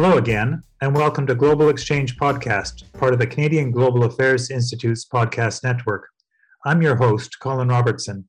Hello 0.00 0.16
again, 0.16 0.62
and 0.80 0.94
welcome 0.94 1.26
to 1.26 1.34
Global 1.34 1.70
Exchange 1.70 2.16
Podcast, 2.18 2.84
part 2.92 3.12
of 3.12 3.18
the 3.18 3.26
Canadian 3.26 3.72
Global 3.72 4.04
Affairs 4.04 4.48
Institute's 4.48 5.04
podcast 5.04 5.64
network. 5.64 6.06
I'm 6.64 6.80
your 6.80 6.94
host, 6.94 7.40
Colin 7.40 7.66
Robertson. 7.66 8.28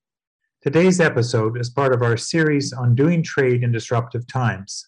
Today's 0.63 0.99
episode 0.99 1.59
is 1.59 1.69
part 1.69 1.93
of 1.93 2.01
our 2.01 2.17
series 2.17 2.73
on 2.73 2.95
doing 2.95 3.21
trade 3.21 3.61
in 3.61 3.71
disruptive 3.71 4.25
times. 4.25 4.83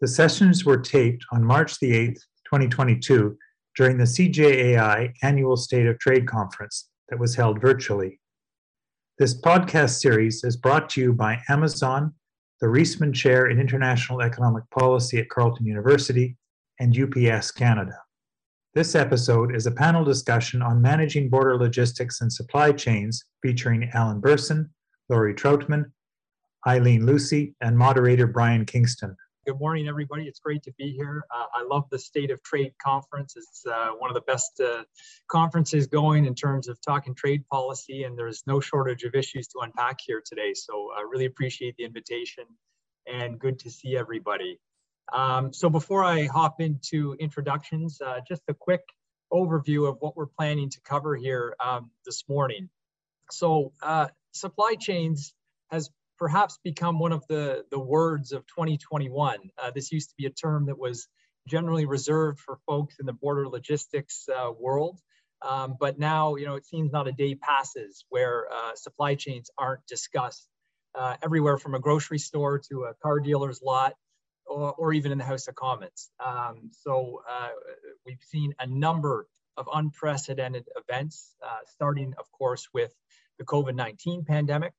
The 0.00 0.08
sessions 0.08 0.64
were 0.64 0.78
taped 0.78 1.24
on 1.30 1.44
March 1.44 1.78
the 1.78 1.92
8th, 1.92 2.18
2022, 2.46 3.38
during 3.76 3.96
the 3.96 4.02
CGAI 4.02 5.12
Annual 5.22 5.56
State 5.56 5.86
of 5.86 5.96
Trade 6.00 6.26
Conference 6.26 6.88
that 7.08 7.20
was 7.20 7.36
held 7.36 7.60
virtually. 7.60 8.18
This 9.20 9.40
podcast 9.40 10.00
series 10.00 10.42
is 10.42 10.56
brought 10.56 10.90
to 10.90 11.00
you 11.00 11.12
by 11.12 11.40
Amazon, 11.48 12.14
the 12.60 12.66
Reisman 12.66 13.14
Chair 13.14 13.48
in 13.48 13.60
International 13.60 14.22
Economic 14.22 14.64
Policy 14.70 15.18
at 15.18 15.28
Carleton 15.28 15.66
University, 15.66 16.36
and 16.80 16.96
UPS 16.96 17.50
Canada. 17.50 17.98
This 18.74 18.94
episode 18.94 19.54
is 19.54 19.66
a 19.66 19.70
panel 19.70 20.04
discussion 20.04 20.60
on 20.60 20.82
managing 20.82 21.30
border 21.30 21.56
logistics 21.56 22.20
and 22.20 22.30
supply 22.30 22.72
chains 22.72 23.24
featuring 23.42 23.90
Alan 23.94 24.20
Bersin, 24.20 24.68
Laurie 25.08 25.34
Trautman, 25.34 25.90
Aylin 26.66 27.02
Lusi, 27.02 27.54
and 27.62 27.78
moderator 27.78 28.26
Brian 28.26 28.66
Kingston. 28.66 29.16
Good 29.46 29.60
morning, 29.60 29.86
everybody. 29.86 30.24
It's 30.24 30.40
great 30.40 30.64
to 30.64 30.72
be 30.72 30.90
here. 30.90 31.22
Uh, 31.32 31.44
I 31.54 31.62
love 31.62 31.84
the 31.88 32.00
State 32.00 32.32
of 32.32 32.42
Trade 32.42 32.72
Conference. 32.82 33.36
It's 33.36 33.64
uh, 33.64 33.90
one 33.96 34.10
of 34.10 34.14
the 34.14 34.22
best 34.22 34.60
uh, 34.60 34.82
conferences 35.28 35.86
going 35.86 36.24
in 36.24 36.34
terms 36.34 36.66
of 36.66 36.80
talking 36.80 37.14
trade 37.14 37.46
policy, 37.46 38.02
and 38.02 38.18
there's 38.18 38.42
no 38.48 38.58
shortage 38.58 39.04
of 39.04 39.14
issues 39.14 39.46
to 39.48 39.60
unpack 39.60 40.00
here 40.04 40.20
today. 40.26 40.52
So 40.52 40.90
I 40.96 41.02
really 41.02 41.26
appreciate 41.26 41.76
the 41.76 41.84
invitation 41.84 42.42
and 43.06 43.38
good 43.38 43.60
to 43.60 43.70
see 43.70 43.96
everybody. 43.96 44.58
Um, 45.12 45.52
so 45.52 45.70
before 45.70 46.02
I 46.02 46.24
hop 46.24 46.60
into 46.60 47.14
introductions, 47.20 48.00
uh, 48.04 48.18
just 48.26 48.42
a 48.48 48.54
quick 48.54 48.82
overview 49.32 49.88
of 49.88 49.98
what 50.00 50.16
we're 50.16 50.26
planning 50.26 50.70
to 50.70 50.80
cover 50.80 51.14
here 51.14 51.54
um, 51.64 51.92
this 52.04 52.24
morning. 52.28 52.68
So 53.30 53.72
uh, 53.80 54.08
supply 54.32 54.74
chains 54.74 55.34
has 55.70 55.88
perhaps 56.18 56.58
become 56.64 56.98
one 56.98 57.12
of 57.12 57.26
the, 57.28 57.64
the 57.70 57.78
words 57.78 58.32
of 58.32 58.46
2021. 58.46 59.38
Uh, 59.58 59.70
this 59.74 59.92
used 59.92 60.10
to 60.10 60.14
be 60.16 60.26
a 60.26 60.30
term 60.30 60.66
that 60.66 60.78
was 60.78 61.08
generally 61.48 61.86
reserved 61.86 62.40
for 62.40 62.58
folks 62.66 62.96
in 62.98 63.06
the 63.06 63.12
border 63.12 63.48
logistics 63.48 64.28
uh, 64.28 64.50
world. 64.58 64.98
Um, 65.42 65.76
but 65.78 65.98
now, 65.98 66.36
you 66.36 66.46
know, 66.46 66.54
it 66.54 66.66
seems 66.66 66.92
not 66.92 67.06
a 67.08 67.12
day 67.12 67.34
passes 67.34 68.04
where 68.08 68.46
uh, 68.50 68.74
supply 68.74 69.14
chains 69.14 69.50
aren't 69.58 69.86
discussed 69.86 70.48
uh, 70.94 71.16
everywhere 71.22 71.58
from 71.58 71.74
a 71.74 71.78
grocery 71.78 72.18
store 72.18 72.58
to 72.70 72.84
a 72.84 72.94
car 73.02 73.20
dealer's 73.20 73.60
lot 73.62 73.94
or, 74.46 74.72
or 74.72 74.92
even 74.92 75.12
in 75.12 75.18
the 75.18 75.24
House 75.24 75.46
of 75.46 75.54
Commons. 75.54 76.10
Um, 76.24 76.70
so 76.72 77.22
uh, 77.30 77.48
we've 78.06 78.22
seen 78.22 78.54
a 78.58 78.66
number 78.66 79.26
of 79.56 79.68
unprecedented 79.72 80.64
events, 80.76 81.34
uh, 81.44 81.58
starting, 81.66 82.14
of 82.18 82.30
course, 82.32 82.68
with 82.72 82.92
the 83.38 83.44
COVID 83.44 83.74
19 83.74 84.24
pandemic, 84.24 84.72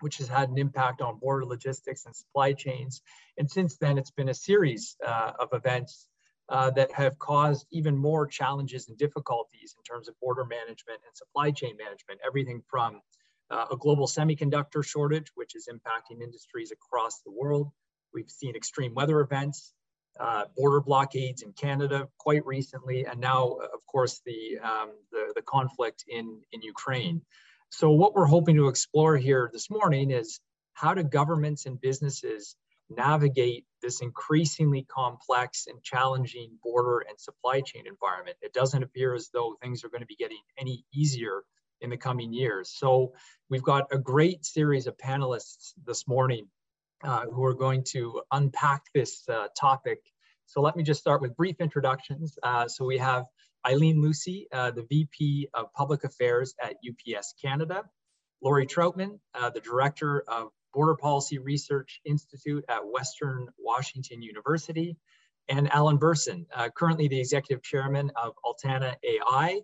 which 0.00 0.18
has 0.18 0.28
had 0.28 0.48
an 0.48 0.58
impact 0.58 1.00
on 1.00 1.18
border 1.18 1.44
logistics 1.44 2.06
and 2.06 2.14
supply 2.14 2.52
chains. 2.52 3.02
And 3.38 3.50
since 3.50 3.76
then, 3.76 3.98
it's 3.98 4.10
been 4.10 4.28
a 4.28 4.34
series 4.34 4.96
uh, 5.06 5.32
of 5.38 5.48
events 5.52 6.08
uh, 6.48 6.70
that 6.70 6.90
have 6.92 7.18
caused 7.18 7.66
even 7.70 7.96
more 7.96 8.26
challenges 8.26 8.88
and 8.88 8.98
difficulties 8.98 9.74
in 9.76 9.82
terms 9.84 10.08
of 10.08 10.18
border 10.20 10.44
management 10.44 11.00
and 11.06 11.16
supply 11.16 11.50
chain 11.50 11.76
management. 11.76 12.20
Everything 12.26 12.62
from 12.68 13.00
uh, 13.50 13.66
a 13.70 13.76
global 13.76 14.06
semiconductor 14.06 14.84
shortage, 14.84 15.30
which 15.34 15.54
is 15.54 15.68
impacting 15.68 16.22
industries 16.22 16.72
across 16.72 17.20
the 17.20 17.30
world. 17.30 17.70
We've 18.12 18.30
seen 18.30 18.56
extreme 18.56 18.94
weather 18.94 19.20
events, 19.20 19.74
uh, 20.18 20.44
border 20.56 20.80
blockades 20.80 21.42
in 21.42 21.52
Canada 21.52 22.08
quite 22.18 22.44
recently, 22.44 23.04
and 23.04 23.20
now, 23.20 23.58
of 23.72 23.86
course, 23.86 24.20
the, 24.26 24.58
um, 24.58 24.90
the, 25.12 25.32
the 25.36 25.42
conflict 25.42 26.04
in, 26.08 26.40
in 26.52 26.62
Ukraine. 26.62 27.22
So 27.70 27.92
what 27.92 28.14
we're 28.14 28.26
hoping 28.26 28.56
to 28.56 28.68
explore 28.68 29.16
here 29.16 29.48
this 29.52 29.70
morning 29.70 30.10
is 30.10 30.40
how 30.74 30.94
do 30.94 31.04
governments 31.04 31.66
and 31.66 31.80
businesses 31.80 32.56
navigate 32.90 33.64
this 33.80 34.02
increasingly 34.02 34.82
complex 34.82 35.66
and 35.68 35.80
challenging 35.82 36.58
border 36.62 36.98
and 37.08 37.18
supply 37.18 37.60
chain 37.60 37.84
environment. 37.86 38.36
It 38.42 38.52
doesn't 38.52 38.82
appear 38.82 39.14
as 39.14 39.30
though 39.32 39.56
things 39.62 39.84
are 39.84 39.88
going 39.88 40.00
to 40.00 40.06
be 40.06 40.16
getting 40.16 40.40
any 40.58 40.84
easier 40.92 41.44
in 41.80 41.90
the 41.90 41.96
coming 41.96 42.32
years. 42.32 42.74
So 42.76 43.12
we've 43.48 43.62
got 43.62 43.86
a 43.92 43.98
great 43.98 44.44
series 44.44 44.88
of 44.88 44.96
panelists 44.96 45.72
this 45.86 46.08
morning 46.08 46.48
uh, 47.04 47.26
who 47.26 47.44
are 47.44 47.54
going 47.54 47.84
to 47.92 48.22
unpack 48.32 48.82
this 48.92 49.28
uh, 49.28 49.46
topic. 49.58 50.00
So 50.46 50.60
let 50.60 50.74
me 50.74 50.82
just 50.82 51.00
start 51.00 51.22
with 51.22 51.36
brief 51.36 51.60
introductions. 51.60 52.36
Uh, 52.42 52.66
so 52.66 52.84
we 52.84 52.98
have 52.98 53.26
Aylin 53.66 53.96
Lusi, 53.96 54.46
uh, 54.52 54.70
the 54.70 54.82
VP 54.82 55.48
of 55.54 55.72
Public 55.74 56.04
Affairs 56.04 56.54
at 56.62 56.76
UPS 56.88 57.34
Canada, 57.42 57.84
Laurie 58.42 58.66
Trautman, 58.66 59.18
uh, 59.34 59.50
the 59.50 59.60
Director 59.60 60.24
of 60.28 60.50
Border 60.72 60.96
Policy 60.96 61.38
Research 61.38 62.00
Institute 62.04 62.64
at 62.68 62.80
Western 62.86 63.48
Washington 63.58 64.22
University, 64.22 64.96
and 65.48 65.70
Alan 65.72 65.98
Bersin, 65.98 66.46
uh, 66.54 66.68
currently 66.70 67.08
the 67.08 67.18
Executive 67.18 67.62
Chairman 67.62 68.10
of 68.16 68.34
Altana 68.44 68.94
AI 69.02 69.60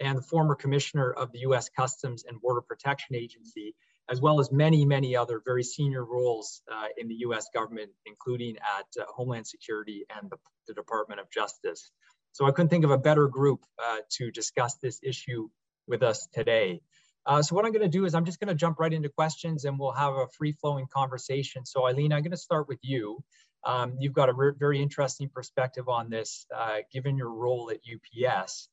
and 0.00 0.18
the 0.18 0.22
former 0.22 0.54
Commissioner 0.54 1.12
of 1.12 1.32
the 1.32 1.40
US 1.40 1.68
Customs 1.68 2.24
and 2.24 2.40
Border 2.40 2.60
Protection 2.60 3.14
Agency, 3.14 3.74
as 4.08 4.20
well 4.20 4.40
as 4.40 4.50
many, 4.50 4.84
many 4.84 5.16
other 5.16 5.40
very 5.44 5.62
senior 5.62 6.04
roles 6.04 6.62
uh, 6.70 6.86
in 6.96 7.08
the 7.08 7.16
US 7.16 7.48
government, 7.54 7.90
including 8.06 8.56
at 8.56 8.86
uh, 9.00 9.04
Homeland 9.08 9.46
Security 9.46 10.04
and 10.16 10.30
the, 10.30 10.38
the 10.66 10.74
Department 10.74 11.20
of 11.20 11.30
Justice. 11.30 11.90
So 12.32 12.46
I 12.46 12.50
couldn't 12.50 12.68
think 12.68 12.84
of 12.84 12.90
a 12.90 12.98
better 12.98 13.28
group 13.28 13.64
uh, 13.78 13.98
to 14.16 14.30
discuss 14.30 14.74
this 14.76 15.00
issue 15.02 15.48
with 15.86 16.02
us 16.02 16.28
today. 16.32 16.80
Uh, 17.26 17.42
so 17.42 17.54
what 17.54 17.64
I'm 17.64 17.72
going 17.72 17.82
to 17.82 17.88
do 17.88 18.04
is 18.04 18.14
I'm 18.14 18.24
just 18.24 18.40
going 18.40 18.48
to 18.48 18.54
jump 18.54 18.78
right 18.78 18.92
into 18.92 19.08
questions 19.08 19.64
and 19.64 19.78
we'll 19.78 19.92
have 19.92 20.14
a 20.14 20.26
free-flowing 20.38 20.86
conversation. 20.86 21.66
So 21.66 21.82
Aylin, 21.82 22.12
I'm 22.12 22.22
going 22.22 22.30
to 22.30 22.36
start 22.36 22.68
with 22.68 22.78
you. 22.82 23.22
Um, 23.64 23.96
you've 23.98 24.14
got 24.14 24.28
a 24.28 24.52
very 24.58 24.80
interesting 24.80 25.28
perspective 25.28 25.88
on 25.88 26.10
this, 26.10 26.46
uh, 26.56 26.78
given 26.92 27.16
your 27.18 27.30
role 27.30 27.70
at 27.70 27.80
UPS. 27.84 28.68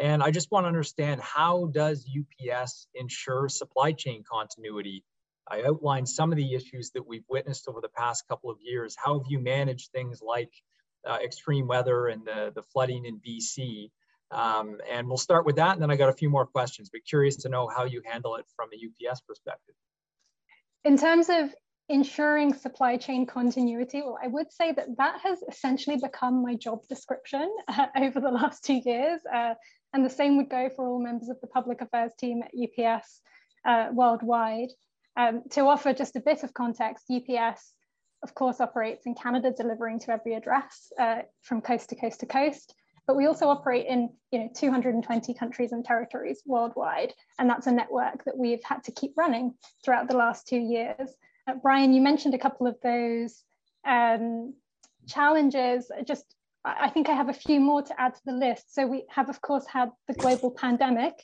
And 0.00 0.22
I 0.22 0.30
just 0.30 0.50
want 0.50 0.64
to 0.64 0.68
understand 0.68 1.20
how 1.20 1.66
does 1.66 2.06
UPS 2.08 2.86
ensure 2.94 3.48
supply 3.48 3.92
chain 3.92 4.22
continuity? 4.30 5.04
I 5.50 5.62
outlined 5.62 6.08
some 6.08 6.30
of 6.30 6.36
the 6.36 6.54
issues 6.54 6.90
that 6.92 7.06
we've 7.06 7.24
witnessed 7.28 7.68
over 7.68 7.80
the 7.80 7.88
past 7.88 8.28
couple 8.28 8.50
of 8.50 8.58
years. 8.60 8.96
How 8.96 9.18
have 9.18 9.26
you 9.28 9.38
managed 9.38 9.90
things 9.90 10.22
like 10.22 10.52
uh, 11.06 11.18
extreme 11.22 11.66
weather 11.66 12.08
and 12.08 12.24
the, 12.24 12.52
the 12.54 12.62
flooding 12.62 13.04
in 13.04 13.20
BC. 13.20 13.90
Um, 14.30 14.78
and 14.90 15.08
we'll 15.08 15.16
start 15.16 15.46
with 15.46 15.56
that. 15.56 15.72
And 15.72 15.82
then 15.82 15.90
I 15.90 15.96
got 15.96 16.10
a 16.10 16.14
few 16.14 16.28
more 16.28 16.46
questions, 16.46 16.90
but 16.92 17.04
curious 17.08 17.36
to 17.36 17.48
know 17.48 17.66
how 17.68 17.84
you 17.84 18.02
handle 18.04 18.36
it 18.36 18.46
from 18.54 18.68
a 18.72 19.08
UPS 19.10 19.22
perspective. 19.22 19.74
In 20.84 20.98
terms 20.98 21.28
of 21.28 21.54
ensuring 21.88 22.52
supply 22.52 22.96
chain 22.98 23.26
continuity, 23.26 24.02
well, 24.02 24.18
I 24.22 24.28
would 24.28 24.52
say 24.52 24.72
that 24.72 24.96
that 24.98 25.20
has 25.22 25.42
essentially 25.48 25.96
become 25.96 26.42
my 26.42 26.54
job 26.54 26.86
description 26.88 27.50
uh, 27.68 27.86
over 27.96 28.20
the 28.20 28.30
last 28.30 28.64
two 28.64 28.80
years. 28.84 29.20
Uh, 29.32 29.54
and 29.94 30.04
the 30.04 30.10
same 30.10 30.36
would 30.36 30.50
go 30.50 30.68
for 30.74 30.86
all 30.86 31.02
members 31.02 31.30
of 31.30 31.40
the 31.40 31.46
public 31.46 31.80
affairs 31.80 32.12
team 32.18 32.42
at 32.42 32.50
UPS 32.54 33.22
uh, 33.66 33.88
worldwide. 33.92 34.68
Um, 35.16 35.42
to 35.50 35.62
offer 35.62 35.92
just 35.92 36.14
a 36.14 36.20
bit 36.20 36.44
of 36.44 36.54
context, 36.54 37.10
UPS 37.10 37.72
of 38.22 38.34
course, 38.34 38.60
operates 38.60 39.06
in 39.06 39.14
Canada, 39.14 39.52
delivering 39.56 40.00
to 40.00 40.12
every 40.12 40.34
address 40.34 40.92
uh, 40.98 41.18
from 41.42 41.60
coast 41.60 41.88
to 41.90 41.96
coast 41.96 42.20
to 42.20 42.26
coast. 42.26 42.74
But 43.06 43.16
we 43.16 43.26
also 43.26 43.48
operate 43.48 43.86
in 43.86 44.10
you 44.32 44.38
know, 44.38 44.50
220 44.54 45.32
countries 45.34 45.72
and 45.72 45.84
territories 45.84 46.42
worldwide. 46.44 47.14
And 47.38 47.48
that's 47.48 47.66
a 47.66 47.72
network 47.72 48.24
that 48.24 48.36
we've 48.36 48.62
had 48.62 48.84
to 48.84 48.92
keep 48.92 49.14
running 49.16 49.54
throughout 49.82 50.08
the 50.08 50.16
last 50.16 50.46
two 50.46 50.58
years. 50.58 51.14
Uh, 51.46 51.54
Brian, 51.62 51.94
you 51.94 52.02
mentioned 52.02 52.34
a 52.34 52.38
couple 52.38 52.66
of 52.66 52.76
those 52.82 53.42
um, 53.86 54.52
challenges. 55.06 55.90
Just, 56.04 56.34
I 56.64 56.90
think 56.90 57.08
I 57.08 57.14
have 57.14 57.30
a 57.30 57.34
few 57.34 57.60
more 57.60 57.82
to 57.82 57.98
add 57.98 58.14
to 58.14 58.20
the 58.26 58.32
list. 58.32 58.74
So 58.74 58.86
we 58.86 59.06
have, 59.08 59.30
of 59.30 59.40
course, 59.40 59.64
had 59.66 59.90
the 60.06 60.14
global 60.14 60.50
pandemic, 60.50 61.14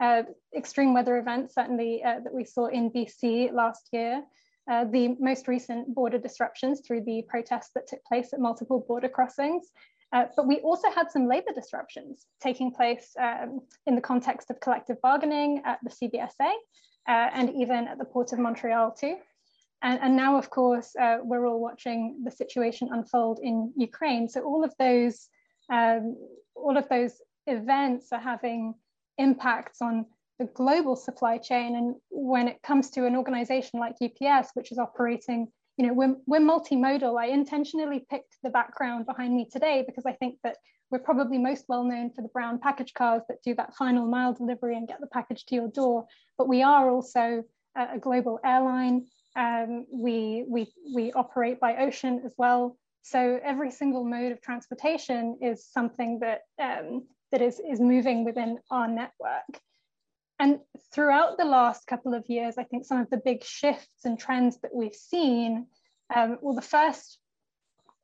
uh, 0.00 0.22
extreme 0.56 0.94
weather 0.94 1.18
events, 1.18 1.54
certainly 1.54 2.02
uh, 2.02 2.20
that 2.20 2.32
we 2.32 2.44
saw 2.44 2.68
in 2.68 2.90
BC 2.90 3.52
last 3.52 3.88
year 3.92 4.22
uh, 4.70 4.84
the 4.84 5.16
most 5.20 5.48
recent 5.48 5.94
border 5.94 6.18
disruptions 6.18 6.80
through 6.80 7.02
the 7.02 7.22
protests 7.28 7.70
that 7.74 7.86
took 7.86 8.04
place 8.04 8.32
at 8.32 8.40
multiple 8.40 8.84
border 8.86 9.08
crossings. 9.08 9.70
Uh, 10.12 10.24
but 10.36 10.46
we 10.46 10.58
also 10.58 10.90
had 10.90 11.10
some 11.10 11.26
labor 11.26 11.52
disruptions 11.54 12.26
taking 12.40 12.70
place 12.72 13.14
um, 13.20 13.60
in 13.86 13.94
the 13.94 14.00
context 14.00 14.50
of 14.50 14.60
collective 14.60 15.00
bargaining 15.02 15.62
at 15.64 15.78
the 15.82 15.90
CBSA 15.90 16.52
uh, 17.08 17.30
and 17.34 17.50
even 17.54 17.88
at 17.88 17.98
the 17.98 18.04
Port 18.04 18.32
of 18.32 18.38
Montreal 18.38 18.92
too. 18.92 19.16
And, 19.82 20.00
and 20.00 20.16
now, 20.16 20.38
of 20.38 20.48
course, 20.50 20.94
uh, 20.96 21.18
we're 21.22 21.46
all 21.46 21.60
watching 21.60 22.22
the 22.24 22.30
situation 22.30 22.88
unfold 22.92 23.40
in 23.42 23.72
Ukraine. 23.76 24.28
So 24.28 24.42
all 24.42 24.64
of 24.64 24.72
those, 24.78 25.28
um, 25.70 26.16
all 26.54 26.76
of 26.76 26.88
those 26.88 27.20
events 27.46 28.08
are 28.12 28.20
having 28.20 28.74
impacts 29.18 29.82
on 29.82 30.06
the 30.38 30.46
global 30.46 30.96
supply 30.96 31.38
chain. 31.38 31.76
And 31.76 31.94
when 32.10 32.48
it 32.48 32.62
comes 32.62 32.90
to 32.90 33.06
an 33.06 33.16
organization 33.16 33.80
like 33.80 33.96
UPS, 34.02 34.50
which 34.54 34.72
is 34.72 34.78
operating 34.78 35.48
you 35.76 35.86
know, 35.86 35.92
we're, 35.92 36.16
we're 36.26 36.40
multimodal. 36.40 37.20
I 37.20 37.26
intentionally 37.26 38.06
picked 38.10 38.36
the 38.42 38.50
background 38.50 39.06
behind 39.06 39.34
me 39.34 39.46
today 39.50 39.84
because 39.86 40.06
I 40.06 40.12
think 40.12 40.38
that 40.42 40.56
we're 40.90 41.00
probably 41.00 41.38
most 41.38 41.66
well 41.68 41.84
known 41.84 42.10
for 42.10 42.22
the 42.22 42.28
brown 42.28 42.58
package 42.58 42.94
cars 42.94 43.22
that 43.28 43.42
do 43.44 43.54
that 43.56 43.74
final 43.74 44.06
mile 44.06 44.32
delivery 44.32 44.76
and 44.76 44.88
get 44.88 45.00
the 45.00 45.06
package 45.08 45.44
to 45.46 45.54
your 45.54 45.68
door. 45.68 46.06
But 46.38 46.48
we 46.48 46.62
are 46.62 46.90
also 46.90 47.42
a, 47.76 47.98
global 47.98 48.40
airline. 48.44 49.06
Um, 49.34 49.84
we, 49.92 50.44
we, 50.48 50.72
we 50.94 51.12
operate 51.12 51.60
by 51.60 51.76
ocean 51.76 52.22
as 52.24 52.32
well. 52.38 52.78
So 53.02 53.38
every 53.44 53.70
single 53.70 54.04
mode 54.04 54.32
of 54.32 54.40
transportation 54.40 55.38
is 55.42 55.66
something 55.66 56.20
that, 56.20 56.42
um, 56.58 57.06
that 57.32 57.42
is, 57.42 57.60
is 57.60 57.80
moving 57.80 58.24
within 58.24 58.58
our 58.70 58.88
network. 58.88 59.60
And 60.38 60.60
throughout 60.92 61.38
the 61.38 61.44
last 61.44 61.86
couple 61.86 62.14
of 62.14 62.28
years, 62.28 62.58
I 62.58 62.64
think 62.64 62.84
some 62.84 63.00
of 63.00 63.08
the 63.10 63.16
big 63.16 63.42
shifts 63.42 64.04
and 64.04 64.18
trends 64.18 64.58
that 64.60 64.74
we've 64.74 64.94
seen, 64.94 65.66
um, 66.14 66.38
well, 66.42 66.54
the 66.54 66.62
first, 66.62 67.18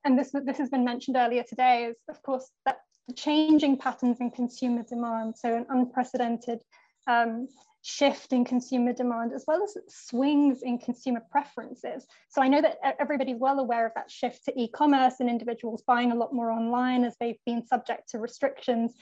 and 0.05 0.19
this, 0.19 0.31
this 0.32 0.58
has 0.58 0.70
been 0.70 0.84
mentioned 0.84 1.17
earlier 1.17 1.43
today, 1.43 1.84
is 1.84 1.96
of 2.08 2.23
course 2.23 2.49
that 2.64 2.81
changing 3.17 3.76
patterns 3.76 4.19
in 4.20 4.31
consumer 4.31 4.82
demand. 4.82 5.37
So 5.37 5.55
an 5.55 5.67
unprecedented 5.69 6.61
um, 7.06 7.49
shift 7.82 8.32
in 8.32 8.44
consumer 8.44 8.93
demand, 8.93 9.32
as 9.32 9.44
well 9.46 9.62
as 9.62 9.76
swings 9.88 10.62
in 10.62 10.79
consumer 10.79 11.20
preferences. 11.31 12.06
So 12.31 12.40
I 12.40 12.49
know 12.49 12.62
that 12.62 12.79
everybody's 12.99 13.38
well 13.38 13.58
aware 13.58 13.87
of 13.87 13.93
that 13.94 14.11
shift 14.11 14.44
to 14.46 14.61
e-commerce 14.61 15.17
and 15.20 15.29
individuals 15.29 15.82
buying 15.87 16.12
a 16.12 16.14
lot 16.14 16.32
more 16.32 16.50
online 16.50 17.05
as 17.05 17.17
they've 17.19 17.44
been 17.44 17.67
subject 17.67 18.08
to 18.11 18.19
restrictions. 18.19 18.94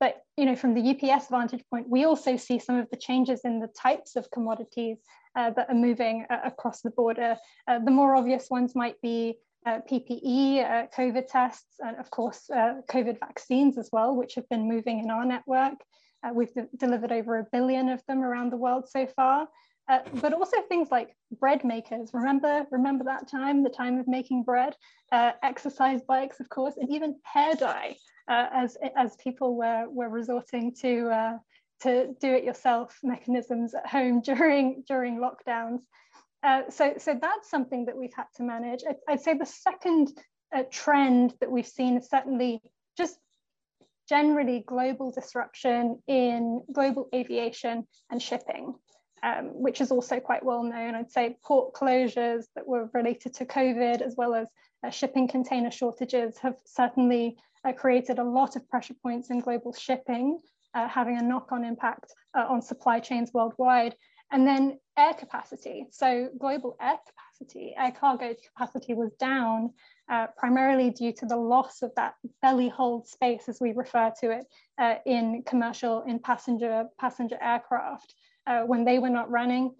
But 0.00 0.22
you 0.36 0.44
know, 0.44 0.54
from 0.54 0.74
the 0.74 0.90
UPS 0.90 1.28
vantage 1.28 1.64
point, 1.70 1.88
we 1.88 2.04
also 2.04 2.36
see 2.36 2.58
some 2.58 2.76
of 2.76 2.88
the 2.90 2.96
changes 2.96 3.40
in 3.44 3.58
the 3.58 3.68
types 3.68 4.16
of 4.16 4.30
commodities 4.30 4.98
uh, 5.34 5.50
that 5.50 5.68
are 5.68 5.74
moving 5.74 6.26
uh, 6.30 6.38
across 6.44 6.82
the 6.82 6.90
border. 6.90 7.36
Uh, 7.66 7.78
the 7.80 7.90
more 7.90 8.14
obvious 8.14 8.48
ones 8.50 8.74
might 8.74 9.00
be 9.00 9.38
uh, 9.66 9.80
PPE, 9.90 10.64
uh, 10.64 10.86
COVID 10.96 11.26
tests, 11.26 11.80
and 11.80 11.96
of 11.96 12.10
course, 12.10 12.48
uh, 12.50 12.74
COVID 12.88 13.18
vaccines 13.18 13.76
as 13.76 13.90
well, 13.92 14.14
which 14.14 14.36
have 14.36 14.48
been 14.48 14.68
moving 14.68 15.00
in 15.00 15.10
our 15.10 15.24
network. 15.24 15.74
we've 16.32 16.54
de 16.54 16.68
delivered 16.76 17.12
over 17.12 17.38
a 17.38 17.46
billion 17.52 17.88
of 17.88 18.00
them 18.06 18.22
around 18.22 18.50
the 18.50 18.56
world 18.56 18.88
so 18.88 19.06
far. 19.06 19.48
but 20.22 20.32
also 20.32 20.58
things 20.68 20.88
like 20.90 21.16
bread 21.40 21.64
makers. 21.64 22.10
Remember, 22.12 22.66
remember 22.70 23.04
that 23.04 23.28
time, 23.28 23.62
the 23.62 23.78
time 23.82 23.98
of 23.98 24.06
making 24.06 24.44
bread, 24.44 24.76
exercise 25.42 26.02
bikes, 26.02 26.40
of 26.40 26.48
course, 26.48 26.76
and 26.76 26.88
even 26.90 27.16
hair 27.24 27.54
dye 27.54 27.96
uh, 28.28 28.46
as 28.52 28.76
as 28.96 29.16
people 29.16 29.56
were 29.56 29.86
were 29.88 30.08
resorting 30.08 30.74
to 30.74 31.08
uh, 31.08 31.38
to 31.80 32.14
do 32.20 32.32
it 32.32 32.44
yourself 32.44 32.98
mechanisms 33.02 33.74
at 33.74 33.86
home 33.86 34.20
during 34.24 34.84
during 34.86 35.18
lockdowns. 35.18 35.80
Uh, 36.42 36.62
so 36.68 36.94
so 36.98 37.18
that's 37.20 37.50
something 37.50 37.86
that 37.86 37.96
we've 37.96 38.14
had 38.14 38.26
to 38.36 38.42
manage. 38.42 38.82
I'd, 38.88 38.96
I'd 39.08 39.20
say 39.20 39.34
the 39.34 39.46
second 39.46 40.12
uh, 40.54 40.64
trend 40.70 41.34
that 41.40 41.50
we've 41.50 41.66
seen 41.66 41.96
is 41.96 42.08
certainly 42.08 42.60
just 42.96 43.18
generally 44.08 44.64
global 44.66 45.10
disruption 45.10 46.00
in 46.06 46.62
global 46.72 47.08
aviation 47.14 47.86
and 48.10 48.22
shipping. 48.22 48.74
Um, 49.20 49.46
which 49.46 49.80
is 49.80 49.90
also 49.90 50.20
quite 50.20 50.44
well 50.44 50.62
known. 50.62 50.94
I'd 50.94 51.10
say 51.10 51.38
port 51.42 51.74
closures 51.74 52.44
that 52.54 52.68
were 52.68 52.88
related 52.94 53.34
to 53.34 53.46
COVID, 53.46 54.00
as 54.00 54.14
well 54.16 54.32
as 54.32 54.46
uh, 54.86 54.90
shipping 54.90 55.26
container 55.26 55.72
shortages, 55.72 56.38
have 56.38 56.54
certainly 56.64 57.36
uh, 57.64 57.72
created 57.72 58.18
a 58.18 58.24
lot 58.24 58.56
of 58.56 58.68
pressure 58.68 58.94
points 59.02 59.30
in 59.30 59.40
global 59.40 59.72
shipping, 59.72 60.38
uh, 60.74 60.88
having 60.88 61.18
a 61.18 61.22
knock-on 61.22 61.64
impact 61.64 62.12
uh, 62.36 62.46
on 62.48 62.62
supply 62.62 63.00
chains 63.00 63.30
worldwide. 63.32 63.94
And 64.30 64.46
then 64.46 64.78
air 64.98 65.14
capacity. 65.14 65.86
So 65.90 66.28
global 66.38 66.76
air 66.82 66.98
capacity, 67.06 67.74
air 67.74 67.92
cargo 67.92 68.34
capacity 68.46 68.92
was 68.92 69.10
down 69.18 69.72
uh, 70.10 70.26
primarily 70.36 70.90
due 70.90 71.12
to 71.14 71.26
the 71.26 71.36
loss 71.36 71.80
of 71.80 71.92
that 71.96 72.14
belly 72.42 72.68
hold 72.68 73.08
space, 73.08 73.48
as 73.48 73.58
we 73.58 73.72
refer 73.72 74.12
to 74.20 74.30
it, 74.32 74.46
uh, 74.78 74.96
in 75.06 75.44
commercial, 75.46 76.02
in 76.02 76.18
passenger 76.18 76.84
passenger 76.98 77.38
aircraft. 77.40 78.14
Uh, 78.46 78.62
when 78.62 78.84
they 78.84 78.98
were 78.98 79.10
not 79.10 79.30
running, 79.30 79.74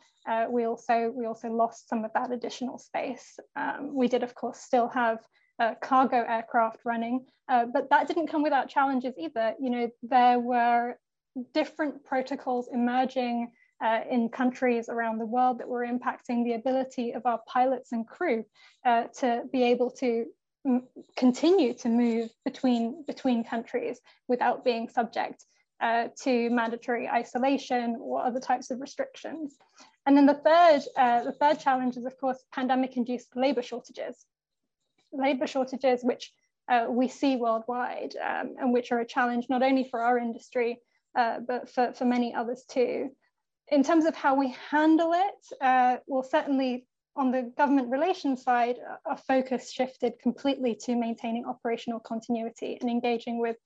we 0.50 0.64
also 0.64 1.12
we 1.14 1.26
also 1.26 1.48
lost 1.48 1.88
some 1.88 2.04
of 2.04 2.12
that 2.14 2.30
additional 2.32 2.78
space. 2.78 3.38
Um, 3.56 3.94
we 3.94 4.08
did, 4.08 4.22
of 4.22 4.34
course, 4.34 4.58
still 4.60 4.88
have 4.88 5.18
uh, 5.58 5.74
cargo 5.82 6.24
aircraft 6.28 6.78
running, 6.84 7.26
uh, 7.48 7.66
but 7.72 7.90
that 7.90 8.06
didn't 8.08 8.28
come 8.28 8.42
without 8.42 8.68
challenges 8.68 9.14
either. 9.18 9.54
You 9.60 9.70
know, 9.70 9.90
there 10.02 10.38
were 10.38 10.98
different 11.54 12.04
protocols 12.04 12.68
emerging 12.72 13.52
uh, 13.82 14.00
in 14.10 14.28
countries 14.28 14.88
around 14.88 15.18
the 15.18 15.26
world 15.26 15.58
that 15.58 15.68
were 15.68 15.86
impacting 15.86 16.44
the 16.44 16.54
ability 16.54 17.12
of 17.12 17.26
our 17.26 17.40
pilots 17.46 17.92
and 17.92 18.06
crew 18.06 18.44
uh, 18.84 19.04
to 19.18 19.42
be 19.52 19.62
able 19.62 19.90
to 19.90 20.26
continue 21.16 21.72
to 21.72 21.88
move 21.88 22.28
between, 22.44 23.04
between 23.06 23.44
countries 23.44 24.00
without 24.26 24.64
being 24.64 24.88
subject 24.88 25.44
uh, 25.80 26.08
to 26.20 26.50
mandatory 26.50 27.08
isolation 27.08 27.96
or 28.00 28.24
other 28.24 28.40
types 28.40 28.70
of 28.70 28.80
restrictions. 28.80 29.56
And 30.06 30.16
then 30.16 30.26
the 30.26 30.34
third, 30.34 30.82
uh, 30.96 31.24
the 31.24 31.32
third 31.32 31.60
challenge 31.60 31.96
is, 31.96 32.04
of 32.04 32.18
course, 32.18 32.42
pandemic-induced 32.52 33.36
labor 33.36 33.62
shortages 33.62 34.26
labour 35.12 35.46
shortages, 35.46 36.02
which 36.02 36.32
uh, 36.68 36.86
we 36.88 37.08
see 37.08 37.36
worldwide 37.36 38.14
um, 38.22 38.54
and 38.58 38.72
which 38.72 38.92
are 38.92 39.00
a 39.00 39.06
challenge 39.06 39.46
not 39.48 39.62
only 39.62 39.88
for 39.90 40.00
our 40.00 40.18
industry, 40.18 40.78
uh, 41.16 41.40
but 41.46 41.68
for, 41.70 41.92
for 41.92 42.04
many 42.04 42.34
others 42.34 42.64
too. 42.68 43.10
In 43.70 43.82
terms 43.82 44.04
of 44.06 44.14
how 44.14 44.34
we 44.34 44.54
handle 44.70 45.12
it, 45.12 45.62
uh, 45.62 45.96
well, 46.06 46.22
certainly 46.22 46.86
on 47.16 47.30
the 47.30 47.52
government 47.56 47.90
relations 47.90 48.42
side, 48.42 48.76
our 49.04 49.16
focus 49.16 49.72
shifted 49.72 50.14
completely 50.22 50.74
to 50.74 50.94
maintaining 50.94 51.44
operational 51.44 52.00
continuity 52.00 52.78
and 52.80 52.88
engaging 52.88 53.40
with 53.40 53.56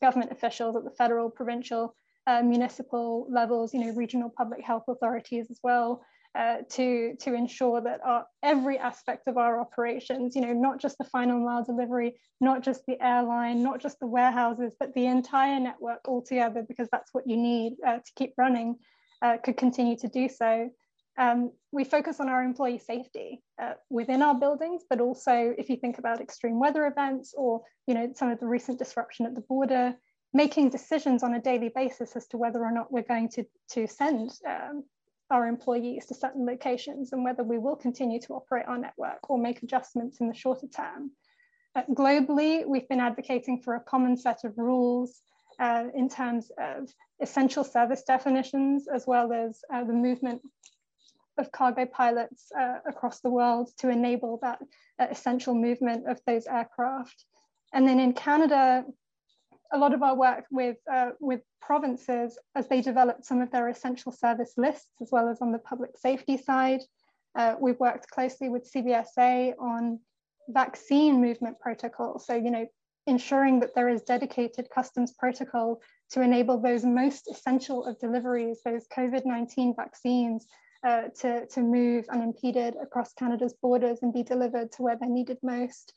government 0.00 0.30
officials 0.30 0.76
at 0.76 0.84
the 0.84 0.90
federal, 0.90 1.28
provincial, 1.28 1.94
uh, 2.26 2.42
municipal 2.42 3.26
levels, 3.30 3.74
you 3.74 3.80
know, 3.80 3.92
regional 3.94 4.30
public 4.30 4.62
health 4.62 4.84
authorities 4.88 5.46
as 5.50 5.58
well, 5.62 6.02
uh, 6.38 6.58
to, 6.70 7.14
to 7.16 7.34
ensure 7.34 7.80
that 7.80 8.00
our, 8.04 8.24
every 8.42 8.78
aspect 8.78 9.26
of 9.26 9.36
our 9.36 9.60
operations, 9.60 10.36
you 10.36 10.42
know, 10.42 10.52
not 10.52 10.80
just 10.80 10.96
the 10.98 11.04
final 11.04 11.40
mile 11.40 11.64
delivery, 11.64 12.20
not 12.40 12.62
just 12.62 12.82
the 12.86 13.00
airline, 13.02 13.62
not 13.62 13.80
just 13.80 13.98
the 13.98 14.06
warehouses, 14.06 14.74
but 14.78 14.94
the 14.94 15.06
entire 15.06 15.58
network 15.58 16.00
altogether, 16.06 16.64
because 16.66 16.88
that's 16.92 17.12
what 17.12 17.26
you 17.26 17.36
need 17.36 17.76
uh, 17.86 17.96
to 17.96 18.12
keep 18.16 18.32
running, 18.38 18.76
uh, 19.22 19.36
could 19.42 19.56
continue 19.56 19.96
to 19.96 20.08
do 20.08 20.28
so. 20.28 20.70
Um, 21.18 21.50
we 21.72 21.84
focus 21.84 22.20
on 22.20 22.28
our 22.28 22.42
employee 22.42 22.78
safety 22.78 23.42
uh, 23.60 23.74
within 23.90 24.22
our 24.22 24.34
buildings, 24.34 24.84
but 24.88 25.00
also 25.00 25.52
if 25.58 25.68
you 25.68 25.76
think 25.76 25.98
about 25.98 26.20
extreme 26.20 26.60
weather 26.60 26.86
events 26.86 27.34
or, 27.36 27.62
you 27.86 27.94
know, 27.94 28.12
some 28.14 28.30
of 28.30 28.38
the 28.38 28.46
recent 28.46 28.78
disruption 28.78 29.26
at 29.26 29.34
the 29.34 29.42
border, 29.42 29.94
making 30.32 30.70
decisions 30.70 31.22
on 31.22 31.34
a 31.34 31.40
daily 31.40 31.70
basis 31.74 32.14
as 32.14 32.28
to 32.28 32.38
whether 32.38 32.60
or 32.60 32.70
not 32.70 32.92
we're 32.92 33.02
going 33.02 33.28
to, 33.28 33.44
to 33.72 33.88
send 33.88 34.30
um, 34.48 34.84
our 35.30 35.46
employees 35.46 36.06
to 36.06 36.14
certain 36.14 36.44
locations 36.44 37.12
and 37.12 37.24
whether 37.24 37.42
we 37.42 37.58
will 37.58 37.76
continue 37.76 38.20
to 38.20 38.34
operate 38.34 38.66
our 38.66 38.78
network 38.78 39.30
or 39.30 39.38
make 39.38 39.62
adjustments 39.62 40.20
in 40.20 40.28
the 40.28 40.34
shorter 40.34 40.66
term. 40.66 41.10
Uh, 41.76 41.82
globally, 41.90 42.66
we've 42.66 42.88
been 42.88 43.00
advocating 43.00 43.60
for 43.62 43.76
a 43.76 43.80
common 43.80 44.16
set 44.16 44.44
of 44.44 44.58
rules 44.58 45.22
uh, 45.60 45.84
in 45.94 46.08
terms 46.08 46.50
of 46.58 46.88
essential 47.20 47.62
service 47.62 48.02
definitions, 48.02 48.88
as 48.92 49.06
well 49.06 49.32
as 49.32 49.60
uh, 49.72 49.84
the 49.84 49.92
movement 49.92 50.40
of 51.38 51.52
cargo 51.52 51.86
pilots 51.86 52.50
uh, 52.58 52.78
across 52.88 53.20
the 53.20 53.30
world 53.30 53.70
to 53.78 53.88
enable 53.88 54.38
that 54.42 54.58
uh, 54.98 55.06
essential 55.10 55.54
movement 55.54 56.08
of 56.08 56.20
those 56.26 56.46
aircraft. 56.46 57.24
And 57.72 57.86
then 57.86 58.00
in 58.00 58.12
Canada, 58.14 58.84
a 59.72 59.78
lot 59.78 59.94
of 59.94 60.02
our 60.02 60.14
work 60.14 60.44
with, 60.50 60.76
uh, 60.92 61.10
with 61.20 61.40
provinces 61.60 62.38
as 62.54 62.68
they 62.68 62.80
developed 62.80 63.24
some 63.24 63.40
of 63.40 63.50
their 63.50 63.68
essential 63.68 64.12
service 64.12 64.54
lists, 64.56 64.88
as 65.00 65.10
well 65.12 65.28
as 65.28 65.40
on 65.40 65.52
the 65.52 65.58
public 65.58 65.90
safety 65.96 66.36
side. 66.36 66.80
Uh, 67.36 67.54
we've 67.60 67.78
worked 67.78 68.08
closely 68.10 68.48
with 68.48 68.70
CBSA 68.70 69.54
on 69.60 70.00
vaccine 70.48 71.20
movement 71.20 71.58
protocols. 71.60 72.26
So, 72.26 72.34
you 72.34 72.50
know, 72.50 72.66
ensuring 73.06 73.60
that 73.60 73.74
there 73.74 73.88
is 73.88 74.02
dedicated 74.02 74.68
customs 74.74 75.12
protocol 75.12 75.80
to 76.10 76.20
enable 76.20 76.58
those 76.58 76.84
most 76.84 77.28
essential 77.30 77.84
of 77.84 77.98
deliveries, 77.98 78.60
those 78.64 78.86
COVID-19 78.96 79.76
vaccines, 79.76 80.46
uh, 80.82 81.02
to, 81.20 81.46
to 81.46 81.60
move 81.60 82.06
unimpeded 82.08 82.74
across 82.82 83.12
Canada's 83.12 83.54
borders 83.60 83.98
and 84.02 84.12
be 84.12 84.22
delivered 84.22 84.72
to 84.72 84.82
where 84.82 84.96
they're 84.98 85.08
needed 85.08 85.38
most 85.42 85.92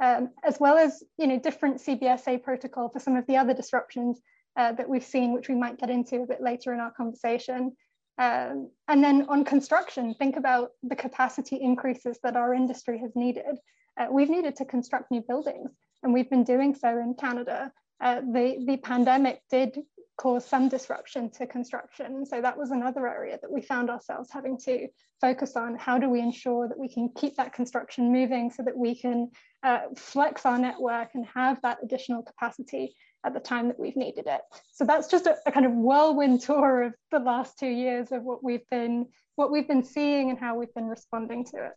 um, 0.00 0.30
as 0.44 0.58
well 0.60 0.76
as 0.76 1.02
you 1.18 1.26
know 1.26 1.38
different 1.38 1.78
CBSA 1.78 2.42
protocol 2.42 2.88
for 2.88 3.00
some 3.00 3.16
of 3.16 3.26
the 3.26 3.36
other 3.36 3.54
disruptions 3.54 4.20
uh, 4.56 4.72
that 4.72 4.88
we've 4.88 5.04
seen, 5.04 5.32
which 5.32 5.48
we 5.48 5.54
might 5.54 5.78
get 5.78 5.90
into 5.90 6.22
a 6.22 6.26
bit 6.26 6.40
later 6.40 6.72
in 6.72 6.80
our 6.80 6.90
conversation. 6.90 7.72
Um, 8.18 8.70
and 8.88 9.04
then 9.04 9.26
on 9.28 9.44
construction, 9.44 10.14
think 10.14 10.36
about 10.36 10.70
the 10.82 10.96
capacity 10.96 11.56
increases 11.56 12.18
that 12.22 12.36
our 12.36 12.54
industry 12.54 12.98
has 12.98 13.14
needed. 13.14 13.58
Uh, 13.98 14.06
we've 14.10 14.30
needed 14.30 14.56
to 14.56 14.64
construct 14.64 15.10
new 15.10 15.22
buildings, 15.26 15.70
and 16.02 16.12
we've 16.12 16.30
been 16.30 16.44
doing 16.44 16.74
so 16.74 16.88
in 16.88 17.14
Canada. 17.14 17.72
Uh, 18.00 18.20
the, 18.20 18.62
the 18.66 18.76
pandemic 18.78 19.40
did 19.50 19.78
cause 20.16 20.46
some 20.46 20.68
disruption 20.68 21.30
to 21.30 21.46
construction. 21.46 22.24
So 22.24 22.40
that 22.40 22.56
was 22.56 22.70
another 22.70 23.06
area 23.06 23.38
that 23.40 23.50
we 23.50 23.60
found 23.60 23.90
ourselves 23.90 24.30
having 24.32 24.58
to 24.64 24.88
focus 25.20 25.56
on. 25.56 25.76
How 25.76 25.98
do 25.98 26.08
we 26.08 26.20
ensure 26.20 26.68
that 26.68 26.78
we 26.78 26.88
can 26.88 27.10
keep 27.16 27.36
that 27.36 27.52
construction 27.52 28.12
moving 28.12 28.50
so 28.50 28.62
that 28.62 28.76
we 28.76 28.94
can 28.98 29.30
uh, 29.62 29.80
flex 29.96 30.46
our 30.46 30.58
network 30.58 31.10
and 31.14 31.26
have 31.26 31.60
that 31.62 31.78
additional 31.82 32.22
capacity 32.22 32.94
at 33.26 33.34
the 33.34 33.40
time 33.40 33.66
that 33.68 33.78
we've 33.78 33.96
needed 33.96 34.26
it. 34.26 34.40
So 34.72 34.84
that's 34.84 35.08
just 35.08 35.26
a, 35.26 35.36
a 35.46 35.52
kind 35.52 35.66
of 35.66 35.72
whirlwind 35.72 36.40
tour 36.40 36.84
of 36.84 36.94
the 37.10 37.18
last 37.18 37.58
two 37.58 37.66
years 37.66 38.12
of 38.12 38.22
what 38.22 38.42
we've 38.42 38.68
been 38.70 39.06
what 39.34 39.50
we've 39.50 39.68
been 39.68 39.84
seeing 39.84 40.30
and 40.30 40.38
how 40.38 40.56
we've 40.56 40.72
been 40.74 40.86
responding 40.86 41.44
to 41.44 41.56
it. 41.56 41.72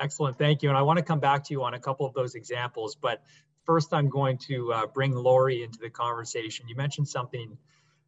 Excellent, 0.00 0.38
thank 0.38 0.62
you. 0.62 0.68
And 0.68 0.76
I 0.76 0.82
want 0.82 0.98
to 0.98 1.02
come 1.02 1.20
back 1.20 1.42
to 1.44 1.54
you 1.54 1.62
on 1.64 1.74
a 1.74 1.78
couple 1.78 2.06
of 2.06 2.12
those 2.14 2.34
examples, 2.34 2.94
but 2.94 3.22
first 3.68 3.92
I'm 3.92 4.08
going 4.08 4.38
to 4.38 4.72
uh, 4.72 4.86
bring 4.86 5.14
Laurie 5.14 5.62
into 5.62 5.78
the 5.78 5.90
conversation. 5.90 6.66
You 6.68 6.74
mentioned 6.74 7.06
something 7.06 7.58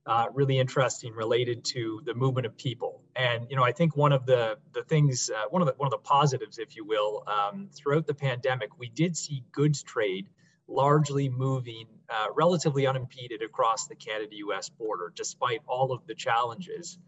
uh, 0.07 0.25
really 0.33 0.59
interesting 0.59 1.13
related 1.13 1.63
to 1.67 2.01
the 2.07 2.15
movement 2.15 2.47
of 2.47 2.57
people. 2.57 3.03
And 3.15 3.47
you 3.51 3.57
know, 3.57 3.63
I 3.63 3.73
think 3.73 3.95
one 3.95 4.13
of 4.13 4.25
the 4.25 4.57
the 4.73 4.83
things, 4.85 5.29
uh, 5.29 5.49
one 5.51 5.61
of 5.61 5.69
the 5.69 5.75
one 5.77 5.87
of 5.87 5.91
the 5.91 5.99
positives, 5.99 6.59
if 6.59 6.77
you 6.77 6.87
will, 6.87 7.25
um, 7.27 7.69
throughout 7.75 8.07
the 8.07 8.15
pandemic, 8.15 8.71
we 8.79 8.89
did 8.89 9.15
see 9.15 9.45
goods 9.53 9.83
trade 9.83 10.29
largely 10.67 11.29
moving 11.29 11.85
uh, 12.09 12.29
relatively 12.35 12.87
unimpeded 12.87 13.43
across 13.43 13.87
the 13.87 13.95
Canada-U.S. 13.95 14.71
border, 14.71 15.13
despite 15.15 15.61
all 15.67 15.93
of 15.93 16.07
the 16.07 16.15
challenges. 16.15 16.99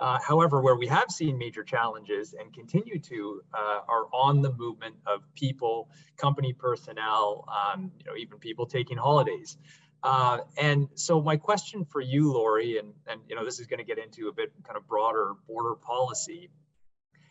Uh, 0.00 0.18
however, 0.18 0.62
where 0.62 0.76
we 0.76 0.86
have 0.86 1.10
seen 1.10 1.36
major 1.36 1.62
challenges 1.62 2.32
and 2.32 2.54
continue 2.54 2.98
to 2.98 3.42
uh, 3.52 3.80
are 3.86 4.06
on 4.14 4.40
the 4.40 4.50
movement 4.54 4.94
of 5.06 5.20
people, 5.34 5.90
company 6.16 6.54
personnel, 6.54 7.44
um, 7.48 7.92
you 7.98 8.04
know, 8.06 8.16
even 8.16 8.38
people 8.38 8.64
taking 8.64 8.96
holidays. 8.96 9.58
Uh, 10.02 10.38
and 10.56 10.88
so 10.94 11.20
my 11.20 11.36
question 11.36 11.84
for 11.84 12.00
you, 12.00 12.32
Laurie, 12.32 12.78
and, 12.78 12.94
and 13.06 13.20
you 13.28 13.36
know, 13.36 13.44
this 13.44 13.60
is 13.60 13.66
going 13.66 13.78
to 13.78 13.84
get 13.84 13.98
into 13.98 14.28
a 14.28 14.32
bit 14.32 14.50
kind 14.64 14.78
of 14.78 14.86
broader 14.88 15.34
border 15.46 15.74
policy. 15.74 16.48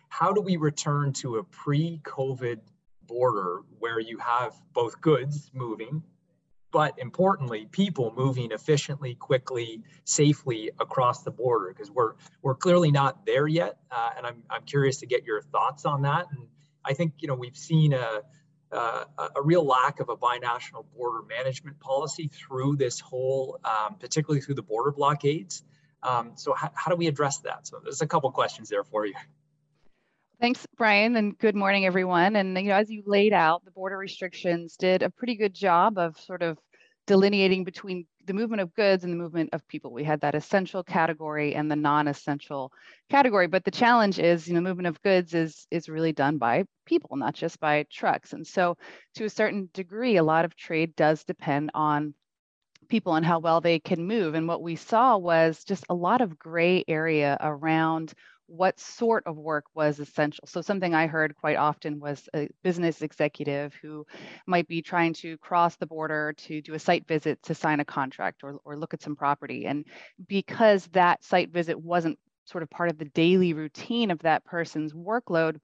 How 0.10 0.32
do 0.32 0.40
we 0.40 0.58
return 0.58 1.12
to 1.14 1.38
a 1.38 1.44
pre-COVID 1.44 2.60
border 3.08 3.62
where 3.80 4.00
you 4.00 4.20
have 4.20 4.54
both 4.74 5.02
goods 5.02 5.50
moving 5.56 6.04
but 6.72 6.94
importantly, 7.00 7.68
people 7.72 8.14
moving 8.16 8.52
efficiently, 8.52 9.16
quickly, 9.16 9.84
safely 10.04 10.72
across 10.80 11.24
the 11.24 11.32
border 11.32 11.70
because 11.70 11.90
we're 11.90 12.14
we're 12.42 12.56
clearly 12.56 12.92
not 12.92 13.26
there 13.26 13.48
yet, 13.48 13.78
uh, 13.92 14.10
and 14.18 14.26
I'm 14.26 14.44
I'm 14.50 14.64
curious 14.64 14.98
to 14.98 15.08
get 15.08 15.24
your 15.24 15.42
thoughts 15.42 15.86
on 15.86 16.04
that. 16.04 16.28
And 16.32 16.48
I 16.86 16.94
think 16.94 17.14
you 17.20 17.28
know 17.28 17.36
we've 17.36 17.58
seen 17.58 17.94
a 17.94 18.22
uh, 18.72 19.04
a 19.36 19.42
real 19.42 19.66
lack 19.66 20.00
of 20.00 20.10
a 20.10 20.16
binational 20.16 20.86
border 20.96 21.26
management 21.28 21.80
policy 21.80 22.30
through 22.32 22.76
this 22.76 23.00
whole, 23.00 23.60
um, 23.64 23.96
particularly 23.96 24.42
through 24.42 24.56
the 24.56 24.62
border 24.62 24.92
blockades. 24.92 25.64
Um, 26.04 26.34
so 26.36 26.54
how, 26.54 26.70
how 26.76 26.92
do 26.92 26.96
we 26.96 27.08
address 27.08 27.40
that? 27.40 27.68
So 27.68 27.80
there's 27.84 28.02
a 28.02 28.08
couple 28.08 28.32
questions 28.32 28.70
there 28.70 28.84
for 28.84 29.06
you. 29.06 29.16
Thanks, 30.39 30.65
Brian, 30.77 31.17
and 31.17 31.38
good 31.38 31.55
morning, 31.55 31.86
everyone. 31.86 32.36
And 32.38 32.58
you 32.58 32.69
know, 32.69 32.75
as 32.75 32.89
you 32.89 33.03
laid 33.05 33.34
out, 33.34 33.65
the 33.65 33.72
border 33.72 33.98
restrictions 33.98 34.77
did 34.77 35.03
a 35.03 35.10
pretty 35.10 35.36
good 35.36 35.53
job 35.53 35.98
of 35.98 36.17
sort 36.17 36.41
of 36.41 36.58
delineating 37.08 37.65
between 37.65 38.05
the 38.25 38.34
movement 38.34 38.62
of 38.62 38.74
goods 38.74 39.03
and 39.03 39.12
the 39.12 39.17
movement 39.17 39.50
of 39.53 39.67
people. 39.67 39.91
We 39.91 40.03
had 40.05 40.22
that 40.22 40.36
essential 40.36 40.84
category 40.84 41.55
and 41.55 41.69
the 41.69 41.75
non-essential 41.75 42.72
category. 43.10 43.48
But 43.48 43.65
the 43.65 43.72
challenge 43.72 44.17
is, 44.19 44.48
you 44.48 44.53
know, 44.53 44.62
movement 44.62 44.88
of 44.88 45.01
goods 45.01 45.34
is 45.34 45.67
is 45.72 45.89
really 45.89 46.13
done 46.13 46.38
by 46.38 46.63
people, 46.86 47.17
not 47.17 47.34
just 47.34 47.60
by 47.60 47.86
trucks. 47.91 48.31
And 48.31 48.48
so, 48.48 48.77
to 49.15 49.25
a 49.25 49.29
certain 49.29 49.69
degree, 49.74 50.15
a 50.17 50.24
lot 50.24 50.46
of 50.46 50.55
trade 50.55 50.96
does 50.96 51.25
depend 51.25 51.72
on 51.74 52.13
people 52.89 53.15
and 53.15 53.25
how 53.25 53.39
well 53.39 53.62
they 53.62 53.79
can 53.79 54.05
move. 54.08 54.34
And 54.36 54.48
what 54.48 54.62
we 54.62 54.75
saw 54.75 55.17
was 55.17 55.63
just 55.63 55.86
a 55.89 55.93
lot 55.96 56.22
of 56.22 56.39
gray 56.39 56.84
area 56.88 57.38
around 57.39 58.13
what 58.50 58.79
sort 58.79 59.25
of 59.27 59.38
work 59.38 59.65
was 59.75 60.00
essential. 60.00 60.46
So 60.48 60.62
something 60.62 60.96
I 60.96 61.08
heard 61.08 61.36
quite 61.36 61.58
often 61.58 62.00
was 62.00 62.27
a 62.36 62.50
business 62.63 63.01
executive 63.01 63.74
who 63.82 64.06
might 64.48 64.68
be 64.68 64.82
trying 64.82 65.13
to 65.15 65.38
cross 65.38 65.75
the 65.75 65.86
border 65.86 66.34
to 66.34 66.62
do 66.62 66.74
a 66.74 66.79
site 66.79 67.08
visit 67.08 67.41
to 67.44 67.53
sign 67.53 67.79
a 67.79 67.86
contract 67.86 68.44
or, 68.44 68.60
or 68.65 68.75
look 68.75 68.94
at 68.94 69.03
some 69.03 69.15
property. 69.15 69.65
And 69.65 69.86
because 70.27 70.88
that 70.88 71.24
site 71.24 71.51
visit 71.51 71.79
wasn't 71.79 72.18
sort 72.46 72.63
of 72.63 72.70
part 72.70 72.89
of 72.89 72.98
the 72.98 73.06
daily 73.06 73.53
routine 73.53 74.10
of 74.10 74.20
that 74.20 74.44
person's 74.46 74.94
workload, 74.94 75.60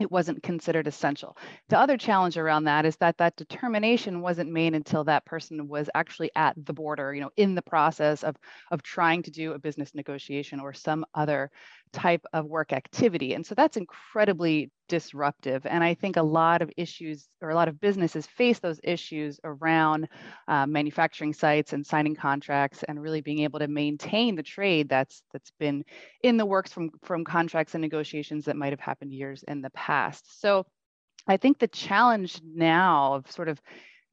it 0.00 0.10
wasn't 0.10 0.42
considered 0.42 0.86
essential. 0.86 1.36
The 1.68 1.78
other 1.78 1.96
challenge 1.96 2.38
around 2.38 2.64
that 2.64 2.86
is 2.86 2.96
that 2.96 3.18
that 3.18 3.36
determination 3.36 4.20
wasn't 4.20 4.50
made 4.50 4.74
until 4.74 5.04
that 5.04 5.24
person 5.26 5.68
was 5.68 5.90
actually 5.94 6.30
at 6.34 6.54
the 6.56 6.72
border, 6.72 7.14
you 7.14 7.20
know, 7.20 7.30
in 7.36 7.54
the 7.54 7.62
process 7.62 8.24
of, 8.24 8.36
of 8.70 8.82
trying 8.82 9.22
to 9.24 9.30
do 9.30 9.52
a 9.52 9.58
business 9.58 9.94
negotiation 9.94 10.60
or 10.60 10.72
some 10.72 11.04
other 11.14 11.50
type 11.92 12.24
of 12.32 12.46
work 12.46 12.72
activity. 12.72 13.34
And 13.34 13.44
so 13.46 13.54
that's 13.54 13.76
incredibly 13.76 14.70
disruptive. 14.88 15.64
And 15.66 15.82
I 15.82 15.94
think 15.94 16.16
a 16.16 16.22
lot 16.22 16.62
of 16.62 16.70
issues 16.76 17.28
or 17.40 17.50
a 17.50 17.54
lot 17.54 17.68
of 17.68 17.80
businesses 17.80 18.26
face 18.26 18.58
those 18.58 18.80
issues 18.82 19.40
around 19.44 20.08
uh, 20.48 20.66
manufacturing 20.66 21.32
sites 21.32 21.72
and 21.72 21.86
signing 21.86 22.14
contracts 22.14 22.82
and 22.88 23.00
really 23.00 23.20
being 23.20 23.40
able 23.40 23.58
to 23.58 23.68
maintain 23.68 24.36
the 24.36 24.42
trade 24.42 24.88
that's 24.88 25.22
that's 25.32 25.52
been 25.58 25.84
in 26.22 26.36
the 26.36 26.46
works 26.46 26.72
from, 26.72 26.90
from 27.02 27.24
contracts 27.24 27.74
and 27.74 27.82
negotiations 27.82 28.44
that 28.44 28.56
might 28.56 28.72
have 28.72 28.80
happened 28.80 29.12
years 29.12 29.44
in 29.48 29.62
the 29.62 29.70
past. 29.70 30.40
So 30.40 30.66
I 31.26 31.36
think 31.36 31.58
the 31.58 31.68
challenge 31.68 32.40
now 32.44 33.14
of 33.14 33.30
sort 33.30 33.48
of 33.48 33.60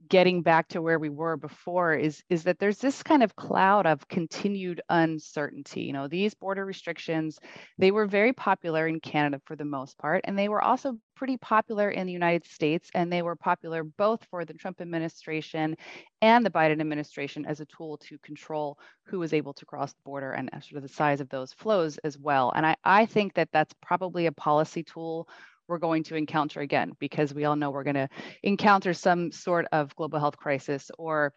getting 0.10 0.42
back 0.42 0.68
to 0.70 0.82
where 0.82 1.00
we 1.00 1.10
were 1.10 1.38
before 1.38 1.94
is 1.94 2.24
is 2.30 2.44
that 2.44 2.60
there's 2.60 2.80
this 2.80 3.04
kind 3.04 3.24
of 3.24 3.36
cloud 3.36 3.86
of 3.86 4.08
continued 4.08 4.82
uncertainty. 4.90 5.82
You 5.82 5.94
know 5.94 6.08
these 6.08 6.34
border 6.34 6.66
restrictions 6.66 7.40
they 7.78 7.92
were 7.92 8.06
very 8.06 8.34
popular 8.34 8.88
in 8.88 9.00
canada 9.00 9.42
for 9.46 9.56
the 9.56 9.66
most 9.66 9.98
part 9.98 10.22
and 10.26 10.38
they 10.38 10.50
were 10.50 10.62
also 10.62 10.98
pretty 11.16 11.38
popular 11.38 11.90
in 11.90 12.08
the 12.08 12.14
united 12.14 12.46
states 12.46 12.90
and 12.94 13.12
they 13.12 13.22
were 13.22 13.36
popular 13.36 13.84
both 13.84 14.24
for 14.30 14.46
the 14.46 14.54
trump 14.54 14.80
administration 14.82 15.76
and 16.22 16.46
the 16.46 16.50
biden 16.50 16.80
administration 16.80 17.46
as 17.46 17.60
a 17.60 17.66
tool 17.66 17.98
to 17.98 18.18
control 18.20 18.78
who 19.04 19.20
was 19.20 19.34
able 19.34 19.54
to 19.54 19.66
cross 19.66 19.94
the 19.94 20.02
border 20.04 20.32
and 20.32 20.50
uh, 20.54 20.60
sort 20.60 20.78
of 20.78 20.84
the 20.84 20.94
size 20.94 21.20
of 21.20 21.30
those 21.30 21.54
flows 21.54 21.98
as 22.00 22.18
well. 22.18 22.52
And 22.56 22.66
i, 22.66 22.76
I 22.84 23.06
think 23.06 23.34
that 23.34 23.50
that's 23.52 23.74
probably 23.82 24.28
a 24.28 24.32
policy 24.32 24.84
tool 24.84 25.28
we're 25.70 25.78
going 25.78 26.04
to 26.04 26.16
encounter 26.16 26.60
again 26.60 26.92
because 27.00 27.34
we 27.34 27.46
all 27.46 27.56
know 27.56 27.70
we're 27.70 27.84
going 27.84 27.96
to 27.96 28.10
encounter 28.44 28.94
some 28.94 29.32
sort 29.32 29.68
of 29.72 29.96
global 29.96 30.20
health 30.20 30.38
crisis 30.38 30.92
or 30.98 31.34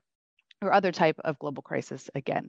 or 0.63 0.73
other 0.73 0.93
type 0.93 1.19
of 1.25 1.39
global 1.41 1.63
crisis 1.63 2.09
again. 2.15 2.49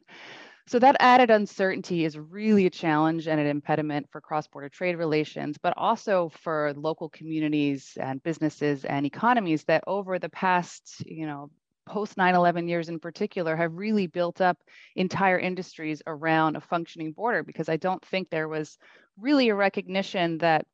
So 0.68 0.80
that 0.80 0.96
added 1.00 1.30
uncertainty 1.30 2.06
is 2.06 2.18
really 2.18 2.66
a 2.68 2.70
challenge 2.70 3.28
and 3.28 3.40
an 3.40 3.48
impediment 3.48 4.08
for 4.12 4.22
cross-border 4.22 4.70
trade 4.70 4.96
relations, 4.96 5.58
but 5.62 5.74
also 5.76 6.32
for 6.42 6.74
local 6.78 7.10
communities 7.10 7.98
and 8.00 8.24
businesses 8.24 8.86
and 8.86 9.06
economies 9.06 9.66
that 9.66 9.84
over 9.88 10.20
the 10.20 10.30
past, 10.30 11.04
you 11.06 11.26
know, 11.26 11.50
post 11.86 12.16
9-11 12.16 12.70
years 12.70 12.88
in 12.88 12.98
particular 12.98 13.58
have 13.58 13.74
really 13.74 14.08
built 14.08 14.40
up 14.40 14.58
entire 14.96 15.38
industries 15.38 16.02
around 16.08 16.56
a 16.56 16.62
functioning 16.62 17.12
border 17.12 17.44
because 17.44 17.68
I 17.68 17.76
don't 17.76 18.04
think 18.06 18.30
there 18.30 18.48
was 18.48 18.78
really 19.20 19.50
a 19.50 19.56
recognition 19.56 20.38
that 20.38 20.66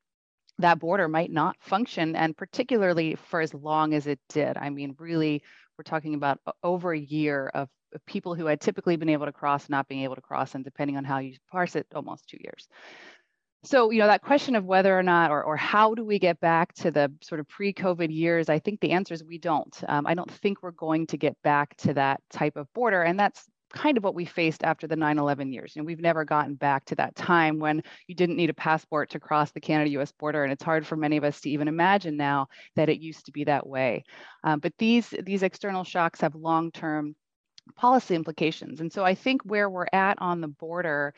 that 0.59 0.79
border 0.79 1.07
might 1.07 1.31
not 1.31 1.55
function 1.61 2.15
and 2.15 2.37
particularly 2.37 3.15
for 3.15 3.41
as 3.41 3.53
long 3.53 3.93
as 3.93 4.07
it 4.07 4.19
did. 4.29 4.57
I 4.57 4.69
mean 4.69 4.95
really 4.99 5.41
we're 5.77 5.83
talking 5.83 6.13
about 6.13 6.39
over 6.63 6.93
a 6.93 6.99
year 6.99 7.47
of, 7.53 7.69
people 8.05 8.35
who 8.35 8.45
had 8.45 8.61
typically 8.61 8.97
been 8.97 9.09
able 9.09 9.25
to 9.25 9.31
cross 9.31 9.67
not 9.67 9.87
being 9.87 10.03
able 10.03 10.13
to 10.13 10.21
cross 10.21 10.53
and 10.53 10.63
depending 10.63 10.95
on 10.95 11.03
how 11.03 11.17
you 11.17 11.35
parse 11.51 11.75
it 11.75 11.87
almost 11.95 12.29
two 12.29 12.37
years. 12.39 12.67
So 13.63 13.89
you 13.89 13.97
know 13.97 14.05
that 14.05 14.21
question 14.21 14.55
of 14.55 14.63
whether 14.63 14.95
or 14.95 15.01
not 15.01 15.31
or, 15.31 15.43
or 15.43 15.57
how 15.57 15.95
do 15.95 16.05
we 16.05 16.19
get 16.19 16.39
back 16.39 16.71
to 16.75 16.91
the 16.91 17.11
sort 17.21 17.41
of 17.41 17.47
pre-covid 17.47 18.13
years 18.13 18.47
i 18.47 18.59
think 18.59 18.79
the 18.79 18.91
answer 18.91 19.15
is 19.15 19.23
we 19.23 19.39
don't. 19.39 19.75
Um, 19.87 20.05
i 20.05 20.13
don't 20.13 20.29
think 20.31 20.61
we're 20.61 20.69
going 20.71 21.07
to 21.07 21.17
get 21.17 21.35
back 21.43 21.75
to 21.77 21.93
that 21.95 22.21
type 22.29 22.57
of 22.57 22.71
border 22.73 23.01
and 23.01 23.19
that's 23.19 23.49
kind 23.73 23.97
of 23.97 24.03
what 24.03 24.15
we 24.15 24.25
faced 24.25 24.63
after 24.63 24.87
the 24.87 24.95
9-11 24.95 25.53
years. 25.53 25.75
You 25.75 25.81
know, 25.81 25.85
we've 25.85 25.99
never 25.99 26.25
gotten 26.25 26.55
back 26.55 26.85
to 26.85 26.95
that 26.95 27.15
time 27.15 27.59
when 27.59 27.83
you 28.07 28.15
didn't 28.15 28.35
need 28.35 28.49
a 28.49 28.53
passport 28.53 29.11
to 29.11 29.19
cross 29.19 29.51
the 29.51 29.61
Canada-US 29.61 30.11
border, 30.13 30.43
and 30.43 30.51
it's 30.51 30.63
hard 30.63 30.85
for 30.85 30.95
many 30.95 31.17
of 31.17 31.23
us 31.23 31.41
to 31.41 31.49
even 31.49 31.67
imagine 31.67 32.17
now 32.17 32.47
that 32.75 32.89
it 32.89 32.99
used 32.99 33.25
to 33.25 33.31
be 33.31 33.43
that 33.43 33.67
way. 33.67 34.03
Um, 34.43 34.59
but 34.59 34.73
these, 34.77 35.13
these 35.23 35.43
external 35.43 35.83
shocks 35.83 36.21
have 36.21 36.35
long-term 36.35 37.15
policy 37.75 38.15
implications. 38.15 38.81
And 38.81 38.91
so 38.91 39.05
I 39.05 39.15
think 39.15 39.43
where 39.43 39.69
we're 39.69 39.87
at 39.93 40.21
on 40.21 40.41
the 40.41 40.47
border, 40.47 41.13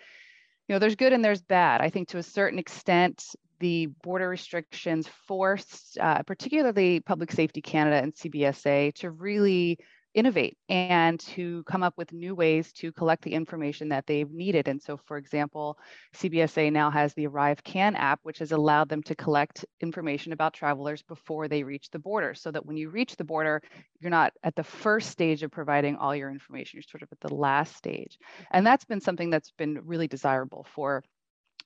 you 0.67 0.75
know, 0.75 0.79
there's 0.79 0.96
good 0.96 1.13
and 1.13 1.24
there's 1.24 1.41
bad. 1.41 1.81
I 1.81 1.89
think 1.89 2.10
to 2.10 2.17
a 2.17 2.24
certain 2.24 2.60
extent, 2.60 3.24
the 3.60 3.88
border 4.03 4.27
restrictions 4.27 5.08
forced, 5.27 5.98
uh, 6.00 6.24
particularly 6.24 7.00
Public 7.00 7.31
Safety 7.31 7.62
Canada 7.62 7.98
and 7.98 8.13
CBSA, 8.13 8.93
to 8.96 9.12
really 9.12 9.77
innovate 10.13 10.58
and 10.70 11.20
to 11.20 11.63
come 11.63 11.84
up 11.84 11.94
with 11.98 12.12
new 12.12 12.36
ways 12.36 12.72
to 12.74 12.91
collect 12.91 13.24
the 13.24 13.34
information 13.34 13.89
that 13.89 14.06
they've 14.06 14.32
needed. 14.32 14.68
And 14.68 14.82
so, 14.82 14.98
for 14.98 15.18
example, 15.18 15.77
CBSA 16.15 16.72
now 16.72 16.89
has 16.91 17.13
the 17.13 17.27
ArriveCAN 17.27 17.96
app, 17.96 18.20
which 18.24 18.39
has 18.39 18.51
allowed 18.51 18.89
them 18.89 19.03
to 19.03 19.15
collect 19.15 19.65
information 19.80 20.34
about 20.34 20.53
travelers 20.53 21.01
before 21.03 21.48
they 21.48 21.63
reach 21.63 21.89
the 21.89 22.00
border, 22.00 22.34
so 22.34 22.51
that 22.51 22.65
when 22.65 22.77
you 22.77 22.89
reach 22.89 23.15
the 23.15 23.24
border, 23.24 23.62
you're 24.00 24.12
not 24.12 24.34
at 24.44 24.56
the 24.56 24.63
first 24.63 25.10
stage 25.10 25.44
of 25.44 25.51
providing 25.51 25.96
all 25.96 26.15
your 26.15 26.30
information, 26.30 26.77
you're 26.77 26.84
sort 26.84 27.03
of 27.03 27.10
at 27.12 27.20
the 27.22 27.34
last 27.34 27.75
stage. 27.75 28.18
And 28.51 28.65
that's 28.65 28.86
been 28.86 29.01
something 29.01 29.30
that's 29.30 29.51
been 29.51 29.80
really 29.86 30.08
desirable 30.08 30.65
for 30.74 31.03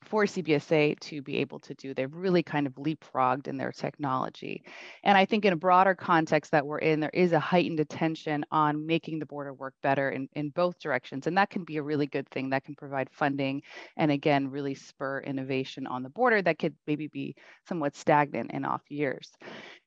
for 0.04 0.25
CBSA 0.25 1.00
to 1.00 1.22
be 1.22 1.38
able 1.38 1.60
to 1.60 1.74
do. 1.74 1.94
They've 1.94 2.14
really 2.14 2.44
kind 2.44 2.68
of 2.68 2.74
leapfrogged 2.75 3.48
in 3.48 3.58
their 3.58 3.72
technology. 3.72 4.64
And 5.04 5.18
I 5.18 5.25
think 5.25 5.46
in 5.46 5.54
a 5.54 5.58
broader 5.58 5.96
context 5.96 6.52
that 6.52 6.66
we're 6.66 6.80
in, 6.80 7.00
there 7.00 7.10
is 7.14 7.32
a 7.32 7.40
heightened 7.40 7.80
attention 7.80 8.46
on 8.52 8.86
making 8.86 9.20
the 9.20 9.25
border 9.25 9.54
work 9.54 9.74
better 9.82 10.12
in, 10.12 10.28
in 10.34 10.50
both 10.50 10.80
directions. 10.80 11.28
And 11.28 11.38
that 11.38 11.50
can 11.50 11.64
be 11.64 11.78
a 11.78 11.84
really 11.84 12.08
good 12.08 12.30
thing 12.30 12.50
that 12.50 12.64
can 12.64 12.75
provide 12.75 13.10
funding 13.12 13.62
and 13.98 14.12
again, 14.12 14.50
really 14.50 14.75
spur 14.75 15.20
innovation 15.22 15.88
on 15.88 16.04
the 16.04 16.10
border 16.10 16.42
that 16.42 16.60
could 16.60 16.75
maybe 16.88 17.08
be 17.08 17.36
somewhat 17.68 17.96
stagnant 17.96 18.52
in 18.52 18.66
off 18.66 18.82
years. 18.90 19.32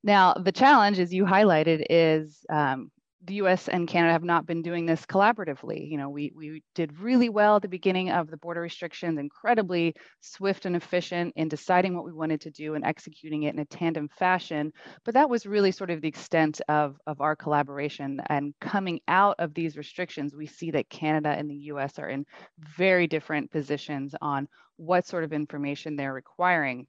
Now, 0.03 0.35
the 0.35 0.53
challenge, 0.53 0.99
as 0.99 1.13
you 1.13 1.25
highlighted, 1.25 1.85
is 1.91 2.45
um, 2.51 2.91
the 3.25 3.35
US 3.35 3.69
and 3.69 3.89
Canada 3.89 4.13
have 4.13 4.23
not 4.23 4.47
been 4.47 4.63
doing 4.63 4.87
this 4.87 5.05
collaboratively. 5.05 5.91
You 5.91 5.99
know, 5.99 6.09
we, 6.09 6.33
we 6.35 6.63
did 6.75 6.99
really 7.01 7.29
well 7.29 7.57
at 7.57 7.63
the 7.63 7.69
beginning 7.69 8.11
of 8.11 8.31
the 8.31 8.37
border 8.37 8.61
restrictions, 8.61 9.19
incredibly 9.19 9.95
swift 10.21 10.67
and 10.67 10.77
efficient 10.77 11.33
in 11.37 11.49
deciding 11.49 11.95
what 11.95 12.05
we 12.05 12.13
wanted 12.13 12.41
to 12.43 12.51
do 12.51 12.75
and 12.75 12.85
executing 12.85 13.43
it 13.43 13.55
in 13.55 13.61
a 13.61 13.65
tandem 13.65 14.09
fashion. 14.09 14.73
But 15.05 15.15
that 15.15 15.29
was 15.29 15.47
really 15.47 15.73
sort 15.73 15.91
of 15.91 16.01
the 16.01 16.09
extent 16.09 16.61
of, 16.69 16.97
of 17.07 17.21
our 17.21 17.35
collaboration. 17.35 18.21
And 18.27 18.55
coming 18.61 19.01
out 19.09 19.37
of 19.41 19.53
these 19.53 19.77
restrictions, 19.77 20.37
we 20.37 20.47
see 20.47 20.71
that 20.71 20.89
Canada 20.89 21.31
and 21.31 21.51
the 21.51 21.57
US 21.73 21.99
are 21.99 22.09
in 22.09 22.25
very 22.59 23.07
different 23.09 23.51
positions 23.51 24.15
on 24.23 24.49
what 24.77 25.07
sort 25.07 25.25
of 25.25 25.33
information 25.33 25.97
they're 25.97 26.15
requiring 26.15 26.87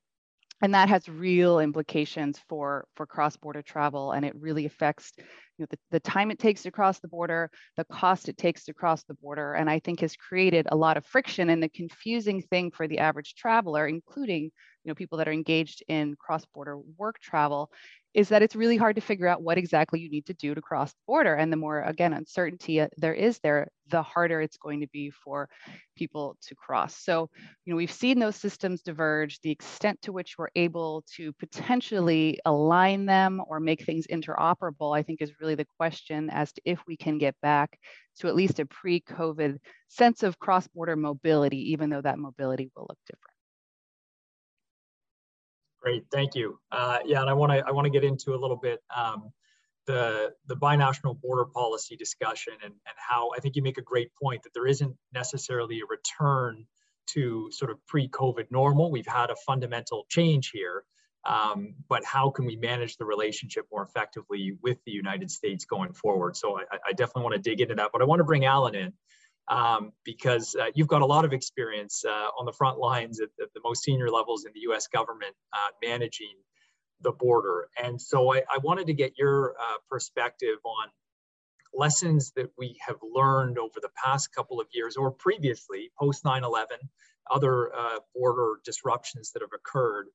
and 0.62 0.74
that 0.74 0.90
has 0.90 1.08
real 1.08 1.60
implications 1.60 2.40
for 2.48 2.86
for 2.96 3.06
cross-border 3.06 3.62
travel 3.62 4.12
and 4.12 4.26
it 4.26 4.36
really 4.36 4.66
affects 4.66 5.14
you 5.18 5.64
know, 5.64 5.68
the, 5.70 5.78
the 5.92 6.00
time 6.00 6.32
it 6.32 6.40
takes 6.40 6.64
to 6.64 6.72
cross 6.72 7.00
the 7.00 7.08
border, 7.10 7.52
the 7.76 7.84
cost 7.86 8.30
it 8.30 8.38
takes 8.38 8.64
to 8.64 8.74
cross 8.74 9.04
the 9.04 9.14
border, 9.16 9.56
and 9.56 9.70
I 9.70 9.80
think 9.80 10.00
has 10.00 10.16
created 10.16 10.68
a 10.72 10.76
lot 10.76 10.96
of 10.96 11.06
friction. 11.06 11.50
And 11.50 11.62
the 11.62 11.68
confusing 11.68 12.42
thing 12.42 12.72
for 12.72 12.88
the 12.88 13.00
average 13.00 13.36
traveler, 13.36 13.86
including 13.86 14.44
you 14.44 14.52
know 14.86 14.96
people 14.96 15.18
that 15.18 15.28
are 15.28 15.34
engaged 15.34 15.84
in 15.90 16.16
cross-border 16.18 16.78
work 16.98 17.20
travel, 17.20 17.70
is 18.14 18.30
that 18.30 18.42
it's 18.42 18.56
really 18.56 18.78
hard 18.78 18.96
to 18.96 19.02
figure 19.02 19.28
out 19.28 19.44
what 19.44 19.58
exactly 19.58 20.00
you 20.00 20.10
need 20.10 20.26
to 20.26 20.34
do 20.34 20.56
to 20.56 20.62
cross 20.62 20.92
the 20.92 21.00
border. 21.06 21.36
And 21.36 21.52
the 21.52 21.58
more, 21.58 21.82
again, 21.82 22.14
uncertainty 22.14 22.82
uh, 22.82 22.88
there 22.98 23.14
is 23.14 23.40
there, 23.40 23.70
the 23.90 24.02
harder 24.02 24.42
it's 24.42 24.58
going 24.58 24.82
to 24.82 24.88
be 24.88 25.12
for 25.12 25.48
people 25.96 26.36
to 26.48 26.56
cross. 26.56 26.96
So, 26.98 27.30
you 27.66 27.72
know, 27.72 27.78
we've 27.78 27.92
seen 27.92 28.20
those 28.20 28.36
systems 28.36 28.82
diverge. 28.82 29.40
The 29.42 29.52
extent 29.52 30.02
to 30.04 30.12
which 30.12 30.38
we're 30.38 30.50
able 30.56 31.04
to 31.16 31.34
potentially 31.34 32.40
align 32.46 33.06
them 33.06 33.42
or 33.48 33.60
make 33.60 33.84
things 33.84 34.08
interoperable, 34.08 34.98
I 34.98 35.04
think 35.04 35.22
is 35.22 35.40
really 35.40 35.56
the 35.56 35.68
question 35.78 36.30
as 36.32 36.52
to 36.54 36.62
if 36.66 36.80
we 36.88 36.98
can 36.98 37.20
get 37.20 37.36
back 37.42 37.78
to 38.20 38.28
at 38.28 38.36
least 38.36 38.60
a 38.60 38.66
pre-COVID 38.66 39.58
sense 39.88 40.24
of 40.24 40.40
cross-border 40.40 40.96
mobility, 40.96 41.72
even 41.72 41.90
though 41.90 42.02
that 42.02 42.20
mobility 42.20 42.72
will 42.76 42.88
look 42.90 43.00
different. 43.06 43.39
Great, 45.82 46.04
thank 46.12 46.36
you. 46.36 46.60
Uh, 46.72 47.00
yeah, 47.06 47.22
and 47.22 47.30
I 47.30 47.34
want 47.34 47.52
to 47.54 47.66
I 47.66 47.72
want 47.72 47.86
to 47.86 47.90
get 47.90 48.04
into 48.04 48.34
a 48.34 48.40
little 48.40 48.58
bit 48.58 48.82
um, 48.96 49.32
the 49.88 50.34
the 50.48 50.56
binational 50.56 51.20
border 51.20 51.46
policy 51.46 51.96
discussion 51.96 52.54
and 52.64 52.74
and 52.74 52.96
how 52.98 53.30
I 53.36 53.40
think 53.40 53.56
you 53.56 53.64
make 53.64 53.78
a 53.78 53.82
great 53.82 54.12
point 54.22 54.44
that 54.44 54.54
there 54.54 54.68
isn't 54.68 54.96
necessarily 55.14 55.80
a 55.80 55.86
return 55.90 56.66
to 57.08 57.50
sort 57.52 57.72
of 57.72 57.78
pre-COVID 57.88 58.52
normal. 58.52 58.92
We've 58.92 59.08
had 59.08 59.30
a 59.32 59.36
fundamental 59.48 60.06
change 60.10 60.52
here, 60.52 60.84
um, 61.26 61.74
but 61.88 62.04
how 62.06 62.30
can 62.30 62.46
we 62.46 62.56
manage 62.56 62.98
the 62.98 63.06
relationship 63.06 63.66
more 63.72 63.84
effectively 63.84 64.58
with 64.62 64.78
the 64.86 64.92
United 64.92 65.32
States 65.32 65.66
going 65.66 65.94
forward? 65.94 66.36
So 66.36 66.60
I, 66.60 66.78
I 66.90 66.92
definitely 66.92 67.24
want 67.24 67.36
to 67.36 67.42
dig 67.42 67.62
into 67.62 67.76
that, 67.76 67.90
but 67.92 68.02
I 68.02 68.06
want 68.06 68.20
to 68.20 68.26
bring 68.26 68.46
Alan 68.46 68.76
in 68.76 68.94
um, 69.50 69.92
because 70.04 70.56
uh, 70.60 70.66
you've 70.76 70.88
got 70.88 71.02
a 71.02 71.06
lot 71.06 71.26
of 71.26 71.34
experience 71.34 72.04
uh, 72.06 72.30
on 72.38 72.46
the 72.46 72.54
front 72.54 72.78
lines 72.78 73.20
at, 73.20 73.30
at, 73.42 73.52
the 73.54 73.62
most 73.64 73.84
senior 73.84 74.10
levels 74.10 74.46
in 74.46 74.52
the 74.54 74.62
US 74.72 74.88
government 74.88 75.36
uh, 75.54 75.58
managing 75.84 76.36
the 77.02 77.12
border. 77.12 77.70
And 77.82 78.00
so 78.00 78.34
I, 78.34 78.40
I 78.50 78.60
wanted 78.62 78.88
to 78.88 78.94
get 78.94 79.18
your 79.18 79.56
uh, 79.60 79.78
perspective 79.90 80.58
on 80.64 80.90
lessons 81.74 82.32
that 82.36 82.52
we 82.58 82.78
have 82.86 82.98
learned 83.02 83.58
over 83.58 83.80
the 83.82 83.90
past 84.04 84.34
couple 84.34 84.60
of 84.60 84.68
years 84.72 84.98
or 84.98 85.12
previously, 85.12 85.92
post 86.00 86.26
9 86.26 86.44
11, 86.44 86.78
other 87.32 87.74
uh, 87.76 88.00
border 88.16 88.56
disruptions 88.64 89.32
that 89.32 89.42
have 89.42 89.54
occurred 89.54 90.08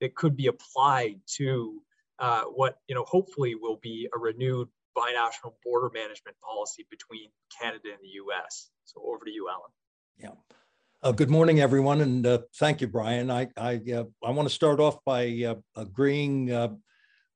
that 0.00 0.14
could 0.14 0.36
be 0.36 0.46
applied 0.46 1.20
to 1.26 1.82
uh, 2.18 2.42
what 2.42 2.78
you 2.86 2.94
know 2.94 3.04
hopefully 3.04 3.54
will 3.54 3.78
be 3.82 4.08
a 4.14 4.18
renewed 4.18 4.68
binational 4.96 5.54
border 5.64 5.90
management 5.92 6.36
policy 6.40 6.86
between 6.90 7.30
Canada 7.60 7.88
and 7.90 7.98
the 8.02 8.20
US. 8.24 8.70
So 8.84 9.02
over 9.04 9.24
to 9.24 9.30
you, 9.30 9.48
Alan. 9.48 9.70
Yeah. 10.18 10.56
Uh, 11.02 11.12
good 11.12 11.30
morning, 11.30 11.60
everyone, 11.60 12.02
and 12.02 12.26
uh, 12.26 12.40
thank 12.58 12.82
you, 12.82 12.86
Brian. 12.86 13.30
I 13.30 13.48
I, 13.56 13.80
uh, 13.96 14.04
I 14.22 14.30
want 14.32 14.46
to 14.46 14.54
start 14.54 14.80
off 14.80 15.02
by 15.06 15.44
uh, 15.48 15.54
agreeing 15.74 16.52
uh, 16.52 16.74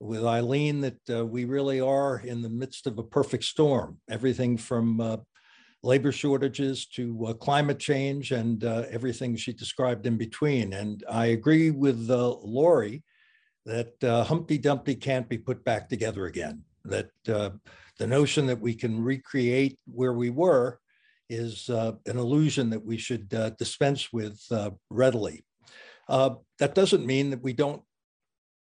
with 0.01 0.21
Aylin 0.21 0.83
that 0.83 1.19
uh, 1.19 1.25
we 1.25 1.47
really 1.47 1.81
are 1.81 2.19
in 2.19 2.43
the 2.43 2.51
midst 2.51 2.87
of 2.87 2.99
a 2.99 3.03
perfect 3.03 3.45
storm. 3.45 3.99
Everything 4.11 4.59
from 4.59 5.25
labor 5.83 6.13
shortages 6.13 6.87
to 6.87 7.35
climate 7.41 7.79
change 7.79 8.33
and 8.33 8.65
everything 8.65 9.35
she 9.35 9.55
described 9.55 10.07
in 10.07 10.19
between. 10.19 10.75
And 10.75 11.03
I 11.09 11.27
agree 11.27 11.71
with 11.71 12.11
Laurie 12.11 13.03
that 13.65 13.95
Humpty 14.03 14.59
Dumpty 14.59 14.95
can't 14.95 15.29
be 15.29 15.39
put 15.39 15.65
back 15.65 15.89
together 15.89 16.27
again 16.27 16.65
that 16.85 17.11
uh, 17.29 17.51
the 17.99 18.07
notion 18.07 18.47
that 18.47 18.61
we 18.61 18.75
can 18.75 19.03
recreate 19.03 19.79
where 19.87 20.13
we 20.13 20.31
were 20.31 20.79
is 21.31 21.71
uh, 21.71 21.93
an 22.07 22.19
illusion 22.19 22.71
that 22.71 22.85
we 22.85 22.97
should 22.97 23.33
uh, 23.35 23.51
dispense 23.51 24.13
with 24.13 24.41
uh, 24.51 24.71
readily. 24.91 25.45
Uh, 26.09 26.35
that 26.59 26.75
doesn't 26.75 27.07
mean 27.07 27.31
that 27.31 27.43
we 27.43 27.53
don't 27.53 27.83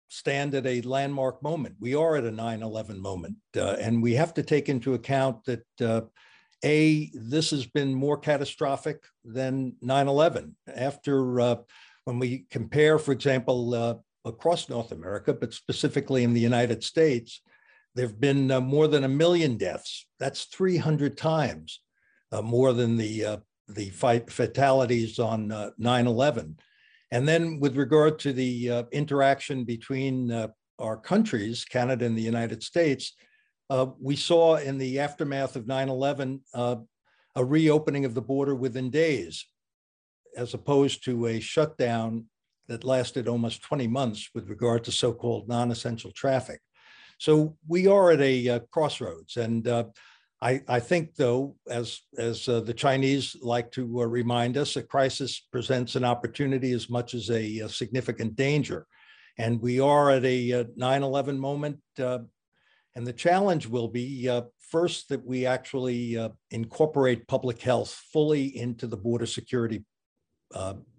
stand 0.08 0.54
at 0.54 0.66
a 0.66 0.82
landmark 0.82 1.42
moment. 1.42 1.76
We 1.80 1.94
are 1.94 2.16
at 2.16 2.24
a 2.24 2.30
9 2.30 2.62
11 2.62 3.00
moment, 3.00 3.36
uh, 3.56 3.76
and 3.80 4.02
we 4.02 4.14
have 4.14 4.34
to 4.34 4.42
take 4.42 4.68
into 4.68 4.94
account 4.94 5.44
that. 5.44 6.10
a, 6.62 7.10
this 7.14 7.50
has 7.50 7.64
been 7.64 7.94
more 7.94 8.18
catastrophic 8.18 9.02
than 9.24 9.76
9 9.80 10.08
11. 10.08 10.56
After, 10.76 11.56
when 12.04 12.18
we 12.18 12.44
compare, 12.50 12.98
for 12.98 13.12
example, 13.12 14.02
across 14.26 14.68
North 14.68 14.92
America, 14.92 15.32
but 15.32 15.54
specifically 15.54 16.22
in 16.22 16.34
the 16.34 16.40
United 16.40 16.84
States, 16.84 17.40
there 17.94 18.06
have 18.06 18.20
been 18.20 18.50
uh, 18.50 18.60
more 18.60 18.88
than 18.88 19.04
a 19.04 19.08
million 19.08 19.56
deaths. 19.56 20.06
That's 20.18 20.44
300 20.44 21.16
times 21.16 21.80
uh, 22.32 22.42
more 22.42 22.72
than 22.72 22.96
the, 22.96 23.24
uh, 23.24 23.36
the 23.68 23.90
fatalities 23.90 25.18
on 25.18 25.48
9-11. 25.80 26.38
Uh, 26.38 26.62
and 27.10 27.26
then 27.26 27.58
with 27.58 27.76
regard 27.76 28.18
to 28.20 28.32
the 28.32 28.70
uh, 28.70 28.82
interaction 28.92 29.64
between 29.64 30.48
our 30.78 30.96
countries, 30.96 31.64
Canada 31.64 32.06
and 32.06 32.16
the 32.16 32.22
United 32.22 32.62
States, 32.62 33.14
we 33.98 34.14
saw 34.14 34.56
in 34.56 34.78
the 34.78 35.00
aftermath 35.00 35.56
of 35.56 35.64
9-11 35.64 36.40
a 37.36 37.44
reopening 37.44 38.04
of 38.04 38.14
the 38.14 38.22
border 38.22 38.54
within 38.54 38.90
days, 38.90 39.46
as 40.36 40.54
opposed 40.54 41.04
to 41.04 41.26
a 41.26 41.40
shutdown 41.40 42.26
that 42.68 42.84
lasted 42.84 43.26
almost 43.26 43.62
20 43.62 43.88
months 43.88 44.30
with 44.34 44.48
regard 44.48 44.84
to 44.84 44.92
so-called 44.92 45.48
non-essential 45.48 46.12
traffic. 46.12 46.60
So 47.20 47.54
we 47.68 47.86
are 47.86 48.12
at 48.12 48.22
a 48.22 48.48
uh, 48.48 48.58
crossroads. 48.70 49.36
And 49.36 49.68
uh, 49.68 49.84
I, 50.40 50.62
I, 50.66 50.80
think, 50.80 51.16
though, 51.16 51.54
as, 51.68 52.00
as 52.16 52.48
uh, 52.48 52.60
the 52.60 52.72
Chinese 52.72 53.36
like 53.42 53.70
to 53.72 54.00
uh, 54.00 54.06
remind 54.06 54.56
us, 54.56 54.76
a 54.76 54.82
crisis 54.82 55.46
presents 55.52 55.96
an 55.96 56.04
opportunity 56.04 56.72
as 56.72 56.88
much 56.88 57.12
as 57.12 57.28
a, 57.28 57.58
a 57.58 57.68
significant 57.68 58.36
danger. 58.36 58.86
And 59.36 59.60
we 59.60 59.80
are 59.80 60.10
at 60.10 60.24
a 60.24 60.52
uh, 60.60 60.64
9 60.76 61.02
11 61.02 61.38
moment. 61.38 61.78
Uh, 61.98 62.20
and 62.96 63.06
the 63.06 63.12
challenge 63.12 63.66
will 63.66 63.88
be 63.88 64.28
first 64.70 65.10
that 65.10 65.24
we 65.24 65.44
actually 65.44 66.18
incorporate 66.50 67.28
public 67.28 67.60
health 67.60 67.92
fully 68.12 68.56
into 68.56 68.86
the 68.86 68.96
border 68.96 69.26
security 69.26 69.84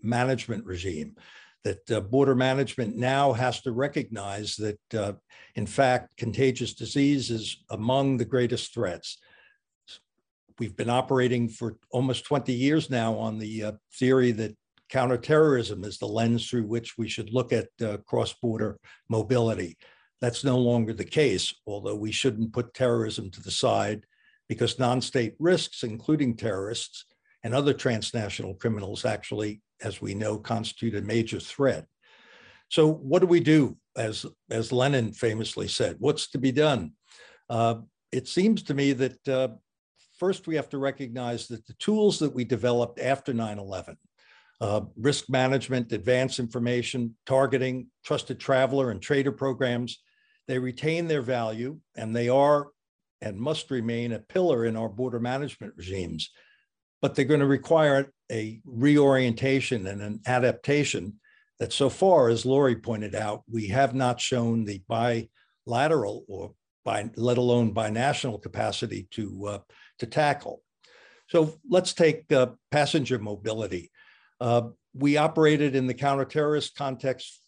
management 0.01 0.65
regime 0.65 1.15
that 1.63 1.91
uh, 1.91 2.02
border 2.02 2.36
management 2.36 2.97
now 2.97 3.34
has 3.34 3.62
to 3.62 3.71
recognize 3.71 4.56
that, 4.56 4.80
uh, 4.93 5.13
in 5.56 5.67
fact, 5.67 6.17
contagious 6.17 6.74
disease 6.74 7.30
is 7.30 7.63
among 7.69 8.17
the 8.17 8.26
greatest 8.26 8.74
threats. 8.74 9.17
We've 10.60 10.76
been 10.76 10.89
operating 10.89 11.50
for 11.50 11.78
almost 11.91 12.26
20 12.26 12.54
years 12.54 12.89
now 12.89 13.15
on 13.15 13.38
the 13.38 13.63
uh, 13.63 13.71
theory 13.93 14.32
that 14.34 14.56
counterterrorism 14.89 15.84
is 15.84 15.97
the 15.97 16.08
lens 16.08 16.50
through 16.50 16.65
which 16.65 16.97
we 16.97 17.08
should 17.08 17.34
look 17.34 17.54
at 17.54 17.69
uh, 17.84 17.97
cross-border 18.06 18.78
mobility. 19.10 19.78
that's 20.19 20.43
no 20.43 20.58
longer 20.58 20.93
the 20.93 21.04
case, 21.04 21.54
although 21.65 21.95
we 21.95 22.12
shouldn't 22.12 22.54
put 22.54 22.74
terrorism 22.76 23.32
to 23.32 23.41
the 23.41 23.50
side 23.50 24.06
because 24.47 24.78
non-state 24.78 25.34
risks, 25.39 25.82
including 25.84 26.36
terrorists 26.36 27.06
and 27.43 27.56
other 27.56 27.74
transnational 27.74 28.54
criminals, 28.54 29.06
actually, 29.06 29.62
as 29.84 30.02
we 30.02 30.13
know, 30.13 30.38
constitute 30.38 30.96
a 30.96 31.02
major 31.02 31.39
threat. 31.39 31.86
So 32.70 32.91
what 32.91 33.20
do 33.20 33.28
we 33.28 33.39
do? 33.39 33.78
As, 33.98 34.26
as 34.50 34.72
Lenin 34.72 35.12
famously 35.12 35.67
said, 35.67 35.98
what's 36.00 36.30
to 36.32 36.38
be 36.38 36.52
done? 36.52 36.94
Uh, 37.50 37.76
it 38.12 38.28
seems 38.28 38.63
to 38.63 38.74
me 38.74 38.94
that 38.94 39.28
uh, 39.28 39.50
first 40.17 40.48
we 40.48 40.56
have 40.56 40.70
to 40.70 40.78
recognize 40.78 41.48
that 41.48 41.65
the 41.67 41.74
tools 41.74 42.20
that 42.20 42.34
we 42.34 42.46
developed 42.46 43.00
after 43.00 43.34
9-11, 43.34 43.96
uh, 44.62 44.82
risk 44.96 45.30
management, 45.30 45.91
advanced 45.91 46.39
information, 46.39 47.15
targeting, 47.26 47.88
trusted 48.06 48.39
traveler 48.39 48.91
and 48.91 49.02
trader 49.02 49.32
programs, 49.32 50.02
they 50.48 50.60
retain 50.60 51.08
their 51.08 51.22
value 51.22 51.80
and 51.96 52.15
they 52.15 52.30
are 52.30 52.70
and 53.22 53.38
must 53.38 53.72
remain 53.72 54.13
a 54.13 54.20
pillar 54.20 54.65
in 54.65 54.76
our 54.76 54.89
border 54.89 55.20
management 55.20 55.74
regimes. 55.76 56.30
But 57.01 57.15
they're 57.15 57.25
going 57.25 57.39
to 57.39 57.47
require 57.47 58.11
a 58.31 58.61
reorientation 58.65 59.87
and 59.87 60.01
an 60.01 60.21
adaptation 60.25 61.19
that 61.59 61.73
so 61.73 61.89
far, 61.89 62.29
as 62.29 62.45
Laurie 62.45 62.75
pointed 62.75 63.15
out, 63.15 63.43
we 63.49 63.67
have 63.67 63.93
not 63.93 64.19
shown 64.19 64.65
the 64.65 64.81
bilateral 64.87 66.23
or 66.27 66.53
by, 66.83 67.09
let 67.15 67.37
alone 67.37 67.73
binational 67.73 68.41
capacity 68.41 69.07
to, 69.11 69.47
uh, 69.47 69.59
to 69.99 70.05
tackle. 70.05 70.61
So 71.27 71.55
let's 71.69 71.93
take 71.93 72.31
uh, 72.31 72.47
passenger 72.71 73.19
mobility. 73.19 73.91
Uh, 74.39 74.69
we 74.93 75.17
operated 75.17 75.75
in 75.75 75.87
the 75.87 75.93
counterterrorist 75.93 76.75
context 76.75 77.39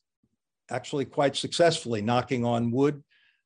actually 0.69 1.05
quite 1.05 1.35
successfully, 1.35 2.01
knocking 2.01 2.45
on 2.45 2.71
wood 2.71 3.03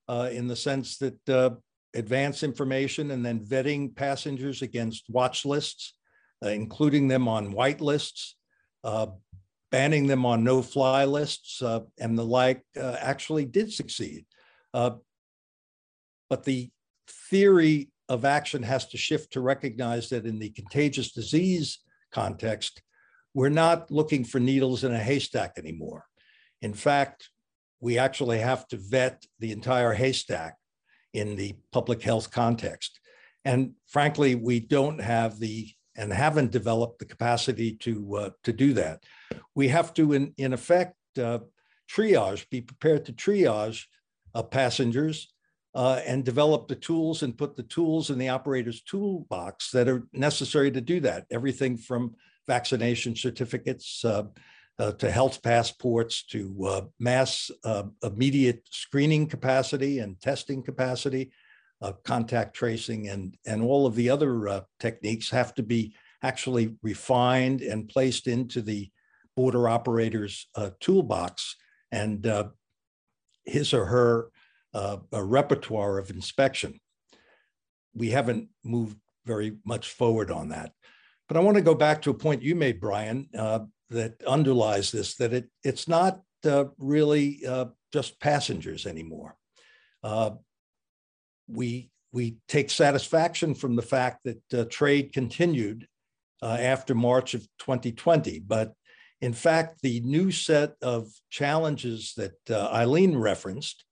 uh, 0.08 0.30
in 0.32 0.48
the 0.48 0.56
sense 0.56 0.98
that 0.98 1.30
uh, 1.30 1.52
advance 1.94 2.44
information 2.44 3.12
and 3.12 3.26
then 3.26 3.40
vetting 3.40 3.96
passengers 3.96 4.62
against 4.62 5.10
watch 5.10 5.46
lists, 5.46 5.94
including 6.42 7.08
them 7.08 7.28
on 7.28 7.52
white 7.52 7.82
lists, 7.82 8.36
uh, 8.84 9.08
banning 9.72 10.08
them 10.08 10.26
on 10.26 10.44
no 10.44 10.62
fly 10.62 11.06
lists, 11.06 11.62
uh, 11.62 11.82
and 12.00 12.18
the 12.18 12.26
like 12.26 12.64
uh, 12.80 12.96
actually 13.00 13.46
did 13.46 13.72
succeed. 13.72 14.26
Uh, 14.74 14.92
but 16.30 16.44
the 16.44 16.70
theory 17.30 17.90
of 18.10 18.26
action 18.26 18.64
has 18.64 18.88
to 18.88 18.98
shift 18.98 19.34
to 19.34 19.42
recognize 19.42 20.10
that 20.10 20.26
in 20.26 20.40
the 20.40 20.50
contagious 20.50 21.12
disease 21.12 21.80
context, 22.12 22.82
we're 23.34 23.50
not 23.50 23.92
looking 23.92 24.24
for 24.24 24.40
needles 24.40 24.84
in 24.84 24.94
a 24.94 25.00
haystack 25.00 25.54
anymore. 25.58 26.06
In 26.62 26.74
fact, 26.74 27.30
we 27.80 27.98
actually 27.98 28.40
have 28.40 28.68
to 28.70 28.78
vet 28.78 29.26
the 29.40 29.52
entire 29.52 29.94
haystack 29.94 30.56
in 31.14 31.36
the 31.36 31.56
public 31.72 32.02
health 32.02 32.32
context. 32.32 33.00
And 33.46 33.74
frankly, 33.88 34.36
we 34.36 34.60
don't 34.60 35.00
have 35.00 35.40
the 35.40 35.70
and 35.98 36.14
haven't 36.14 36.52
developed 36.52 37.00
the 37.00 37.06
capacity 37.06 37.74
to 37.74 38.16
uh, 38.16 38.30
to 38.44 38.54
do 38.54 38.74
that. 38.74 39.04
We 39.56 39.68
have 39.70 39.94
to, 39.96 40.14
in 40.14 40.34
in 40.38 40.54
effect, 40.54 40.96
uh, 41.18 41.40
triage, 41.92 42.50
be 42.50 42.62
prepared 42.62 43.06
to 43.06 43.14
triage 43.14 43.86
uh, 44.36 44.44
passengers 44.44 45.34
uh, 45.74 46.02
and 46.06 46.24
develop 46.24 46.68
the 46.68 46.76
tools 46.76 47.24
and 47.24 47.38
put 47.38 47.56
the 47.56 47.64
tools 47.64 48.10
in 48.10 48.20
the 48.20 48.30
operator's 48.30 48.82
toolbox 48.84 49.72
that 49.72 49.90
are 49.90 50.08
necessary 50.14 50.72
to 50.72 50.82
do 50.82 51.00
that. 51.02 51.26
Everything 51.32 51.78
from 51.78 52.16
vaccination 52.48 53.16
certificates 53.16 54.06
uh, 54.06 54.24
uh, 54.80 54.92
to 54.94 55.10
health 55.10 55.42
passports, 55.42 56.24
to 56.24 56.90
mass 57.00 57.50
immediate 58.04 58.62
screening 58.70 59.28
capacity 59.28 60.00
and 60.00 60.22
testing 60.22 60.62
capacity, 60.62 61.32
contact 62.04 62.56
tracing, 62.56 63.10
and, 63.10 63.38
and 63.46 63.62
all 63.62 63.86
of 63.86 63.96
the 63.96 64.10
other 64.10 64.48
uh, 64.48 64.62
techniques 64.80 65.30
have 65.30 65.54
to 65.56 65.64
be 65.64 65.96
actually 66.24 66.76
refined 66.82 67.62
and 67.62 67.90
placed 67.90 68.28
into 68.28 68.62
the 68.62 68.90
border 69.36 69.70
operator's 69.70 70.48
uh, 70.56 70.72
toolbox 70.80 71.56
and 71.92 72.28
his 73.46 73.74
or 73.74 73.86
her 73.86 74.32
repertoire 75.12 75.98
of 76.00 76.10
inspection. 76.10 76.80
We 77.94 78.10
haven't 78.10 78.50
moved 78.64 78.98
very 79.26 79.58
much 79.64 79.92
forward 79.92 80.32
on 80.32 80.50
that. 80.50 80.72
But 81.28 81.38
I 81.38 81.42
want 81.42 81.58
to 81.58 81.64
go 81.64 81.76
back 81.76 82.02
to 82.02 82.10
a 82.10 82.16
point 82.16 82.42
you 82.42 82.56
made, 82.56 82.80
Brian, 82.80 83.30
uh, 83.38 83.60
that 83.90 84.24
underlies 84.26 84.92
this 84.92 85.16
that 85.16 85.34
it, 85.34 85.50
it's 85.64 85.88
not 85.88 86.22
uh, 86.46 86.66
really 86.78 87.46
uh, 87.46 87.66
just 87.94 88.20
passengers 88.20 88.86
anymore. 88.86 89.36
Uh, 91.50 91.54
we, 91.54 91.90
we 92.12 92.38
take 92.48 92.70
satisfaction 92.70 93.54
from 93.54 93.76
the 93.76 93.82
fact 93.82 94.26
that 94.26 94.54
uh, 94.54 94.66
trade 94.70 95.14
continued 95.14 95.88
uh, 96.42 96.58
after 96.60 96.94
March 96.96 97.34
of 97.34 97.42
2020, 97.60 98.40
but 98.40 98.74
in 99.22 99.34
fact, 99.34 99.82
the 99.82 100.00
new 100.02 100.32
set 100.32 100.76
of 100.82 101.08
challenges 101.32 102.14
that 102.18 102.34
Aylin 102.46 103.20
referenced 103.20 103.84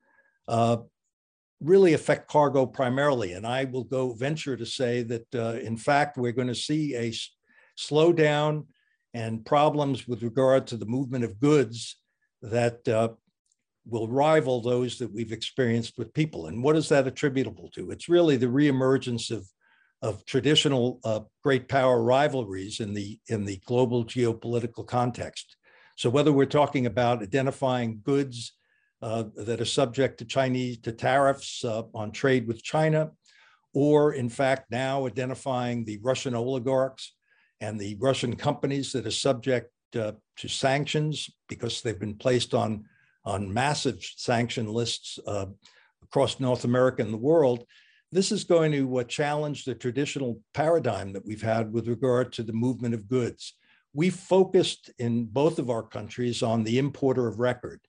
really 1.62 1.94
affect 1.94 2.30
cargo 2.30 2.66
primarily. 2.66 3.34
And 3.34 3.46
I 3.46 3.66
will 3.66 3.84
go 3.84 4.14
venture 4.14 4.58
to 4.58 4.66
say 4.66 5.04
that, 5.04 5.36
uh, 5.36 5.60
in 5.60 5.78
fact, 5.78 6.18
we're 6.18 6.32
going 6.32 6.48
to 6.48 6.56
see 6.56 6.96
a 6.96 7.14
slowdown 7.78 8.66
and 9.14 9.46
problems 9.46 10.08
with 10.08 10.24
regard 10.24 10.68
to 10.68 10.78
the 10.78 10.86
movement 10.86 11.24
of 11.24 11.40
goods 11.40 11.98
that 12.42 12.88
uh, 12.88 13.10
will 13.88 14.08
rival 14.08 14.62
those 14.62 14.98
that 14.98 15.14
we've 15.14 15.32
experienced 15.32 15.98
with 15.98 16.14
people. 16.14 16.48
And 16.48 16.64
what 16.64 16.76
is 16.76 16.90
that 16.90 17.08
attributable 17.08 17.70
to? 17.76 17.92
It's 17.92 18.10
really 18.10 18.38
the 18.38 18.48
reemergence 18.48 19.32
of, 19.32 19.48
of 20.02 20.26
traditional 20.26 21.00
uh, 21.04 21.22
great 21.44 21.68
power 21.68 22.02
rivalries 22.02 22.80
in 22.80 22.94
the, 22.94 23.20
in 23.28 23.46
the 23.46 23.62
global 23.66 24.04
geopolitical 24.04 24.86
context. 24.86 25.56
So 25.98 26.10
whether 26.10 26.34
we're 26.34 26.46
talking 26.46 26.88
about 26.88 27.22
identifying 27.22 28.02
goods 28.04 28.54
uh, 29.02 29.26
that 29.36 29.62
are 29.62 29.66
subject 29.66 30.18
to 30.20 30.26
Chinese 30.26 30.80
to 30.80 30.92
tariffs 30.92 31.64
uh, 31.64 31.84
on 31.94 32.12
trade 32.12 32.48
with 32.48 32.64
China, 32.64 33.12
or 33.74 34.14
in 34.14 34.30
fact 34.30 34.72
now 34.72 35.06
identifying 35.06 35.86
the 35.86 36.00
Russian 36.02 36.34
oligarchs 36.34 37.14
and 37.62 37.80
the 37.80 37.96
Russian 38.00 38.36
companies 38.36 38.92
that 38.92 39.06
are 39.06 39.12
subject 39.12 39.72
uh, 39.96 40.14
to 40.38 40.48
sanctions 40.48 41.30
because 41.48 41.82
they've 41.82 42.00
been 42.00 42.18
placed 42.18 42.54
on, 42.54 42.86
on 43.26 43.54
massive 43.54 43.98
sanction 44.02 44.68
lists 44.68 45.20
uh, 45.26 45.48
across 46.04 46.40
North 46.40 46.64
America 46.64 47.02
and 47.02 47.14
the 47.14 47.18
world, 47.18 47.66
this 48.12 48.32
is 48.32 48.44
going 48.44 48.72
to 48.72 49.00
uh, 49.00 49.04
challenge 49.04 49.66
the 49.66 49.76
traditional 49.76 50.40
paradigm 50.54 51.12
that 51.14 51.26
we've 51.26 51.42
had 51.42 51.74
with 51.74 51.88
regard 51.88 52.32
to 52.34 52.44
the 52.44 52.54
movement 52.54 52.94
of 52.94 53.08
goods. 53.08 53.56
We 53.94 54.10
focused 54.10 54.92
in 55.00 55.26
both 55.26 55.58
of 55.60 55.70
our 55.70 55.84
countries 55.84 56.44
on 56.44 56.64
the 56.64 56.78
importer 56.78 57.28
of 57.28 57.40
record, 57.40 57.82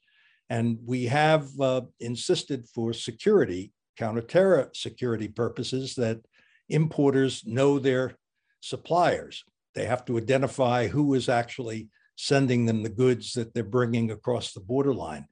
and 0.49 0.79
we 0.85 1.05
have 1.05 1.49
uh, 1.61 1.83
insisted 2.01 2.67
for 2.75 2.93
security, 2.93 3.73
counter-terror 3.97 4.71
security 4.75 5.29
purposes, 5.29 5.95
that 5.97 6.21
importers 6.69 7.45
know 7.47 7.79
their 7.79 8.17
suppliers. 8.61 9.45
They 9.75 9.85
have 9.87 10.05
to 10.07 10.17
identify 10.17 10.89
who 10.89 11.15
is 11.15 11.29
actually 11.29 11.89
sending 12.17 12.67
them 12.67 12.83
the 12.83 12.89
goods 12.89 13.35
that 13.35 13.55
they're 13.55 13.63
bringing 13.63 14.11
across 14.11 14.53
the 14.53 14.61
borderline. 14.61 15.27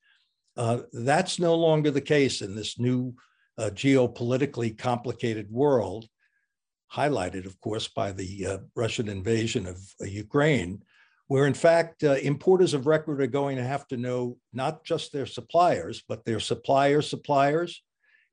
Uh, 0.56 0.80
that's 0.92 1.38
no 1.38 1.54
longer 1.54 1.90
the 1.90 2.00
case 2.00 2.42
in 2.42 2.54
this 2.54 2.78
new 2.78 3.14
uh, 3.58 3.70
geopolitically 3.70 4.76
complicated 4.76 5.50
world, 5.50 6.06
highlighted, 6.92 7.46
of 7.46 7.60
course, 7.60 7.88
by 7.88 8.12
the 8.12 8.46
uh, 8.46 8.58
Russian 8.76 9.08
invasion 9.08 9.66
of 9.66 9.78
uh, 10.00 10.04
Ukraine, 10.04 10.82
where 11.26 11.46
in 11.46 11.54
fact 11.54 12.04
uh, 12.04 12.12
importers 12.14 12.74
of 12.74 12.86
record 12.86 13.20
are 13.20 13.26
going 13.26 13.56
to 13.56 13.64
have 13.64 13.88
to 13.88 13.96
know 13.96 14.36
not 14.52 14.84
just 14.84 15.12
their 15.12 15.26
suppliers, 15.26 16.02
but 16.08 16.24
their 16.24 16.40
supplier 16.40 17.02
suppliers. 17.02 17.82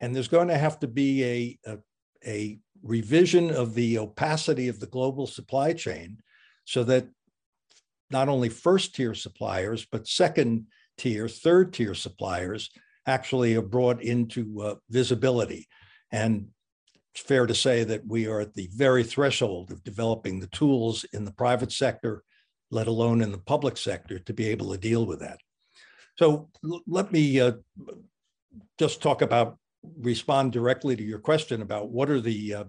And 0.01 0.15
there's 0.15 0.27
going 0.27 0.49
to 0.49 0.57
have 0.57 0.79
to 0.79 0.87
be 0.87 1.23
a, 1.23 1.59
a, 1.71 1.77
a 2.25 2.59
revision 2.83 3.51
of 3.51 3.73
the 3.75 3.99
opacity 3.99 4.67
of 4.67 4.79
the 4.79 4.87
global 4.87 5.27
supply 5.27 5.73
chain 5.73 6.17
so 6.65 6.83
that 6.83 7.07
not 8.11 8.29
only 8.29 8.49
first 8.49 8.95
tier 8.95 9.13
suppliers, 9.13 9.85
but 9.91 10.07
second 10.07 10.67
tier, 10.97 11.27
third 11.27 11.73
tier 11.73 11.93
suppliers 11.93 12.69
actually 13.07 13.55
are 13.55 13.61
brought 13.61 14.01
into 14.01 14.61
uh, 14.61 14.75
visibility. 14.89 15.67
And 16.11 16.47
it's 17.13 17.23
fair 17.23 17.45
to 17.45 17.55
say 17.55 17.83
that 17.83 18.05
we 18.07 18.27
are 18.27 18.41
at 18.41 18.53
the 18.53 18.69
very 18.73 19.03
threshold 19.03 19.71
of 19.71 19.83
developing 19.83 20.39
the 20.39 20.47
tools 20.47 21.05
in 21.13 21.25
the 21.25 21.33
private 21.33 21.71
sector, 21.71 22.23
let 22.69 22.87
alone 22.87 23.21
in 23.21 23.31
the 23.31 23.37
public 23.37 23.77
sector, 23.77 24.19
to 24.19 24.33
be 24.33 24.47
able 24.47 24.71
to 24.71 24.77
deal 24.77 25.05
with 25.05 25.19
that. 25.19 25.39
So 26.17 26.49
let 26.87 27.11
me 27.11 27.39
uh, 27.39 27.53
just 28.77 29.01
talk 29.01 29.21
about 29.21 29.57
respond 29.99 30.51
directly 30.51 30.95
to 30.95 31.03
your 31.03 31.19
question 31.19 31.61
about 31.61 31.89
what 31.89 32.09
are 32.09 32.21
the 32.21 32.53
uh, 32.53 32.63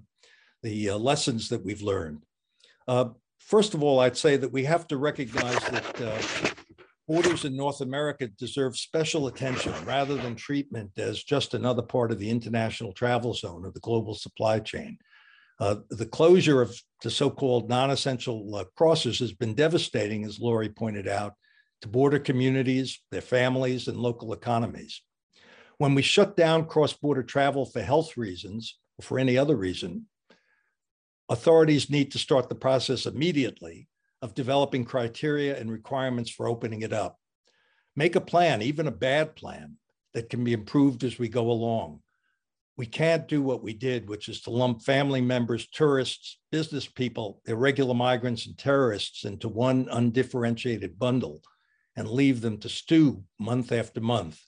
the 0.63 0.91
uh, 0.91 0.97
lessons 0.97 1.49
that 1.49 1.65
we've 1.65 1.83
learned. 1.83 2.23
First 3.47 3.75
of 3.75 3.83
all, 3.83 4.01
I'd 4.01 4.17
say 4.17 4.37
that 4.37 4.53
we 4.53 4.65
have 4.65 4.87
to 4.89 4.97
recognize 4.97 5.59
that 5.59 6.01
uh, 6.01 6.49
Borders 7.07 7.45
in 7.45 7.57
North 7.57 7.81
America 7.81 8.29
deserve 8.29 8.79
special 8.79 9.27
attention 9.27 9.75
rather 9.85 10.15
than 10.15 10.35
treatment 10.35 10.93
as 10.97 11.23
just 11.23 11.53
another 11.53 11.83
part 11.83 12.13
of 12.13 12.19
the 12.19 12.31
international 12.31 12.93
travel 12.93 13.35
zone 13.35 13.67
or 13.67 13.71
the 13.73 13.81
global 13.81 14.15
supply 14.15 14.59
chain. 14.61 14.97
Uh, 15.61 15.77
the 15.91 16.07
closure 16.07 16.63
of 16.63 16.75
the 17.03 17.11
so-called 17.11 17.69
non-essential 17.69 18.55
uh, 18.55 18.65
crossers 18.79 19.19
has 19.19 19.33
been 19.33 19.55
devastating, 19.55 20.25
as 20.25 20.41
Laurie 20.41 20.69
pointed 20.71 21.07
out, 21.07 21.35
to 21.83 21.89
border 21.89 22.19
communities, 22.19 23.01
their 23.11 23.21
families, 23.21 23.89
and 23.89 23.99
local 23.99 24.33
economies. 24.33 25.03
When 25.79 25.95
we 25.95 26.03
shut 26.03 26.37
down 26.37 26.67
cross-border 26.67 27.25
travel 27.25 27.67
for 27.67 27.83
health 27.83 28.17
reasons 28.17 28.79
or 28.99 29.03
for 29.03 29.19
any 29.19 29.37
other 29.37 29.57
reason, 29.57 30.07
authorities 31.33 31.89
need 31.89 32.13
to 32.13 32.19
start 32.19 32.51
the 32.51 32.55
process 32.55 33.07
immediately 33.07 33.89
of 34.21 34.35
developing 34.35 34.85
criteria 34.85 35.59
and 35.59 35.73
requirements 35.73 36.31
for 36.31 36.47
opening 36.47 36.83
it 36.83 36.93
up. 36.93 37.19
Make 37.97 38.17
a 38.17 38.21
plan, 38.21 38.61
even 38.61 38.87
a 38.87 38.93
bad 38.93 39.35
plan, 39.35 39.77
that 40.13 40.29
can 40.29 40.45
be 40.45 40.53
improved 40.53 41.05
as 41.05 41.19
we 41.19 41.29
go 41.29 41.51
along. 41.51 42.01
We 42.77 42.85
can't 42.85 43.29
do 43.29 43.43
what 43.43 43.63
we 43.63 43.73
did, 43.73 44.09
which 44.09 44.29
is 44.29 44.43
to 44.43 44.51
lump 44.51 44.83
family 44.83 45.23
members, 45.23 45.67
tourists, 45.69 46.39
business 46.51 46.87
people, 46.87 47.41
irregular 47.47 47.95
migrants, 47.95 48.47
and 48.47 48.57
terrorists 48.57 49.25
into 49.25 49.49
one 49.49 49.89
undifferentiated 49.91 50.99
bundle 50.99 51.43
and 51.97 52.09
leave 52.09 52.43
them 52.43 52.59
to 52.59 52.69
stew 52.69 53.25
month 53.39 53.73
after 53.73 54.01
month. 54.01 54.39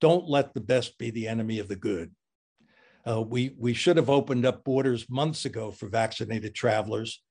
Don't 0.00 0.28
let 0.28 0.54
the 0.54 0.60
best 0.60 0.96
be 0.98 1.10
the 1.10 1.26
enemy 1.26 1.58
of 1.58 1.68
the 1.68 1.76
good. 1.76 2.12
Uh, 3.08 3.20
we, 3.20 3.54
we 3.58 3.74
should 3.74 3.96
have 3.96 4.10
opened 4.10 4.46
up 4.46 4.64
borders 4.64 5.08
months 5.10 5.44
ago 5.44 5.70
for 5.70 5.88
vaccinated 5.88 6.54
travelers, 6.54 7.22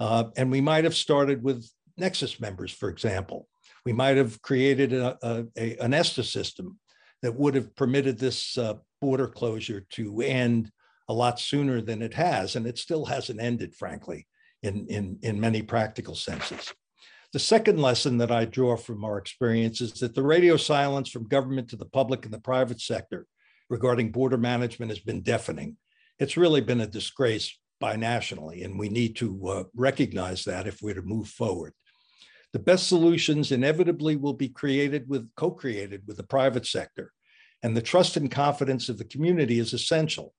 uh, 0.00 0.24
and 0.36 0.50
we 0.50 0.60
might 0.60 0.84
have 0.84 0.94
started 0.94 1.42
with 1.42 1.68
Nexus 1.96 2.40
members, 2.40 2.72
for 2.72 2.88
example. 2.88 3.48
We 3.84 3.92
might 3.92 4.16
have 4.16 4.40
created 4.42 4.92
a, 4.92 5.16
a, 5.22 5.44
a 5.56 5.76
an 5.78 5.94
ESTA 5.94 6.24
system 6.24 6.78
that 7.22 7.34
would 7.34 7.54
have 7.54 7.74
permitted 7.76 8.18
this 8.18 8.58
uh, 8.58 8.74
border 9.00 9.28
closure 9.28 9.86
to 9.90 10.20
end 10.20 10.70
a 11.08 11.14
lot 11.14 11.40
sooner 11.40 11.80
than 11.80 12.02
it 12.02 12.14
has, 12.14 12.56
and 12.56 12.66
it 12.66 12.78
still 12.78 13.04
hasn't 13.04 13.40
ended, 13.40 13.74
frankly, 13.74 14.26
in, 14.62 14.86
in, 14.86 15.18
in 15.22 15.40
many 15.40 15.62
practical 15.62 16.14
senses. 16.14 16.72
The 17.32 17.38
second 17.38 17.80
lesson 17.80 18.18
that 18.18 18.30
I 18.30 18.44
draw 18.44 18.76
from 18.76 19.04
our 19.04 19.18
experience 19.18 19.80
is 19.80 19.92
that 19.94 20.14
the 20.14 20.22
radio 20.22 20.56
silence 20.56 21.10
from 21.10 21.28
government 21.28 21.68
to 21.70 21.76
the 21.76 21.86
public 21.86 22.24
and 22.24 22.34
the 22.34 22.40
private 22.40 22.80
sector 22.80 23.26
regarding 23.70 24.10
border 24.10 24.36
management 24.36 24.90
has 24.90 24.98
been 24.98 25.22
deafening. 25.22 25.76
It's 26.18 26.36
really 26.36 26.60
been 26.60 26.82
a 26.82 26.86
disgrace 26.86 27.56
binationally, 27.82 28.64
and 28.64 28.78
we 28.78 28.90
need 28.90 29.16
to 29.16 29.48
uh, 29.48 29.64
recognize 29.74 30.44
that 30.44 30.66
if 30.66 30.82
we're 30.82 30.94
to 30.94 31.02
move 31.02 31.28
forward. 31.28 31.72
The 32.52 32.58
best 32.58 32.88
solutions 32.88 33.52
inevitably 33.52 34.16
will 34.16 34.34
be 34.34 34.48
created 34.48 35.08
with 35.08 35.30
co-created 35.36 36.02
with 36.06 36.16
the 36.18 36.24
private 36.24 36.66
sector, 36.66 37.12
and 37.62 37.76
the 37.76 37.80
trust 37.80 38.16
and 38.16 38.30
confidence 38.30 38.88
of 38.88 38.98
the 38.98 39.04
community 39.04 39.60
is 39.60 39.72
essential. 39.72 40.34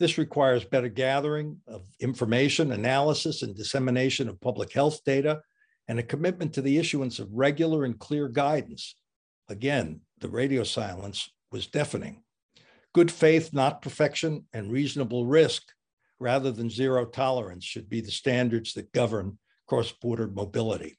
This 0.00 0.18
requires 0.18 0.64
better 0.64 0.88
gathering 0.88 1.58
of 1.68 1.82
information, 2.00 2.72
analysis, 2.72 3.42
and 3.42 3.54
dissemination 3.54 4.28
of 4.28 4.40
public 4.40 4.72
health 4.72 5.04
data, 5.04 5.40
and 5.86 5.98
a 5.98 6.02
commitment 6.02 6.52
to 6.54 6.62
the 6.62 6.78
issuance 6.78 7.20
of 7.20 7.32
regular 7.32 7.84
and 7.84 7.98
clear 7.98 8.28
guidance. 8.28 8.96
Again, 9.48 10.00
the 10.18 10.28
radio 10.28 10.64
silence 10.64 11.30
was 11.52 11.68
deafening. 11.68 12.21
Good 12.94 13.10
faith, 13.10 13.52
not 13.52 13.82
perfection, 13.82 14.46
and 14.52 14.70
reasonable 14.70 15.26
risk 15.26 15.62
rather 16.20 16.52
than 16.52 16.70
zero 16.70 17.04
tolerance 17.06 17.64
should 17.64 17.88
be 17.88 18.00
the 18.00 18.10
standards 18.10 18.74
that 18.74 18.92
govern 18.92 19.38
cross 19.66 19.92
border 19.92 20.28
mobility. 20.28 20.98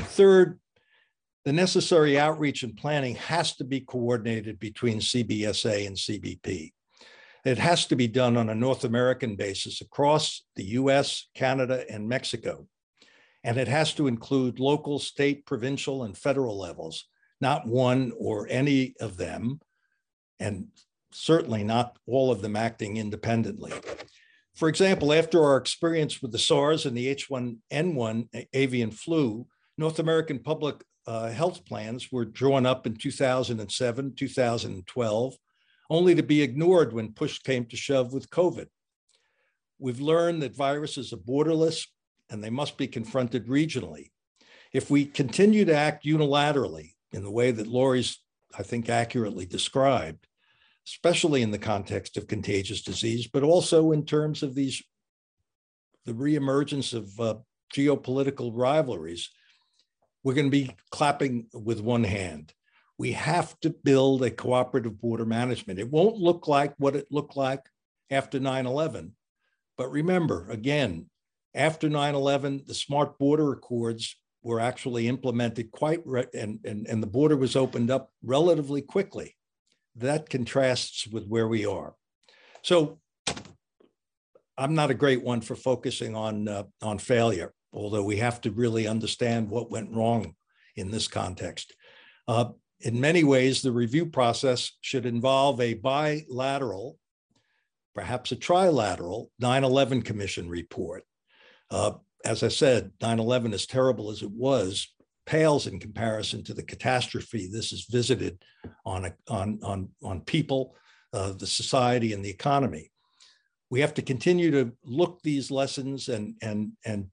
Third, 0.00 0.58
the 1.44 1.52
necessary 1.52 2.18
outreach 2.18 2.62
and 2.62 2.76
planning 2.76 3.14
has 3.16 3.54
to 3.56 3.64
be 3.64 3.80
coordinated 3.80 4.58
between 4.58 4.98
CBSA 4.98 5.86
and 5.86 5.96
CBP. 5.96 6.72
It 7.44 7.58
has 7.58 7.86
to 7.86 7.96
be 7.96 8.08
done 8.08 8.36
on 8.36 8.48
a 8.48 8.54
North 8.54 8.84
American 8.84 9.36
basis 9.36 9.80
across 9.80 10.42
the 10.56 10.64
US, 10.64 11.28
Canada, 11.34 11.84
and 11.88 12.08
Mexico 12.08 12.66
and 13.46 13.58
it 13.58 13.68
has 13.68 13.94
to 13.94 14.08
include 14.08 14.58
local, 14.58 14.98
state, 14.98 15.46
provincial, 15.46 16.02
and 16.02 16.18
federal 16.18 16.58
levels, 16.58 17.06
not 17.40 17.64
one 17.64 18.12
or 18.18 18.48
any 18.50 18.96
of 19.00 19.16
them, 19.16 19.60
and 20.40 20.66
certainly 21.16 21.64
not 21.64 21.98
all 22.06 22.30
of 22.30 22.42
them 22.42 22.56
acting 22.56 22.98
independently. 22.98 23.72
For 24.54 24.68
example, 24.68 25.12
after 25.12 25.42
our 25.42 25.56
experience 25.56 26.20
with 26.20 26.32
the 26.32 26.38
SARS 26.38 26.86
and 26.86 26.96
the 26.96 27.14
H1N1 27.14 28.46
avian 28.52 28.90
flu, 28.90 29.46
North 29.78 29.98
American 29.98 30.38
public 30.38 30.82
uh, 31.06 31.30
health 31.30 31.64
plans 31.64 32.10
were 32.10 32.24
drawn 32.24 32.66
up 32.66 32.86
in 32.86 32.96
2007, 32.96 34.14
2012, 34.14 35.34
only 35.88 36.14
to 36.14 36.22
be 36.22 36.42
ignored 36.42 36.92
when 36.92 37.12
push 37.12 37.38
came 37.38 37.64
to 37.66 37.76
shove 37.76 38.12
with 38.12 38.30
COVID. 38.30 38.66
We've 39.78 40.00
learned 40.00 40.42
that 40.42 40.56
viruses 40.56 41.12
are 41.12 41.18
borderless, 41.18 41.86
and 42.30 42.42
they 42.42 42.50
must 42.50 42.76
be 42.76 42.88
confronted 42.88 43.46
regionally. 43.46 44.10
If 44.72 44.90
we 44.90 45.04
continue 45.04 45.64
to 45.66 45.76
act 45.76 46.04
unilaterally 46.04 46.92
in 47.12 47.22
the 47.22 47.30
way 47.30 47.52
that 47.52 47.66
Laurie's, 47.66 48.18
I 48.58 48.62
think, 48.62 48.88
accurately 48.88 49.46
described, 49.46 50.26
especially 50.86 51.42
in 51.42 51.50
the 51.50 51.58
context 51.58 52.16
of 52.16 52.26
contagious 52.28 52.82
disease, 52.82 53.26
but 53.26 53.42
also 53.42 53.92
in 53.92 54.04
terms 54.04 54.42
of 54.42 54.54
these, 54.54 54.82
the 56.04 56.12
reemergence 56.12 56.94
of 56.94 57.20
uh, 57.20 57.34
geopolitical 57.74 58.52
rivalries, 58.54 59.30
we're 60.22 60.34
going 60.34 60.46
to 60.46 60.50
be 60.50 60.74
clapping 60.90 61.46
with 61.52 61.80
one 61.80 62.04
hand. 62.04 62.52
We 62.98 63.12
have 63.12 63.58
to 63.60 63.70
build 63.70 64.22
a 64.22 64.30
cooperative 64.30 65.00
border 65.00 65.26
management. 65.26 65.78
It 65.78 65.90
won't 65.90 66.16
look 66.16 66.48
like 66.48 66.74
what 66.78 66.96
it 66.96 67.06
looked 67.10 67.36
like 67.36 67.62
after 68.10 68.40
9 68.40 68.66
11. 68.66 69.14
But 69.76 69.90
remember, 69.90 70.48
again, 70.50 71.10
after 71.54 71.88
9-11, 71.88 72.66
the 72.66 72.74
smart 72.74 73.18
border 73.18 73.52
accords 73.52 74.16
were 74.42 74.60
actually 74.60 75.08
implemented 75.08 75.70
quite, 75.70 76.04
and, 76.06 76.60
and, 76.64 76.86
and 76.86 77.02
the 77.02 77.06
border 77.06 77.36
was 77.36 77.56
opened 77.56 77.90
up 77.90 78.10
relatively 78.22 78.82
quickly. 78.82 79.36
That 79.96 80.28
contrasts 80.28 81.06
with 81.06 81.26
where 81.26 81.48
we 81.48 81.64
are. 81.66 81.94
So 82.62 82.98
I'm 84.58 84.74
not 84.74 84.90
a 84.90 84.94
great 84.94 85.22
one 85.22 85.40
for 85.40 85.54
focusing 85.54 86.14
on, 86.14 86.48
uh, 86.48 86.64
on 86.82 86.98
failure, 86.98 87.52
although 87.72 88.04
we 88.04 88.16
have 88.16 88.40
to 88.42 88.50
really 88.50 88.86
understand 88.86 89.48
what 89.48 89.70
went 89.70 89.94
wrong 89.94 90.34
in 90.74 90.90
this 90.90 91.08
context. 91.08 91.74
Uh, 92.28 92.50
in 92.80 93.00
many 93.00 93.24
ways, 93.24 93.62
the 93.62 93.72
review 93.72 94.06
process 94.06 94.72
should 94.80 95.06
involve 95.06 95.60
a 95.60 95.74
bilateral, 95.74 96.98
perhaps 97.94 98.32
a 98.32 98.36
trilateral 98.36 99.28
9 99.38 99.64
11 99.64 100.02
Commission 100.02 100.48
report 100.48 101.04
uh, 101.70 101.92
as 102.24 102.42
I 102.42 102.48
said, 102.48 102.92
9 103.00 103.18
11, 103.18 103.54
as 103.54 103.66
terrible 103.66 104.10
as 104.10 104.22
it 104.22 104.30
was, 104.30 104.92
pales 105.26 105.66
in 105.66 105.78
comparison 105.78 106.42
to 106.44 106.54
the 106.54 106.62
catastrophe 106.62 107.48
this 107.50 107.70
has 107.70 107.84
visited 107.90 108.42
on, 108.84 109.06
a, 109.06 109.14
on, 109.28 109.58
on, 109.62 109.88
on 110.02 110.20
people, 110.22 110.74
uh, 111.12 111.32
the 111.32 111.46
society, 111.46 112.12
and 112.12 112.24
the 112.24 112.30
economy. 112.30 112.90
We 113.68 113.80
have 113.80 113.94
to 113.94 114.02
continue 114.02 114.50
to 114.52 114.72
look 114.84 115.20
these 115.22 115.50
lessons 115.50 116.08
and, 116.08 116.36
and, 116.40 116.72
and 116.84 117.08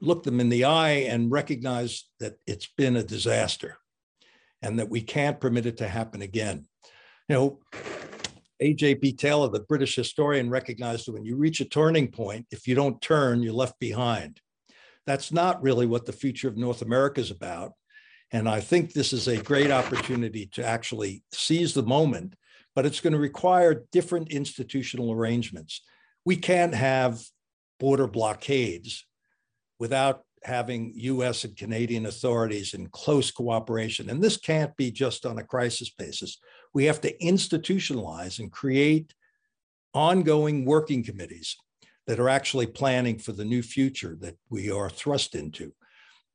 look 0.00 0.22
them 0.22 0.40
in 0.40 0.48
the 0.48 0.64
eye 0.64 1.06
and 1.08 1.30
recognize 1.30 2.04
that 2.20 2.38
it's 2.46 2.68
been 2.76 2.96
a 2.96 3.02
disaster 3.02 3.76
and 4.62 4.78
that 4.78 4.88
we 4.88 5.02
can't 5.02 5.40
permit 5.40 5.66
it 5.66 5.76
to 5.78 5.88
happen 5.88 6.22
again. 6.22 6.66
You 7.28 7.34
know, 7.34 7.58
A.J.P. 8.60 9.12
Taylor, 9.12 9.48
the 9.48 9.60
British 9.60 9.94
historian, 9.94 10.50
recognized 10.50 11.06
that 11.06 11.12
when 11.12 11.24
you 11.24 11.36
reach 11.36 11.60
a 11.60 11.64
turning 11.64 12.10
point, 12.10 12.46
if 12.50 12.66
you 12.66 12.74
don't 12.74 13.00
turn, 13.02 13.42
you're 13.42 13.52
left 13.52 13.78
behind. 13.78 14.40
That's 15.08 15.32
not 15.32 15.62
really 15.62 15.86
what 15.86 16.04
the 16.04 16.12
future 16.12 16.48
of 16.48 16.58
North 16.58 16.82
America 16.82 17.18
is 17.18 17.30
about. 17.30 17.72
And 18.30 18.46
I 18.46 18.60
think 18.60 18.92
this 18.92 19.14
is 19.14 19.26
a 19.26 19.42
great 19.42 19.70
opportunity 19.70 20.44
to 20.52 20.62
actually 20.62 21.22
seize 21.32 21.72
the 21.72 21.82
moment, 21.82 22.34
but 22.74 22.84
it's 22.84 23.00
going 23.00 23.14
to 23.14 23.18
require 23.18 23.86
different 23.90 24.30
institutional 24.30 25.10
arrangements. 25.10 25.80
We 26.26 26.36
can't 26.36 26.74
have 26.74 27.22
border 27.80 28.06
blockades 28.06 29.06
without 29.78 30.24
having 30.44 30.92
US 30.94 31.44
and 31.44 31.56
Canadian 31.56 32.04
authorities 32.04 32.74
in 32.74 32.88
close 32.88 33.30
cooperation. 33.30 34.10
And 34.10 34.22
this 34.22 34.36
can't 34.36 34.76
be 34.76 34.90
just 34.90 35.24
on 35.24 35.38
a 35.38 35.42
crisis 35.42 35.88
basis. 35.88 36.36
We 36.74 36.84
have 36.84 37.00
to 37.00 37.16
institutionalize 37.16 38.40
and 38.40 38.52
create 38.52 39.14
ongoing 39.94 40.66
working 40.66 41.02
committees 41.02 41.56
that 42.08 42.18
are 42.18 42.30
actually 42.30 42.66
planning 42.66 43.18
for 43.18 43.32
the 43.32 43.44
new 43.44 43.62
future 43.62 44.16
that 44.20 44.36
we 44.48 44.70
are 44.70 44.88
thrust 44.88 45.34
into. 45.34 45.72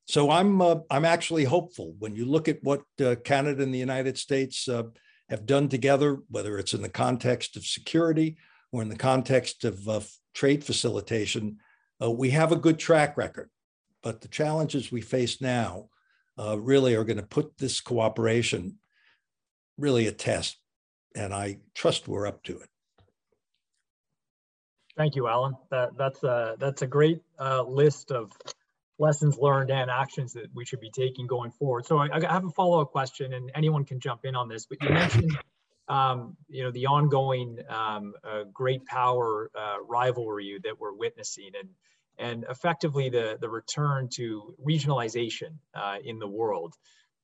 So 0.06 0.30
I'm 0.30 0.62
uh, 0.62 0.76
I'm 0.90 1.04
actually 1.04 1.46
hopeful 1.46 1.96
when 1.98 2.16
you 2.16 2.26
look 2.26 2.48
at 2.48 2.64
what 2.64 2.84
uh, 3.04 3.16
Canada 3.24 3.64
and 3.64 3.74
the 3.74 3.80
United 3.80 4.18
States 4.18 4.70
uh, 4.70 4.84
have 5.30 5.46
done 5.46 5.68
together, 5.68 6.20
whether 6.30 6.58
it's 6.60 6.74
in 6.74 6.84
the 6.84 6.90
context 6.90 7.58
of 7.58 7.66
security 7.66 8.38
or 8.72 8.84
in 8.84 8.90
the 8.90 8.96
context 8.96 9.66
of 9.66 10.08
trade 10.34 10.64
facilitation. 10.64 11.58
Uh, 12.02 12.12
we 12.12 12.30
have 12.30 12.52
a 12.52 12.58
good 12.58 12.78
track 12.78 13.18
record. 13.18 13.50
But 14.04 14.22
the 14.22 14.28
challenges 14.28 14.92
we 14.92 15.02
face 15.02 15.42
now 15.42 15.90
uh, 16.38 16.60
really 16.60 16.94
are 16.94 17.06
going 17.06 17.18
to 17.18 17.24
put 17.24 17.58
this 17.58 17.82
cooperation 17.82 18.78
really 19.78 20.08
a 20.08 20.12
test. 20.12 20.58
And 21.16 21.34
I 21.34 21.60
trust 21.74 22.08
we're 22.08 22.28
up 22.28 22.44
to 22.44 22.60
it. 22.60 22.70
Thank 24.96 25.16
you, 25.16 25.28
Alan. 25.28 25.56
That, 25.72 25.98
that's, 25.98 26.24
a, 26.24 26.56
that's 26.60 26.82
a 26.84 26.88
great 26.88 27.22
uh, 27.40 27.64
list 27.64 28.12
of 28.12 28.32
lessons 29.00 29.38
learned 29.40 29.72
and 29.72 29.90
actions 29.90 30.34
that 30.34 30.48
we 30.54 30.66
should 30.66 30.80
be 30.80 30.92
taking 30.92 31.26
going 31.26 31.52
forward. 31.52 31.86
So 31.86 31.98
I, 31.98 32.10
I 32.14 32.32
have 32.32 32.46
a 32.46 32.52
follow-up 32.52 32.92
question 32.92 33.34
and 33.34 33.52
anyone 33.56 33.86
can 33.86 34.00
jump 34.00 34.22
in 34.24 34.36
on 34.36 34.48
this, 34.48 34.68
but 34.68 34.82
you 34.84 34.90
mentioned 34.90 35.38
um, 35.88 36.38
you 36.48 36.64
know, 36.64 36.72
the 36.72 36.86
ongoing 36.86 37.60
um, 37.70 38.14
uh, 38.24 38.44
great 38.54 38.86
power 38.86 39.52
uh, 39.56 39.82
rivalry 39.88 40.60
that 40.64 40.80
we're 40.80 40.94
witnessing 40.94 41.52
and, 41.60 41.70
and 42.18 42.46
effectively 42.50 43.10
the, 43.10 43.38
the 43.42 43.50
return 43.50 44.08
to 44.14 44.56
regionalization 44.66 45.58
uh, 45.76 45.98
in 46.04 46.20
the 46.20 46.28
world. 46.28 46.74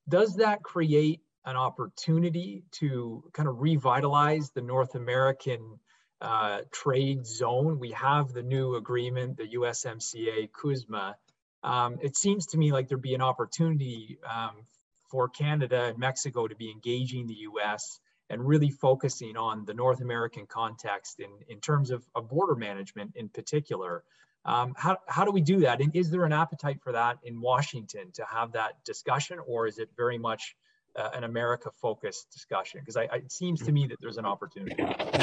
Does 0.08 0.36
that 0.36 0.62
create 0.62 1.20
an 1.44 1.56
opportunity 1.56 2.64
to 2.72 3.24
kind 3.32 3.48
of 3.48 3.60
revitalize 3.60 4.50
the 4.50 4.60
North 4.60 4.94
American 4.94 5.78
uh, 6.20 6.60
trade 6.70 7.26
zone? 7.26 7.78
We 7.78 7.92
have 7.92 8.32
the 8.32 8.42
new 8.42 8.76
agreement, 8.76 9.36
the 9.36 9.48
USMCA, 9.48 10.50
CUSMA. 10.50 11.14
Um, 11.62 11.98
it 12.00 12.16
seems 12.16 12.46
to 12.48 12.58
me 12.58 12.72
like 12.72 12.88
there'd 12.88 13.02
be 13.02 13.14
an 13.14 13.22
opportunity 13.22 14.18
um, 14.28 14.66
for 15.10 15.28
Canada 15.28 15.84
and 15.84 15.98
Mexico 15.98 16.46
to 16.46 16.54
be 16.54 16.70
engaging 16.70 17.26
the 17.26 17.34
US 17.34 18.00
and 18.30 18.46
really 18.46 18.70
focusing 18.70 19.36
on 19.36 19.64
the 19.64 19.74
North 19.74 20.00
American 20.00 20.46
context 20.46 21.18
in, 21.18 21.30
in 21.48 21.60
terms 21.60 21.90
of, 21.90 22.04
of 22.14 22.28
border 22.28 22.54
management 22.54 23.12
in 23.16 23.28
particular. 23.28 24.04
Um, 24.44 24.72
how, 24.76 24.98
how 25.06 25.24
do 25.24 25.32
we 25.32 25.40
do 25.42 25.60
that? 25.60 25.80
And 25.80 25.94
is 25.94 26.10
there 26.10 26.24
an 26.24 26.32
appetite 26.32 26.80
for 26.82 26.92
that 26.92 27.18
in 27.24 27.40
Washington 27.40 28.12
to 28.12 28.24
have 28.24 28.52
that 28.52 28.82
discussion, 28.84 29.38
or 29.46 29.66
is 29.66 29.78
it 29.78 29.90
very 29.96 30.16
much 30.16 30.56
uh, 30.96 31.10
an 31.14 31.24
America 31.24 31.70
focused 31.80 32.30
discussion? 32.32 32.80
Because 32.80 32.96
it 32.96 33.32
seems 33.32 33.62
to 33.62 33.72
me 33.72 33.86
that 33.86 33.98
there's 34.00 34.18
an 34.18 34.26
opportunity. 34.26 34.82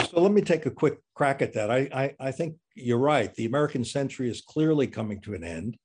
So 0.10 0.22
let 0.22 0.32
me 0.32 0.42
take 0.42 0.66
a 0.66 0.72
quick 0.72 1.00
crack 1.16 1.42
at 1.42 1.54
that. 1.54 1.70
I, 1.72 1.90
I, 1.94 2.16
I 2.20 2.32
think 2.32 2.56
you're 2.76 2.98
right. 2.98 3.34
The 3.34 3.46
American 3.46 3.84
century 3.84 4.30
is 4.30 4.42
clearly 4.42 4.88
coming 4.88 5.22
to 5.22 5.34
an 5.34 5.44
end, 5.44 5.78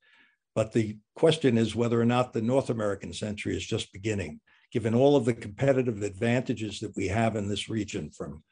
but 0.54 0.72
the 0.72 0.98
question 1.16 1.58
is 1.58 1.74
whether 1.74 2.00
or 2.00 2.04
not 2.04 2.32
the 2.32 2.42
North 2.42 2.70
American 2.70 3.12
century 3.12 3.56
is 3.56 3.66
just 3.66 3.92
beginning 3.92 4.40
given 4.72 4.94
all 4.94 5.16
of 5.16 5.26
the 5.26 5.34
competitive 5.34 6.02
advantages 6.02 6.80
that 6.80 6.96
we 6.96 7.06
have 7.06 7.36
in 7.36 7.46
this 7.46 7.68
region 7.68 8.10
from 8.10 8.42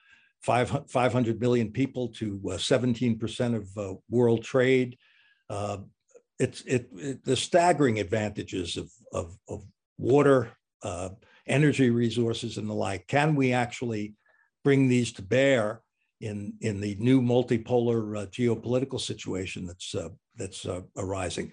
500 0.43 1.41
million 1.41 1.73
people 1.73 2.09
to 2.09 2.39
17% 2.45 3.55
uh, 3.55 3.57
of 3.57 3.69
uh, 3.77 3.95
world 4.09 4.45
trade. 4.45 4.97
Uh, 5.49 5.79
it's 6.39 6.63
it, 6.63 6.89
it, 6.95 7.25
the 7.25 7.37
staggering 7.37 7.99
advantages 7.99 8.77
of, 8.77 8.91
of, 9.13 9.37
of 9.49 9.65
water, 9.99 10.53
uh, 10.83 11.11
energy 11.47 11.91
resources, 11.91 12.59
and 12.59 12.69
the 12.69 12.75
like. 12.75 13.07
Can 13.07 13.35
we 13.35 13.53
actually 13.53 14.15
bring 14.65 14.89
these 14.89 15.13
to 15.13 15.23
bear 15.23 15.83
in, 16.21 16.55
in 16.61 16.81
the 16.81 16.97
new 17.01 17.21
multipolar 17.21 18.23
uh, 18.23 18.27
geopolitical 18.27 19.01
situation 19.01 19.67
that's, 19.67 19.95
uh, 19.95 20.09
that's 20.37 20.67
arising? 20.97 21.53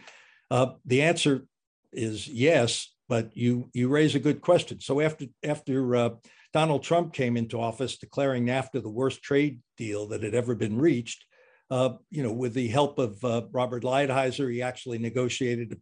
the 0.86 1.02
answer 1.02 1.46
is 1.92 2.28
yes, 2.28 2.94
but 3.10 3.36
you 3.36 3.70
you 3.74 3.88
raise 3.88 4.16
a 4.16 4.20
good 4.20 4.42
question. 4.42 4.80
So 4.80 5.02
after 5.02 5.26
after 5.44 5.96
uh, 5.96 6.10
Donald 6.54 6.84
Trump 6.84 7.14
came 7.14 7.38
into 7.38 7.60
office, 7.60 7.98
declaring 7.98 8.46
NAFTA 8.46 8.82
the 8.82 8.90
worst 8.90 9.22
trade 9.22 9.60
deal 9.78 10.08
that 10.08 10.24
had 10.24 10.36
ever 10.36 10.56
been 10.56 10.78
reached, 10.78 11.26
uh, 11.70 11.94
you 12.10 12.24
know, 12.24 12.32
with 12.32 12.54
the 12.54 12.68
help 12.68 13.00
of 13.00 13.24
uh, 13.24 13.44
Robert 13.52 13.84
Lighthizer, 13.84 14.52
he 14.52 14.62
actually 14.62 14.98
negotiated 14.98 15.74
a 15.74 15.78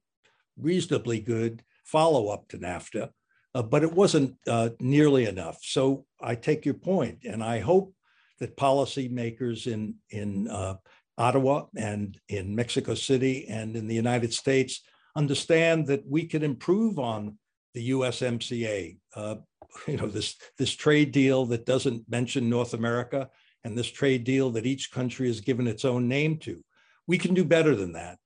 reasonably 0.58 1.20
good 1.20 1.64
follow 1.84 2.30
up 2.30 2.48
to 2.50 2.58
NAFTA, 2.58 3.10
uh, 3.56 3.64
but 3.64 3.82
it 3.82 3.92
wasn't 3.92 4.36
uh, 4.48 4.70
nearly 4.80 5.26
enough. 5.26 5.58
So 5.64 6.06
I 6.22 6.36
take 6.36 6.66
your 6.66 6.76
point, 6.76 7.20
and 7.24 7.42
I 7.42 7.60
hope 7.60 7.94
that 8.40 8.58
policymakers 8.58 9.66
in 9.66 9.96
in 10.10 10.48
uh, 10.50 10.76
Ottawa 11.18 11.66
and 11.78 12.20
in 12.28 12.54
Mexico 12.54 12.94
City 12.94 13.48
and 13.48 13.76
in 13.76 13.88
the 13.88 13.96
United 13.96 14.34
States 14.34 14.82
understand 15.16 15.88
that 15.88 16.04
we 16.08 16.26
can 16.26 16.44
improve 16.44 17.00
on 17.00 17.38
the 17.74 17.92
USMCA. 17.92 18.98
Uh, 19.16 19.36
you 19.88 19.98
know, 19.98 20.08
this, 20.08 20.36
this 20.58 20.74
trade 20.74 21.12
deal 21.12 21.46
that 21.48 21.66
doesn't 21.66 22.10
mention 22.10 22.50
North 22.50 22.74
America 22.74 23.30
and 23.64 23.78
this 23.78 23.88
trade 23.88 24.24
deal 24.24 24.52
that 24.52 24.66
each 24.66 24.92
country 24.92 25.28
has 25.28 25.40
given 25.40 25.68
its 25.68 25.86
own 25.86 26.08
name 26.08 26.38
to. 26.40 26.64
We 27.08 27.18
can 27.18 27.34
do 27.34 27.44
better 27.44 27.76
than 27.76 27.94
that. 27.94 28.18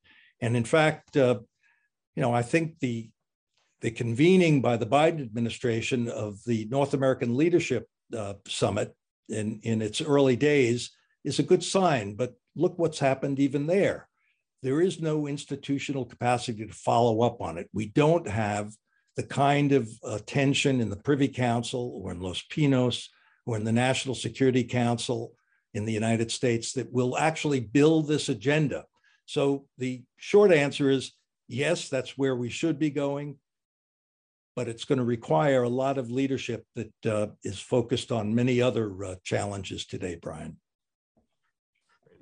And 0.42 0.56
in 0.56 0.64
fact, 0.64 1.16
uh, 1.16 1.40
you 2.16 2.22
know, 2.22 2.34
I 2.34 2.42
think 2.42 2.80
the 2.80 3.10
the 3.82 3.92
convening 3.92 4.62
by 4.62 4.78
the 4.78 4.86
Biden 4.86 5.22
administration 5.22 6.10
of 6.10 6.40
the 6.46 6.66
North 6.70 6.94
American 6.94 7.36
Leadership 7.36 7.88
uh, 8.16 8.34
Summit 8.48 8.96
in, 9.30 9.60
in 9.64 9.82
its 9.82 10.02
early 10.02 10.36
days 10.36 10.92
is 11.24 11.40
a 11.40 11.44
good 11.44 11.64
sign. 11.64 12.16
But 12.16 12.34
look 12.56 12.78
what's 12.78 13.00
happened 13.00 13.40
even 13.40 13.68
there 13.68 14.10
there 14.62 14.82
is 14.82 15.00
no 15.00 15.28
institutional 15.28 16.06
capacity 16.06 16.66
to 16.66 16.74
follow 16.74 17.22
up 17.22 17.42
on 17.42 17.58
it. 17.58 17.70
We 17.74 17.88
don't 17.88 18.28
have 18.28 18.74
the 19.16 19.24
kind 19.24 19.72
of 19.72 19.90
attention 20.04 20.82
in 20.82 20.90
the 20.90 20.98
Privy 20.98 21.28
Council 21.28 22.02
or 22.04 22.12
in 22.12 22.20
Los 22.20 22.42
Pinos 22.44 23.10
or 23.46 23.58
in 23.58 23.64
the 23.64 23.72
National 23.72 24.16
Security 24.16 24.64
Council 24.64 25.34
in 25.74 25.86
the 25.86 25.94
United 25.94 26.32
States 26.32 26.74
that 26.74 26.92
will 26.92 27.18
actually 27.18 27.60
build 27.60 28.08
this 28.08 28.30
agenda. 28.30 28.86
So 29.26 29.66
the 29.78 30.04
short 30.18 30.52
answer 30.52 30.90
is 30.90 31.14
yes, 31.48 31.90
that's 31.90 32.18
where 32.18 32.36
we 32.36 32.50
should 32.50 32.80
be 32.80 32.90
going, 32.90 33.38
but 34.60 34.68
it's 34.68 34.84
going 34.84 35.00
to 35.00 35.06
require 35.06 35.64
a 35.64 35.70
lot 35.70 35.98
of 35.98 36.12
leadership 36.12 36.66
that 36.76 37.06
uh, 37.06 37.28
is 37.46 37.62
focused 37.62 38.12
on 38.12 38.36
many 38.36 38.62
other 38.62 39.06
uh, 39.06 39.16
challenges 39.24 39.86
today, 39.86 40.20
Brian. 40.22 40.58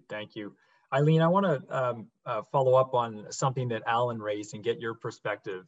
Thank 0.08 0.36
you. 0.36 0.54
Aylin, 0.94 1.24
I 1.24 1.30
want 1.30 1.48
to 1.48 1.76
um, 1.76 2.08
uh, 2.28 2.44
follow 2.52 2.76
up 2.76 2.94
on 2.94 3.26
something 3.32 3.70
that 3.70 3.82
Alan 3.88 4.22
raised 4.22 4.54
and 4.54 4.64
get 4.64 4.80
your 4.80 4.94
perspective. 4.94 5.66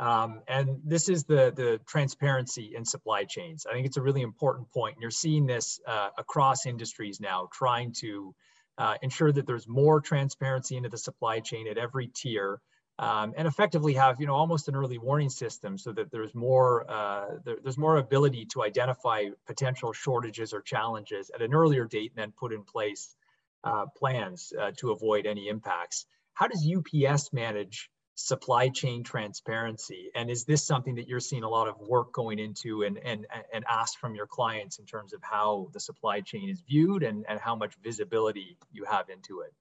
Um, 0.00 0.40
and 0.48 0.80
this 0.82 1.10
is 1.10 1.24
the, 1.24 1.52
the 1.54 1.80
transparency 1.86 2.72
in 2.74 2.86
supply 2.86 3.24
chains. 3.24 3.66
I 3.68 3.74
think 3.74 3.84
it's 3.84 3.98
a 3.98 4.02
really 4.02 4.22
important 4.22 4.72
point. 4.72 4.94
And 4.94 5.02
you're 5.02 5.10
seeing 5.10 5.44
this 5.44 5.80
uh, 5.86 6.08
across 6.16 6.64
industries 6.64 7.20
now, 7.20 7.50
trying 7.52 7.92
to 8.00 8.34
uh, 8.78 8.94
ensure 9.02 9.32
that 9.32 9.46
there's 9.46 9.68
more 9.68 10.00
transparency 10.00 10.78
into 10.78 10.88
the 10.88 10.96
supply 10.96 11.40
chain 11.40 11.68
at 11.68 11.76
every 11.76 12.06
tier. 12.06 12.58
Um, 12.98 13.34
and 13.36 13.46
effectively 13.46 13.92
have 13.92 14.20
you 14.20 14.26
know 14.26 14.34
almost 14.34 14.68
an 14.68 14.74
early 14.74 14.96
warning 14.96 15.28
system 15.28 15.76
so 15.76 15.92
that 15.92 16.10
there's 16.10 16.34
more 16.34 16.90
uh, 16.90 17.26
there, 17.44 17.56
there's 17.62 17.76
more 17.76 17.98
ability 17.98 18.46
to 18.52 18.62
identify 18.62 19.26
potential 19.46 19.92
shortages 19.92 20.54
or 20.54 20.62
challenges 20.62 21.30
at 21.34 21.42
an 21.42 21.52
earlier 21.52 21.84
date 21.84 22.12
and 22.16 22.22
then 22.22 22.32
put 22.32 22.54
in 22.54 22.62
place 22.62 23.14
uh, 23.64 23.84
plans 23.96 24.52
uh, 24.58 24.70
to 24.78 24.92
avoid 24.92 25.26
any 25.26 25.48
impacts. 25.48 26.06
How 26.32 26.46
does 26.46 26.66
UPS 26.66 27.32
manage 27.32 27.90
supply 28.14 28.68
chain 28.68 29.02
transparency? 29.02 30.10
And 30.14 30.30
is 30.30 30.44
this 30.44 30.66
something 30.66 30.94
that 30.94 31.08
you're 31.08 31.20
seeing 31.20 31.42
a 31.42 31.48
lot 31.48 31.68
of 31.68 31.78
work 31.80 32.12
going 32.12 32.38
into 32.38 32.82
and, 32.82 32.98
and, 32.98 33.26
and 33.52 33.64
asked 33.68 33.98
from 33.98 34.14
your 34.14 34.26
clients 34.26 34.78
in 34.78 34.86
terms 34.86 35.12
of 35.12 35.20
how 35.22 35.68
the 35.72 35.80
supply 35.80 36.20
chain 36.20 36.48
is 36.48 36.62
viewed 36.62 37.02
and, 37.02 37.26
and 37.28 37.38
how 37.38 37.56
much 37.56 37.74
visibility 37.82 38.56
you 38.72 38.84
have 38.84 39.10
into 39.10 39.40
it? 39.40 39.52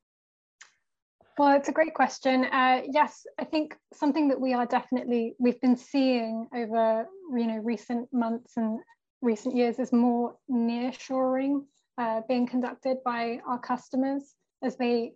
Well, 1.38 1.58
it's 1.58 1.68
a 1.68 1.74
great 1.74 1.94
question. 1.94 2.46
Uh, 2.46 2.84
yes, 2.90 3.26
I 3.38 3.44
think 3.44 3.76
something 3.94 4.30
that 4.30 4.40
we 4.40 4.54
are 4.54 4.66
definitely, 4.66 5.36
we've 5.38 5.60
been 5.60 5.76
seeing 5.76 6.48
over, 6.56 7.08
you 7.34 7.48
know, 7.48 7.58
recent 7.58 8.08
months 8.14 8.54
and 8.56 8.80
recent 9.22 9.54
years 9.54 9.78
is 9.78 9.92
more 9.92 10.38
nearshoring 10.50 11.66
uh, 11.98 12.22
being 12.30 12.48
conducted 12.48 12.98
by 13.04 13.40
our 13.46 13.60
customers 13.60 14.34
as 14.64 14.78
they 14.78 15.12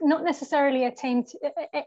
not 0.00 0.24
necessarily 0.24 0.84
attain 0.86 1.24
to, 1.24 1.38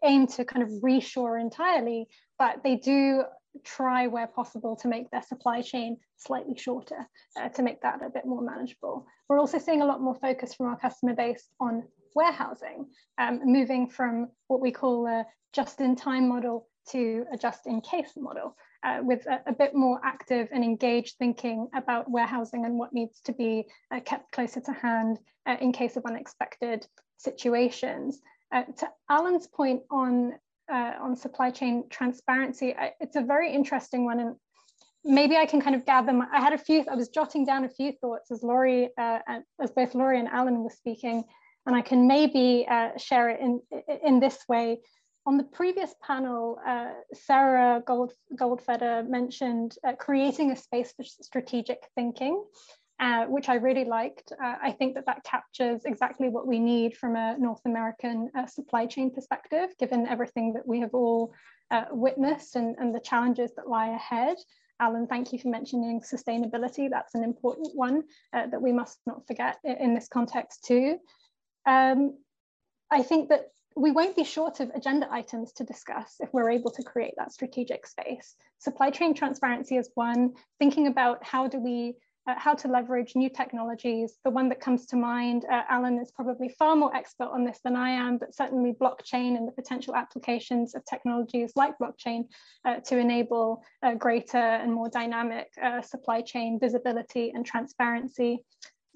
aim 0.03 0.27
to 0.27 0.45
kind 0.45 0.61
of 0.61 0.69
reshore 0.83 1.41
entirely, 1.41 2.07
but 2.37 2.63
they 2.63 2.75
do 2.75 3.23
try 3.63 4.05
where 4.05 4.27
possible 4.27 4.75
to 4.75 4.87
make 4.87 5.09
their 5.09 5.23
supply 5.23 5.61
chain 5.61 5.97
slightly 6.17 6.55
shorter 6.55 7.07
uh, 7.39 7.49
to 7.49 7.63
make 7.63 7.81
that 7.81 8.03
a 8.03 8.09
bit 8.09 8.25
more 8.25 8.41
manageable. 8.41 9.07
We're 9.27 9.39
also 9.39 9.57
seeing 9.57 9.81
a 9.81 9.85
lot 9.85 9.99
more 9.99 10.15
focus 10.15 10.53
from 10.53 10.67
our 10.67 10.77
customer 10.77 11.15
base 11.15 11.49
on 11.59 11.83
warehousing, 12.17 12.87
um, 13.19 13.39
moving 13.45 13.87
from 13.87 14.27
what 14.47 14.59
we 14.59 14.71
call 14.71 15.05
a 15.07 15.23
just-in-time 15.53 16.27
model 16.27 16.67
to 16.89 17.25
a 17.31 17.37
just-in-case 17.37 18.13
model 18.17 18.55
uh, 18.83 18.99
with 19.03 19.25
a, 19.27 19.41
a, 19.47 19.53
bit 19.53 19.75
more 19.75 19.99
active 20.03 20.47
and 20.51 20.63
engaged 20.63 21.15
thinking 21.19 21.67
about 21.75 22.09
warehousing 22.09 22.65
and 22.65 22.79
what 22.79 22.93
needs 22.93 23.19
to 23.21 23.33
be 23.33 23.67
uh, 23.91 23.99
kept 23.99 24.31
closer 24.31 24.59
to 24.59 24.71
hand 24.71 25.19
uh, 25.45 25.57
in 25.61 25.71
case 25.71 25.95
of 25.95 26.05
unexpected 26.05 26.87
situations. 27.17 28.19
Uh, 28.51 28.63
to 28.77 28.87
Alan's 29.09 29.47
point 29.47 29.81
on, 29.91 30.33
uh, 30.71 30.93
on 31.01 31.15
supply 31.15 31.51
chain 31.51 31.83
transparency, 31.89 32.73
I, 32.75 32.93
it's 32.99 33.15
a 33.15 33.21
very 33.21 33.53
interesting 33.53 34.05
one. 34.05 34.19
And 34.19 34.35
maybe 35.03 35.35
I 35.35 35.45
can 35.45 35.61
kind 35.61 35.75
of 35.75 35.85
gather, 35.85 36.13
my, 36.13 36.27
I 36.31 36.39
had 36.39 36.53
a 36.53 36.57
few, 36.57 36.85
I 36.89 36.95
was 36.95 37.09
jotting 37.09 37.45
down 37.45 37.65
a 37.65 37.69
few 37.69 37.91
thoughts 37.91 38.31
as 38.31 38.41
Laurie, 38.43 38.89
uh, 38.97 39.19
as 39.61 39.71
both 39.71 39.93
Laurie 39.93 40.19
and 40.19 40.29
Alan 40.29 40.63
were 40.63 40.69
speaking, 40.69 41.23
and 41.67 41.75
I 41.75 41.81
can 41.81 42.07
maybe 42.07 42.65
share 42.97 43.29
it 43.29 43.39
in, 43.39 43.61
in 44.03 44.19
this 44.19 44.39
way. 44.49 44.79
on 45.27 45.35
the 45.35 45.43
previous 45.43 45.93
panel, 46.01 46.57
uh, 46.65 46.93
Sarah 47.13 47.83
Gold, 47.85 48.13
Goldfeder 48.35 49.07
mentioned 49.07 49.75
uh, 49.85 49.91
creating 49.99 50.51
a 50.51 50.55
space 50.55 50.93
for 50.93 51.03
strategic 51.03 51.79
thinking, 51.95 52.41
uh, 53.01 53.25
which 53.25 53.49
I 53.49 53.55
really 53.55 53.83
liked. 53.83 54.31
Uh, 54.41 54.55
I 54.63 54.71
think 54.71 54.95
that 54.95 55.05
that 55.05 55.25
captures 55.25 55.81
exactly 55.83 56.29
what 56.29 56.47
we 56.47 56.59
need 56.59 56.95
from 56.95 57.17
a 57.17 57.37
North 57.37 57.59
American 57.65 58.31
uh, 58.37 58.47
supply 58.47 58.85
chain 58.85 59.13
perspective, 59.13 59.69
given 59.77 60.07
everything 60.07 60.53
that 60.53 60.65
we 60.65 60.79
have 60.79 60.93
all 60.93 61.33
uh, 61.71 61.83
witnessed 61.91 62.55
and, 62.55 62.77
and 62.79 62.95
the 62.95 63.01
challenges 63.01 63.51
that 63.57 63.67
lie 63.67 63.89
ahead. 63.89 64.37
Alan, 64.79 65.07
thank 65.07 65.33
you 65.33 65.39
for 65.39 65.49
mentioning 65.49 65.99
sustainability. 65.99 66.89
That's 66.89 67.15
an 67.15 67.23
important 67.23 67.71
one 67.73 68.03
that 68.31 68.61
we 68.61 68.71
must 68.71 68.99
not 69.07 69.25
forget 69.27 69.57
in 69.63 69.95
this 69.95 70.07
context 70.07 70.63
too. 70.65 70.99
Um, 71.67 72.17
I 72.89 73.03
think 73.03 73.29
that 73.29 73.51
we 73.75 73.91
won't 73.91 74.15
be 74.15 74.23
short 74.23 74.59
of 74.59 74.71
agenda 74.73 75.07
items 75.11 75.51
to 75.53 75.63
discuss 75.63 76.15
if 76.19 76.33
we're 76.33 76.49
able 76.49 76.71
to 76.71 76.81
create 76.81 77.13
that 77.17 77.31
strategic 77.31 77.85
space. 77.85 78.35
Supply 78.57 78.89
chain 78.89 79.13
transparency 79.13 79.77
is 79.77 79.91
one, 79.93 80.33
thinking 80.57 80.87
about 80.87 81.23
how 81.23 81.47
do 81.47 81.59
we, 81.59 81.93
uh, 82.25 82.33
how 82.37 82.55
to 82.55 82.69
leverage 82.69 83.15
new 83.15 83.29
technologies. 83.29 84.17
The 84.23 84.31
one 84.31 84.49
that 84.49 84.61
comes 84.61 84.87
to 84.87 84.95
mind, 84.95 85.45
uh, 85.45 85.61
Alan 85.69 85.99
is 85.99 86.11
probably 86.11 86.49
far 86.57 86.75
more 86.75 86.95
expert 86.95 87.29
on 87.31 87.43
this 87.43 87.59
than 87.63 87.75
I 87.75 87.91
am, 87.91 88.17
but 88.17 88.33
certainly 88.33 88.71
blockchain 88.71 89.37
and 89.37 89.47
the 89.47 89.51
potential 89.51 89.95
applications 89.95 90.73
of 90.73 90.83
technologies 90.85 91.51
like 91.55 91.77
blockchain 91.77 92.23
uh, 92.65 92.77
to 92.85 92.97
enable 92.97 93.61
greater 93.99 94.37
and 94.37 94.73
more 94.73 94.89
dynamic 94.89 95.49
uh, 95.61 95.81
supply 95.81 96.21
chain 96.21 96.59
visibility 96.59 97.31
and 97.35 97.45
transparency. 97.45 98.43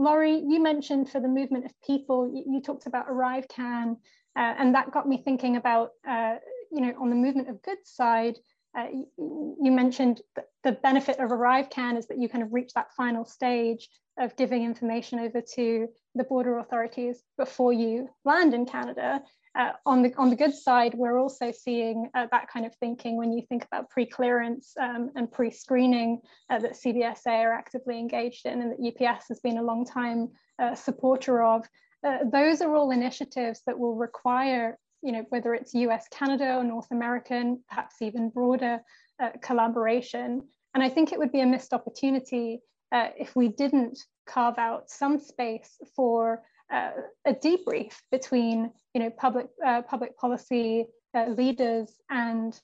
Laurie, 0.01 0.43
you 0.47 0.59
mentioned 0.59 1.09
for 1.09 1.19
the 1.19 1.27
movement 1.27 1.65
of 1.65 1.71
people, 1.85 2.27
you, 2.33 2.55
you 2.55 2.61
talked 2.61 2.87
about 2.87 3.07
ArriveCAN, 3.07 3.91
uh, 4.35 4.53
and 4.57 4.73
that 4.73 4.91
got 4.91 5.07
me 5.07 5.21
thinking 5.23 5.57
about, 5.57 5.91
uh, 6.07 6.35
you 6.71 6.81
know, 6.81 6.93
on 6.99 7.11
the 7.11 7.15
movement 7.15 7.49
of 7.49 7.61
goods 7.61 7.91
side, 7.91 8.37
uh, 8.75 8.87
you, 8.91 9.57
you, 9.61 9.71
mentioned 9.71 10.21
the 10.63 10.71
benefit 10.71 11.19
of 11.19 11.29
ArriveCAN 11.29 11.97
is 11.97 12.07
that 12.07 12.17
you 12.17 12.29
kind 12.29 12.43
of 12.43 12.51
reach 12.51 12.73
that 12.73 12.93
final 12.95 13.25
stage 13.25 13.89
of 14.17 14.35
giving 14.37 14.63
information 14.63 15.19
over 15.19 15.41
to 15.55 15.87
the 16.15 16.23
border 16.23 16.57
authorities 16.57 17.21
before 17.37 17.73
you 17.73 18.09
land 18.25 18.55
in 18.55 18.65
Canada. 18.65 19.21
Uh, 19.57 19.71
on 19.85 20.01
the 20.01 20.13
on 20.17 20.29
the 20.29 20.35
good 20.35 20.53
side, 20.53 20.93
we're 20.93 21.19
also 21.19 21.51
seeing 21.51 22.09
uh, 22.13 22.25
that 22.31 22.47
kind 22.49 22.65
of 22.65 22.73
thinking 22.75 23.17
when 23.17 23.33
you 23.33 23.41
think 23.49 23.65
about 23.65 23.89
pre-clearance 23.89 24.73
um, 24.79 25.11
and 25.15 25.29
pre-screening 25.31 26.21
uh, 26.49 26.57
that 26.57 26.73
CBSA 26.73 27.43
are 27.43 27.53
actively 27.53 27.99
engaged 27.99 28.45
in, 28.45 28.61
and 28.61 28.71
that 28.71 28.79
UPS 28.79 29.25
has 29.27 29.39
been 29.41 29.57
a 29.57 29.63
long 29.63 29.85
time 29.85 30.29
supporter 30.75 31.41
of. 31.43 31.67
Uh, 32.03 32.19
those 32.31 32.61
are 32.61 32.75
all 32.75 32.91
initiatives 32.91 33.61
that 33.67 33.77
will 33.77 33.95
require, 33.95 34.77
you 35.01 35.11
know, 35.11 35.25
whether 35.29 35.53
it's 35.53 35.73
US, 35.73 36.07
Canada, 36.09 36.55
or 36.55 36.63
North 36.63 36.87
American, 36.91 37.63
perhaps 37.69 38.01
even 38.01 38.29
broader 38.29 38.79
uh, 39.21 39.29
collaboration. 39.41 40.41
And 40.73 40.83
I 40.83 40.89
think 40.89 41.11
it 41.11 41.19
would 41.19 41.31
be 41.31 41.41
a 41.41 41.45
missed 41.45 41.73
opportunity 41.73 42.61
uh, 42.91 43.09
if 43.17 43.35
we 43.35 43.49
didn't 43.49 43.99
carve 44.27 44.57
out 44.57 44.89
some 44.89 45.19
space 45.19 45.77
for 45.95 46.41
uh, 46.71 46.91
a 47.25 47.33
debrief 47.33 47.93
between, 48.11 48.71
you 48.93 49.01
know, 49.01 49.09
public 49.09 49.47
uh, 49.65 49.81
public 49.81 50.17
policy 50.17 50.85
leaders 51.13 51.89
and 52.09 52.59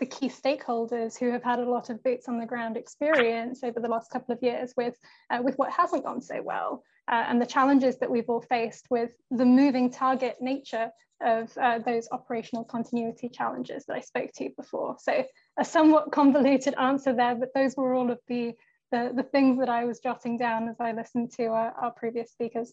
the 0.00 0.06
key 0.06 0.28
stakeholders 0.28 1.16
who 1.16 1.30
have 1.30 1.44
had 1.44 1.60
a 1.60 1.70
lot 1.70 1.90
of 1.90 2.02
boots 2.02 2.26
on 2.26 2.40
the 2.40 2.46
ground 2.46 2.76
experience 2.76 3.62
over 3.62 3.78
the 3.78 3.88
last 3.88 4.10
couple 4.10 4.34
of 4.34 4.42
years 4.42 4.72
with, 4.76 4.96
uh, 5.30 5.38
with 5.42 5.56
what 5.56 5.70
hasn't 5.70 6.04
gone 6.04 6.22
so 6.22 6.42
well 6.42 6.82
uh, 7.08 7.24
and 7.28 7.40
the 7.40 7.46
challenges 7.46 7.98
that 7.98 8.10
we've 8.10 8.28
all 8.28 8.40
faced 8.40 8.86
with 8.90 9.10
the 9.30 9.44
moving 9.44 9.90
target 9.90 10.36
nature 10.40 10.90
of 11.22 11.52
uh, 11.58 11.78
those 11.80 12.08
operational 12.12 12.64
continuity 12.64 13.28
challenges 13.28 13.84
that 13.84 13.96
I 13.96 14.00
spoke 14.00 14.30
to 14.36 14.48
before. 14.56 14.96
So 14.98 15.22
a 15.58 15.64
somewhat 15.64 16.10
convoluted 16.12 16.74
answer 16.78 17.12
there, 17.12 17.34
but 17.34 17.50
those 17.54 17.76
were 17.76 17.92
all 17.92 18.10
of 18.10 18.18
the, 18.26 18.54
the, 18.90 19.12
the 19.14 19.22
things 19.22 19.58
that 19.58 19.68
I 19.68 19.84
was 19.84 20.00
jotting 20.00 20.38
down 20.38 20.68
as 20.68 20.76
I 20.80 20.92
listened 20.92 21.32
to 21.32 21.46
our, 21.48 21.72
our 21.72 21.90
previous 21.90 22.32
speakers. 22.32 22.72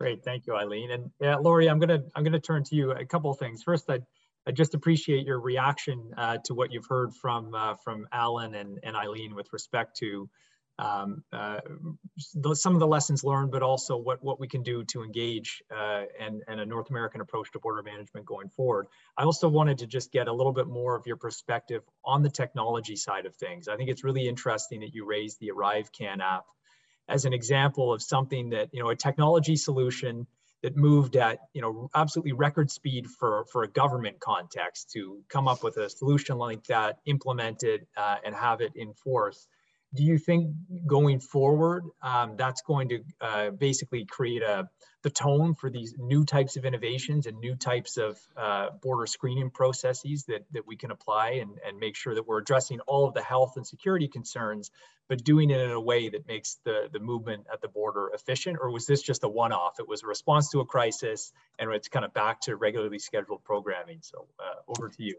Great, 0.00 0.24
thank 0.24 0.46
you, 0.46 0.54
Aylin. 0.54 0.92
And 0.94 1.10
yeah, 1.20 1.36
Laurie, 1.36 1.68
I'm 1.68 1.78
gonna 1.78 2.02
I'm 2.14 2.24
gonna 2.24 2.40
turn 2.40 2.64
to 2.64 2.74
you 2.74 2.92
a 2.92 3.04
couple 3.04 3.30
of 3.30 3.38
things. 3.38 3.62
First, 3.62 3.90
I 3.90 4.00
I 4.46 4.52
just 4.52 4.74
appreciate 4.74 5.26
your 5.26 5.38
reaction 5.40 6.12
uh, 6.16 6.38
to 6.44 6.54
what 6.54 6.72
you've 6.72 6.86
heard 6.86 7.14
from 7.14 7.54
uh, 7.54 7.74
from 7.74 8.06
Alan 8.10 8.54
and, 8.54 8.78
and 8.82 8.96
Aylin 8.96 9.34
with 9.34 9.52
respect 9.52 9.98
to 9.98 10.28
um, 10.78 11.22
uh, 11.30 11.60
some 12.54 12.72
of 12.72 12.80
the 12.80 12.86
lessons 12.86 13.22
learned, 13.22 13.50
but 13.50 13.62
also 13.62 13.98
what, 13.98 14.24
what 14.24 14.40
we 14.40 14.48
can 14.48 14.62
do 14.62 14.82
to 14.84 15.02
engage 15.02 15.62
uh, 15.70 16.04
and, 16.18 16.42
and 16.48 16.58
a 16.58 16.64
North 16.64 16.88
American 16.88 17.20
approach 17.20 17.52
to 17.52 17.58
border 17.58 17.82
management 17.82 18.24
going 18.24 18.48
forward. 18.48 18.86
I 19.18 19.24
also 19.24 19.46
wanted 19.46 19.76
to 19.78 19.86
just 19.86 20.10
get 20.10 20.26
a 20.26 20.32
little 20.32 20.54
bit 20.54 20.68
more 20.68 20.96
of 20.96 21.06
your 21.06 21.16
perspective 21.16 21.82
on 22.02 22.22
the 22.22 22.30
technology 22.30 22.96
side 22.96 23.26
of 23.26 23.36
things. 23.36 23.68
I 23.68 23.76
think 23.76 23.90
it's 23.90 24.04
really 24.04 24.26
interesting 24.26 24.80
that 24.80 24.94
you 24.94 25.04
raised 25.04 25.38
the 25.38 25.50
ArriveCAN 25.50 26.20
app 26.20 26.46
as 27.10 27.24
an 27.24 27.32
example 27.32 27.92
of 27.92 28.00
something 28.00 28.48
that, 28.50 28.68
you 28.72 28.82
know, 28.82 28.90
a 28.90 28.96
technology 28.96 29.56
solution 29.56 30.26
that 30.62 30.76
moved 30.76 31.16
at 31.16 31.38
you 31.54 31.62
know 31.62 31.88
absolutely 31.94 32.32
record 32.32 32.70
speed 32.70 33.06
for 33.06 33.46
for 33.50 33.62
a 33.62 33.68
government 33.68 34.20
context 34.20 34.90
to 34.90 35.22
come 35.28 35.48
up 35.48 35.62
with 35.62 35.76
a 35.78 35.88
solution 35.88 36.36
like 36.36 36.62
that 36.64 36.98
implement 37.06 37.62
it 37.62 37.86
uh, 37.96 38.16
and 38.24 38.34
have 38.34 38.60
it 38.60 38.72
in 38.76 38.92
force 38.92 39.48
do 39.94 40.02
you 40.02 40.18
think 40.18 40.54
going 40.86 41.20
forward 41.20 41.84
um, 42.02 42.36
that's 42.36 42.62
going 42.62 42.88
to 42.90 43.00
uh, 43.20 43.50
basically 43.50 44.04
create 44.04 44.42
a 44.42 44.68
the 45.02 45.10
tone 45.10 45.54
for 45.54 45.70
these 45.70 45.94
new 45.98 46.24
types 46.24 46.56
of 46.56 46.64
innovations 46.64 47.26
and 47.26 47.38
new 47.38 47.54
types 47.54 47.96
of 47.96 48.18
uh, 48.36 48.68
border 48.82 49.06
screening 49.06 49.50
processes 49.50 50.24
that, 50.24 50.44
that 50.52 50.66
we 50.66 50.76
can 50.76 50.90
apply 50.90 51.40
and, 51.40 51.58
and 51.66 51.78
make 51.78 51.96
sure 51.96 52.14
that 52.14 52.26
we're 52.26 52.38
addressing 52.38 52.80
all 52.80 53.08
of 53.08 53.14
the 53.14 53.22
health 53.22 53.54
and 53.56 53.66
security 53.66 54.08
concerns, 54.08 54.70
but 55.08 55.24
doing 55.24 55.50
it 55.50 55.58
in 55.58 55.70
a 55.70 55.80
way 55.80 56.10
that 56.10 56.28
makes 56.28 56.58
the, 56.64 56.88
the 56.92 57.00
movement 57.00 57.46
at 57.50 57.62
the 57.62 57.68
border 57.68 58.10
efficient? 58.12 58.58
Or 58.60 58.70
was 58.70 58.84
this 58.86 59.00
just 59.00 59.24
a 59.24 59.28
one-off? 59.28 59.80
It 59.80 59.88
was 59.88 60.02
a 60.02 60.06
response 60.06 60.50
to 60.50 60.60
a 60.60 60.66
crisis 60.66 61.32
and 61.58 61.72
it's 61.72 61.88
kind 61.88 62.04
of 62.04 62.12
back 62.12 62.42
to 62.42 62.56
regularly 62.56 62.98
scheduled 62.98 63.42
programming. 63.42 64.00
So 64.02 64.26
uh, 64.38 64.60
over 64.68 64.90
to 64.90 65.02
you. 65.02 65.16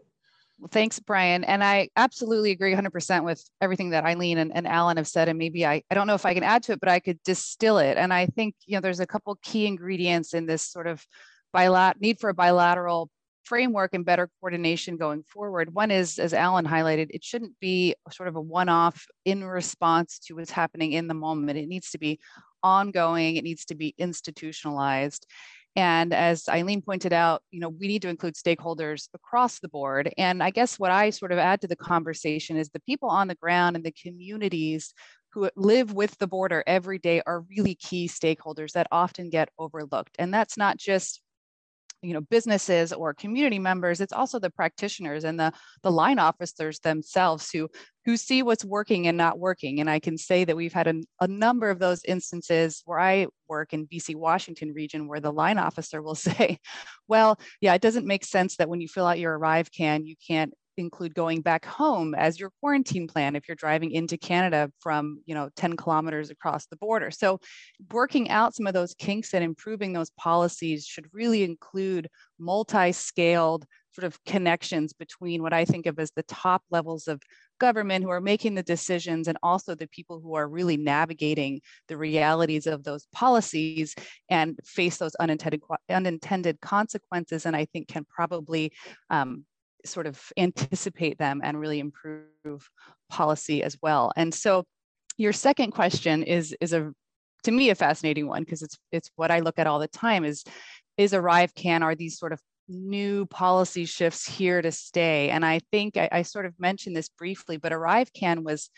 Well, 0.62 0.68
thanks, 0.70 1.00
Brian. 1.00 1.42
And 1.42 1.64
I 1.64 1.88
absolutely 1.96 2.52
agree 2.52 2.72
100% 2.72 3.24
with 3.24 3.44
everything 3.60 3.90
that 3.90 4.04
Aylin 4.04 4.36
and, 4.36 4.54
and 4.54 4.64
Alan 4.64 4.96
have 4.96 5.08
said. 5.08 5.28
And 5.28 5.36
maybe 5.36 5.66
I, 5.66 5.82
I 5.90 5.94
don't 5.96 6.06
know 6.06 6.14
if 6.14 6.24
I 6.24 6.34
can 6.34 6.44
add 6.44 6.62
to 6.64 6.72
it, 6.72 6.78
but 6.78 6.88
I 6.88 7.00
could 7.00 7.20
distill 7.24 7.78
it. 7.78 7.96
And 7.98 8.14
I 8.14 8.26
think, 8.26 8.54
you 8.64 8.76
know, 8.76 8.80
there's 8.80 9.00
a 9.00 9.06
couple 9.06 9.36
key 9.42 9.66
ingredients 9.66 10.34
in 10.34 10.46
this 10.46 10.62
sort 10.62 10.86
of 10.86 11.04
bilat- 11.52 12.00
need 12.00 12.20
for 12.20 12.30
a 12.30 12.34
bilateral 12.34 13.10
framework 13.42 13.92
and 13.92 14.04
better 14.04 14.30
coordination 14.40 14.96
going 14.96 15.24
forward. 15.24 15.74
One 15.74 15.90
is, 15.90 16.20
as 16.20 16.32
Alan 16.32 16.64
highlighted, 16.64 17.08
it 17.10 17.24
shouldn't 17.24 17.58
be 17.58 17.96
sort 18.12 18.28
of 18.28 18.36
a 18.36 18.40
one-off 18.40 19.04
in 19.24 19.42
response 19.42 20.20
to 20.26 20.34
what's 20.34 20.52
happening 20.52 20.92
in 20.92 21.08
the 21.08 21.14
moment. 21.14 21.58
It 21.58 21.66
needs 21.66 21.90
to 21.90 21.98
be 21.98 22.20
ongoing. 22.62 23.34
It 23.34 23.42
needs 23.42 23.64
to 23.64 23.74
be 23.74 23.96
institutionalized. 23.98 25.26
And 25.74 26.12
as 26.12 26.44
Aylin 26.44 26.84
pointed 26.84 27.12
out, 27.12 27.42
you 27.50 27.60
know, 27.60 27.70
we 27.70 27.88
need 27.88 28.02
to 28.02 28.08
include 28.08 28.34
stakeholders 28.34 29.08
across 29.14 29.58
the 29.58 29.68
board. 29.68 30.12
And 30.18 30.42
I 30.42 30.50
guess 30.50 30.78
what 30.78 30.90
I 30.90 31.10
sort 31.10 31.32
of 31.32 31.38
add 31.38 31.62
to 31.62 31.68
the 31.68 31.76
conversation 31.76 32.56
is 32.56 32.68
the 32.68 32.80
people 32.80 33.08
on 33.08 33.28
the 33.28 33.34
ground 33.34 33.76
and 33.76 33.84
the 33.84 33.92
communities 33.92 34.92
who 35.32 35.48
live 35.56 35.94
with 35.94 36.18
the 36.18 36.26
border 36.26 36.62
every 36.66 36.98
day 36.98 37.22
are 37.26 37.44
really 37.56 37.74
key 37.74 38.06
stakeholders 38.06 38.72
that 38.72 38.86
often 38.92 39.30
get 39.30 39.48
overlooked. 39.58 40.14
And 40.18 40.32
that's 40.32 40.58
not 40.58 40.76
just 40.76 41.22
you 42.02 42.12
know 42.12 42.20
businesses 42.20 42.92
or 42.92 43.14
community 43.14 43.58
members 43.58 44.00
it's 44.00 44.12
also 44.12 44.38
the 44.38 44.50
practitioners 44.50 45.24
and 45.24 45.38
the 45.38 45.52
the 45.82 45.90
line 45.90 46.18
officers 46.18 46.80
themselves 46.80 47.50
who 47.50 47.68
who 48.04 48.16
see 48.16 48.42
what's 48.42 48.64
working 48.64 49.06
and 49.06 49.16
not 49.16 49.38
working. 49.38 49.78
And 49.80 49.88
i 49.88 49.98
can 49.98 50.18
say 50.18 50.44
that 50.44 50.56
we've 50.56 50.72
had 50.72 50.88
a, 50.88 50.94
a 51.20 51.28
number 51.28 51.70
of 51.70 51.78
those 51.78 52.04
instances 52.04 52.82
where 52.84 52.98
i 52.98 53.26
work 53.48 53.72
in 53.72 53.86
bc 53.86 54.14
washington 54.16 54.72
region 54.72 55.06
where 55.06 55.20
the 55.20 55.32
line 55.32 55.58
officer 55.58 56.02
will 56.02 56.14
say 56.30 56.58
well 57.08 57.38
yeah 57.60 57.74
it 57.74 57.82
doesn't 57.82 58.06
make 58.06 58.24
sense 58.24 58.56
that 58.56 58.68
when 58.68 58.80
you 58.80 58.88
fill 58.88 59.06
out 59.06 59.18
your 59.18 59.38
ArriveCAN 59.38 60.06
you 60.06 60.16
can't 60.26 60.52
include 60.76 61.14
going 61.14 61.40
back 61.40 61.64
home 61.64 62.14
as 62.14 62.38
your 62.38 62.50
quarantine 62.60 63.06
plan 63.06 63.36
if 63.36 63.48
you're 63.48 63.54
driving 63.54 63.90
into 63.90 64.16
Canada 64.16 64.70
from 64.80 65.20
you 65.26 65.34
know 65.34 65.50
10 65.56 65.76
kilometers 65.76 66.30
across 66.30 66.66
the 66.66 66.76
border. 66.76 67.10
So 67.10 67.40
working 67.92 68.30
out 68.30 68.54
some 68.54 68.66
of 68.66 68.74
those 68.74 68.94
kinks 68.94 69.34
and 69.34 69.44
improving 69.44 69.92
those 69.92 70.10
policies 70.10 70.86
should 70.86 71.06
really 71.12 71.42
include 71.42 72.08
multi-scaled 72.38 73.64
sort 73.94 74.04
of 74.06 74.22
connections 74.24 74.92
between 74.92 75.42
what 75.42 75.52
I 75.52 75.64
think 75.64 75.86
of 75.86 75.98
as 75.98 76.10
the 76.16 76.22
top 76.22 76.62
levels 76.70 77.08
of 77.08 77.20
government 77.60 78.04
who 78.04 78.10
are 78.10 78.20
making 78.20 78.54
the 78.54 78.62
decisions 78.62 79.28
and 79.28 79.38
also 79.42 79.74
the 79.74 79.86
people 79.88 80.20
who 80.20 80.34
are 80.34 80.48
really 80.48 80.76
navigating 80.76 81.60
the 81.88 81.96
realities 81.96 82.66
of 82.66 82.82
those 82.84 83.06
policies 83.12 83.94
and 84.30 84.58
face 84.64 84.96
those 84.96 85.14
unintended 85.16 85.62
unintended 85.90 86.60
consequences 86.60 87.46
and 87.46 87.54
I 87.54 87.66
think 87.66 87.88
can 87.88 88.04
probably 88.04 88.72
um, 89.10 89.44
sort 89.84 90.06
of 90.06 90.20
anticipate 90.36 91.18
them 91.18 91.40
and 91.42 91.58
really 91.58 91.78
improve 91.78 92.68
policy 93.10 93.62
as 93.62 93.76
well. 93.82 94.12
And 94.16 94.34
so 94.34 94.64
your 95.16 95.32
second 95.32 95.72
question 95.72 96.22
is, 96.22 96.54
is 96.60 96.72
a, 96.72 96.92
to 97.44 97.50
me, 97.50 97.70
a 97.70 97.74
fascinating 97.74 98.26
one 98.26 98.42
because 98.42 98.62
it's, 98.62 98.78
it's 98.92 99.10
what 99.16 99.30
I 99.30 99.40
look 99.40 99.58
at 99.58 99.66
all 99.66 99.78
the 99.78 99.88
time 99.88 100.24
is, 100.24 100.44
is 100.96 101.12
ArriveCAN 101.12 101.82
are 101.82 101.94
these 101.94 102.18
sort 102.18 102.32
of 102.32 102.40
new 102.68 103.26
policy 103.26 103.84
shifts 103.84 104.26
here 104.26 104.62
to 104.62 104.72
stay. 104.72 105.30
And 105.30 105.44
I 105.44 105.60
think 105.70 105.96
I, 105.96 106.08
I 106.12 106.22
sort 106.22 106.46
of 106.46 106.58
mentioned 106.58 106.96
this 106.96 107.08
briefly, 107.08 107.56
but 107.56 107.72
ArriveCAN 107.72 108.44
was 108.44 108.70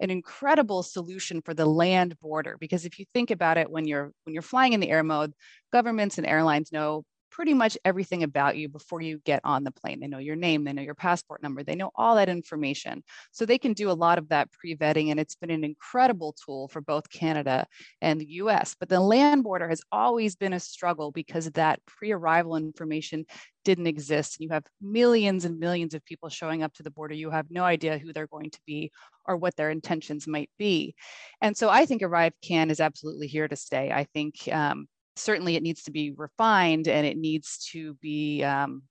an 0.00 0.10
incredible 0.10 0.82
solution 0.82 1.40
for 1.42 1.54
the 1.54 1.66
land 1.66 2.18
border 2.20 2.56
because 2.60 2.84
if 2.84 2.98
you 2.98 3.04
think 3.14 3.30
about 3.30 3.58
it 3.58 3.70
when 3.70 3.86
you're 3.86 4.12
when 4.24 4.32
you're 4.32 4.42
flying 4.42 4.72
in 4.72 4.80
the 4.80 4.90
air 4.90 5.02
mode 5.02 5.32
governments 5.72 6.18
and 6.18 6.26
airlines 6.26 6.70
know 6.70 7.04
pretty 7.30 7.54
much 7.54 7.78
everything 7.84 8.22
about 8.22 8.56
you 8.56 8.68
before 8.68 9.00
you 9.00 9.20
get 9.24 9.40
on 9.44 9.64
the 9.64 9.70
plane. 9.70 10.00
They 10.00 10.06
know 10.06 10.18
your 10.18 10.36
name, 10.36 10.64
they 10.64 10.72
know 10.72 10.82
your 10.82 10.94
passport 10.94 11.42
number, 11.42 11.62
they 11.62 11.74
know 11.74 11.90
all 11.94 12.16
that 12.16 12.28
information. 12.28 13.02
So 13.32 13.44
they 13.44 13.58
can 13.58 13.72
do 13.72 13.90
a 13.90 13.92
lot 13.92 14.18
of 14.18 14.28
that 14.28 14.50
pre 14.52 14.76
vetting, 14.76 15.10
and 15.10 15.20
it's 15.20 15.36
been 15.36 15.50
an 15.50 15.64
incredible 15.64 16.34
tool 16.44 16.68
for 16.68 16.80
both 16.80 17.10
Canada 17.10 17.66
and 18.00 18.20
the 18.20 18.30
US. 18.42 18.74
But 18.78 18.88
the 18.88 19.00
land 19.00 19.42
border 19.42 19.68
has 19.68 19.82
always 19.92 20.36
been 20.36 20.52
a 20.52 20.60
struggle 20.60 21.12
because 21.12 21.50
that 21.52 21.80
pre 21.86 22.12
arrival 22.12 22.56
information 22.56 23.24
didn't 23.64 23.86
exist. 23.86 24.38
And 24.38 24.44
you 24.44 24.54
have 24.54 24.64
millions 24.80 25.44
and 25.44 25.58
millions 25.58 25.94
of 25.94 26.04
people 26.04 26.30
showing 26.30 26.62
up 26.62 26.72
to 26.74 26.82
the 26.82 26.90
border. 26.90 27.14
You 27.14 27.30
have 27.30 27.50
no 27.50 27.64
idea 27.64 27.98
who 27.98 28.12
they're 28.12 28.26
going 28.26 28.50
to 28.50 28.60
be 28.66 28.90
or 29.26 29.36
what 29.36 29.56
their 29.56 29.70
intentions 29.70 30.26
might 30.26 30.50
be. 30.58 30.94
And 31.42 31.56
so 31.56 31.68
I 31.68 31.84
think 31.84 32.02
Arrive 32.02 32.32
Can 32.42 32.70
is 32.70 32.80
absolutely 32.80 33.26
here 33.26 33.46
to 33.46 33.56
stay. 33.56 33.92
I 33.92 34.04
think 34.04 34.36
um, 34.50 34.88
certainly 35.18 35.56
it 35.56 35.62
needs 35.62 35.82
to 35.84 35.90
be 35.90 36.12
refined 36.16 36.88
and 36.88 37.06
it 37.06 37.16
needs 37.16 37.68
to 37.72 37.94
be 37.94 38.42
um, 38.44 38.82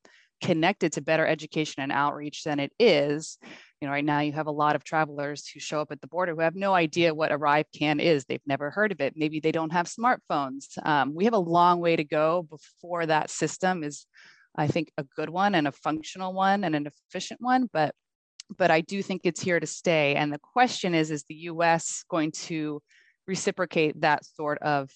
connected 0.42 0.94
to 0.94 1.02
better 1.02 1.26
education 1.26 1.82
and 1.82 1.92
outreach 1.92 2.44
than 2.44 2.60
it 2.60 2.72
is. 2.80 3.38
You 3.82 3.88
know, 3.88 3.92
right 3.92 4.06
now 4.06 4.20
you 4.20 4.32
have 4.34 4.48
a 4.48 4.52
lot 4.52 4.76
of 4.76 4.84
travelers 4.84 5.48
who 5.48 5.60
show 5.60 5.82
up 5.82 5.92
at 5.92 6.02
the 6.02 6.08
border 6.08 6.34
who 6.34 6.42
have 6.42 6.56
no 6.56 6.74
idea 6.74 7.14
what 7.14 7.32
Arrive 7.32 7.66
Can 7.78 8.00
is. 8.00 8.26
They've 8.26 8.42
never 8.46 8.72
heard 8.72 8.92
of 8.92 9.02
it. 9.02 9.14
Maybe 9.16 9.40
they 9.40 9.52
don't 9.52 9.72
have 9.72 9.88
smartphones. 9.88 10.66
Um, 10.84 11.14
we 11.14 11.26
have 11.26 11.34
a 11.34 11.40
long 11.40 11.80
way 11.80 11.96
to 11.96 12.04
go 12.04 12.48
before 12.50 13.06
that 13.06 13.30
system 13.30 13.84
is, 13.84 14.06
I 14.56 14.68
think, 14.68 14.92
a 14.98 15.04
good 15.04 15.30
one 15.30 15.56
and 15.56 15.68
a 15.68 15.72
functional 15.72 16.34
one 16.34 16.64
and 16.64 16.76
an 16.76 16.88
efficient 16.88 17.40
one. 17.42 17.70
But 17.72 17.94
but 18.58 18.72
I 18.72 18.80
do 18.80 19.04
think 19.04 19.22
it's 19.26 19.42
here 19.42 19.60
to 19.60 19.68
stay. 19.68 20.16
And 20.16 20.32
the 20.32 20.40
question 20.40 20.96
is, 20.96 21.12
is 21.12 21.24
the 21.24 21.36
U.S. 21.36 22.06
going 22.10 22.32
to 22.32 22.82
reciprocate 23.28 24.00
that 24.02 24.26
sort 24.26 24.58
of 24.60 24.90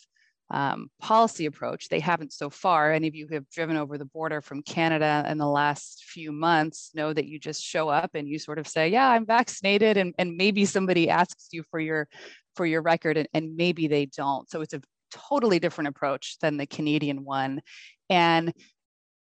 um, 0.51 0.89
policy 0.99 1.45
approach. 1.45 1.87
They 1.87 1.99
haven't 1.99 2.33
so 2.33 2.49
far. 2.49 2.91
Any 2.91 3.07
of 3.07 3.15
you 3.15 3.25
who 3.27 3.35
have 3.35 3.49
driven 3.49 3.77
over 3.77 3.97
the 3.97 4.05
border 4.05 4.41
from 4.41 4.61
Canada 4.61 5.25
in 5.27 5.37
the 5.37 5.47
last 5.47 6.03
few 6.05 6.31
months 6.31 6.91
know 6.93 7.13
that 7.13 7.25
you 7.25 7.39
just 7.39 7.63
show 7.63 7.87
up 7.89 8.11
and 8.13 8.27
you 8.27 8.37
sort 8.37 8.59
of 8.59 8.67
say, 8.67 8.89
"Yeah, 8.89 9.07
I'm 9.09 9.25
vaccinated," 9.25 9.97
and, 9.97 10.13
and 10.17 10.35
maybe 10.35 10.65
somebody 10.65 11.09
asks 11.09 11.49
you 11.51 11.63
for 11.71 11.79
your 11.79 12.07
for 12.55 12.65
your 12.65 12.81
record, 12.81 13.17
and, 13.17 13.29
and 13.33 13.55
maybe 13.55 13.87
they 13.87 14.05
don't. 14.05 14.49
So 14.49 14.61
it's 14.61 14.73
a 14.73 14.81
totally 15.11 15.59
different 15.59 15.87
approach 15.87 16.37
than 16.39 16.57
the 16.57 16.65
Canadian 16.65 17.23
one, 17.23 17.61
and 18.09 18.53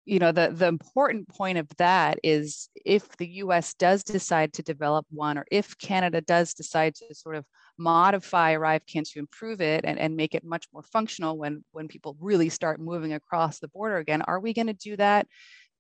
you 0.07 0.19
know 0.19 0.33
the 0.33 0.51
the 0.51 0.67
important 0.67 1.29
point 1.29 1.59
of 1.59 1.69
that 1.77 2.19
is 2.23 2.71
if 2.87 3.07
the 3.19 3.29
US 3.43 3.75
does 3.75 4.03
decide 4.03 4.55
to 4.55 4.63
develop 4.63 5.07
one 5.11 5.37
or 5.37 5.45
if 5.53 5.77
Canada 5.77 6.23
does 6.23 6.55
decide 6.55 6.95
to 6.97 7.15
sort 7.15 7.37
of 7.37 7.45
modify 7.79 8.55
ArriveCAN 8.55 9.11
to 9.13 9.19
improve 9.19 9.61
it 9.61 9.85
and, 9.85 9.99
and 9.99 10.17
make 10.17 10.35
it 10.35 10.45
much 10.45 10.67
more 10.73 10.83
functional 10.83 11.39
when 11.39 11.65
when 11.73 11.89
people 11.89 12.17
really 12.21 12.49
start 12.49 12.81
moving 12.81 13.13
across 13.13 13.59
the 13.59 13.69
border 13.69 13.99
again 13.99 14.23
are 14.23 14.41
we 14.41 14.53
going 14.53 14.67
to 14.67 14.73
do 14.73 14.97
that 14.97 15.27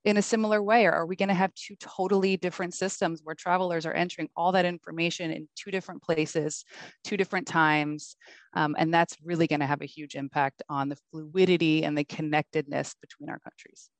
in 0.04 0.16
a 0.16 0.22
similar 0.22 0.62
way? 0.62 0.86
Or 0.86 0.92
are 0.92 1.06
we 1.06 1.16
going 1.16 1.28
to 1.28 1.34
have 1.34 1.52
two 1.54 1.74
totally 1.76 2.36
different 2.36 2.74
systems 2.74 3.20
where 3.22 3.34
travelers 3.34 3.84
are 3.84 3.92
entering 3.92 4.28
all 4.36 4.52
that 4.52 4.64
information 4.64 5.30
in 5.30 5.48
two 5.56 5.70
different 5.70 6.02
places 6.02 6.64
two 7.04 7.16
different 7.16 7.46
times 7.46 8.16
um, 8.54 8.74
and 8.78 8.92
that's 8.92 9.16
really 9.24 9.46
going 9.46 9.60
to 9.60 9.66
have 9.66 9.82
a 9.82 9.86
huge 9.86 10.14
impact 10.14 10.62
on 10.68 10.88
the 10.88 10.98
fluidity 11.10 11.84
and 11.84 11.96
the 11.96 12.04
connectedness 12.04 12.94
between 13.00 13.28
our 13.28 13.38
countries 13.40 13.90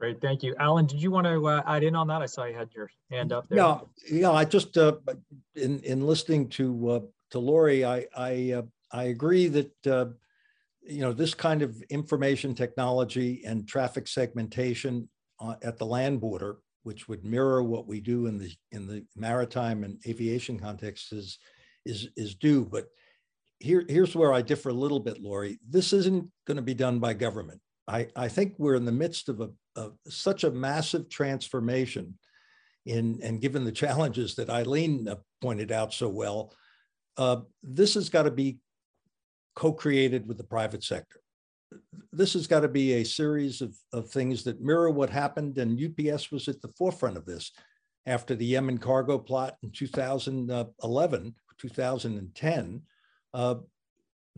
Great, 0.00 0.22
thank 0.22 0.42
you. 0.42 0.54
Alan, 0.58 0.86
did 0.86 1.02
you 1.02 1.10
want 1.10 1.26
to 1.26 1.46
uh, 1.46 1.62
add 1.66 1.82
in 1.82 1.94
on 1.94 2.06
that? 2.06 2.22
I 2.22 2.26
saw 2.26 2.46
you 2.46 2.54
had 2.54 2.70
your 2.74 2.90
hand 3.10 3.34
up 3.34 3.46
there. 3.50 3.58
Yeah, 3.58 3.80
yeah. 4.10 4.30
I 4.30 4.46
just 4.46 4.78
uh, 4.78 4.94
in 5.54 5.78
in 5.80 6.06
listening 6.06 6.48
to 6.50 6.88
uh, 6.88 7.00
to 7.32 7.38
Laurie, 7.38 7.84
I 7.84 8.06
I 8.16 8.52
uh, 8.52 8.62
I 8.90 9.04
agree 9.04 9.48
that 9.48 9.86
uh, 9.86 10.06
you 10.80 11.02
know 11.02 11.12
this 11.12 11.34
kind 11.34 11.60
of 11.60 11.82
information 11.90 12.54
technology 12.54 13.42
and 13.44 13.68
traffic 13.68 14.08
segmentation 14.08 15.06
at 15.60 15.76
the 15.76 15.84
land 15.84 16.18
border, 16.18 16.56
which 16.82 17.06
would 17.06 17.22
mirror 17.22 17.62
what 17.62 17.86
we 17.86 18.00
do 18.00 18.24
in 18.24 18.38
the 18.38 18.50
in 18.72 18.86
the 18.86 19.04
maritime 19.16 19.84
and 19.84 20.00
aviation 20.08 20.58
context, 20.58 21.12
is 21.12 21.38
is 21.84 22.08
is 22.16 22.34
due. 22.36 22.64
But 22.64 22.86
here 23.58 23.84
here's 23.86 24.16
where 24.16 24.32
I 24.32 24.40
differ 24.40 24.70
a 24.70 24.72
little 24.72 25.00
bit, 25.00 25.20
Laurie. 25.20 25.58
This 25.68 25.92
isn't 25.92 26.26
going 26.46 26.56
to 26.56 26.62
be 26.62 26.72
done 26.72 27.00
by 27.00 27.12
government. 27.12 27.60
I, 27.86 28.06
I 28.14 28.28
think 28.28 28.54
we're 28.56 28.76
in 28.76 28.84
the 28.84 28.92
midst 28.92 29.28
of 29.28 29.40
a 29.40 29.50
of 29.76 29.94
such 30.08 30.44
a 30.44 30.50
massive 30.50 31.08
transformation 31.08 32.18
in 32.86 33.20
and 33.22 33.40
given 33.40 33.64
the 33.64 33.72
challenges 33.72 34.34
that 34.34 34.48
Aylin 34.48 35.08
uh, 35.08 35.16
pointed 35.40 35.70
out 35.70 35.92
so 35.92 36.08
well, 36.08 36.54
uh, 37.16 37.40
this 37.62 37.94
has 37.94 38.08
got 38.08 38.22
to 38.22 38.30
be 38.30 38.58
co-created 39.54 40.26
with 40.26 40.38
the 40.38 40.44
private 40.44 40.82
sector. 40.82 41.20
This 42.12 42.32
has 42.32 42.46
got 42.46 42.60
to 42.60 42.68
be 42.68 42.94
a 42.94 43.04
series 43.04 43.60
of, 43.60 43.76
of 43.92 44.10
things 44.10 44.42
that 44.44 44.60
mirror 44.60 44.90
what 44.90 45.10
happened, 45.10 45.58
and 45.58 45.78
UPS 45.78 46.32
was 46.32 46.48
at 46.48 46.60
the 46.62 46.72
forefront 46.76 47.16
of 47.16 47.26
this 47.26 47.52
after 48.06 48.34
the 48.34 48.46
Yemen 48.46 48.78
cargo 48.78 49.18
plot 49.18 49.56
in 49.62 49.70
2011, 49.70 51.34
2010. 51.58 52.82
Uh, 53.32 53.54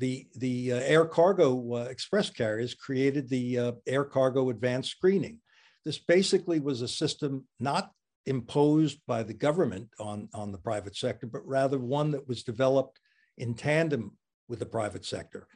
the 0.02 0.26
the 0.34 0.72
uh, 0.72 0.76
air 0.78 1.04
cargo 1.04 1.74
uh, 1.76 1.84
express 1.84 2.28
carriers 2.28 2.74
created 2.74 3.28
the 3.28 3.56
uh, 3.56 3.72
air 3.86 4.04
cargo 4.04 4.50
advanced 4.50 4.90
screening. 4.90 5.38
This 5.84 5.98
basically 5.98 6.58
was 6.58 6.82
a 6.82 6.88
system 6.88 7.46
not 7.60 7.92
imposed 8.26 8.98
by 9.06 9.22
the 9.22 9.32
government 9.34 9.88
on, 10.00 10.28
on 10.34 10.50
the 10.50 10.58
private 10.58 10.96
sector, 10.96 11.28
but 11.28 11.46
rather 11.46 11.78
one 11.78 12.10
that 12.10 12.26
was 12.26 12.42
developed 12.42 12.98
in 13.38 13.54
tandem 13.54 14.16
with 14.48 14.58
the 14.58 14.66
private 14.66 15.04
sector. 15.04 15.46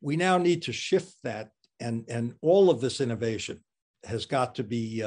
We 0.00 0.16
now 0.16 0.38
need 0.38 0.62
to 0.62 0.72
shift 0.72 1.14
that, 1.24 1.50
and, 1.80 2.04
and 2.08 2.34
all 2.42 2.70
of 2.70 2.80
this 2.80 3.00
innovation 3.00 3.58
has 4.04 4.24
got 4.24 4.54
to 4.56 4.64
be 4.64 5.02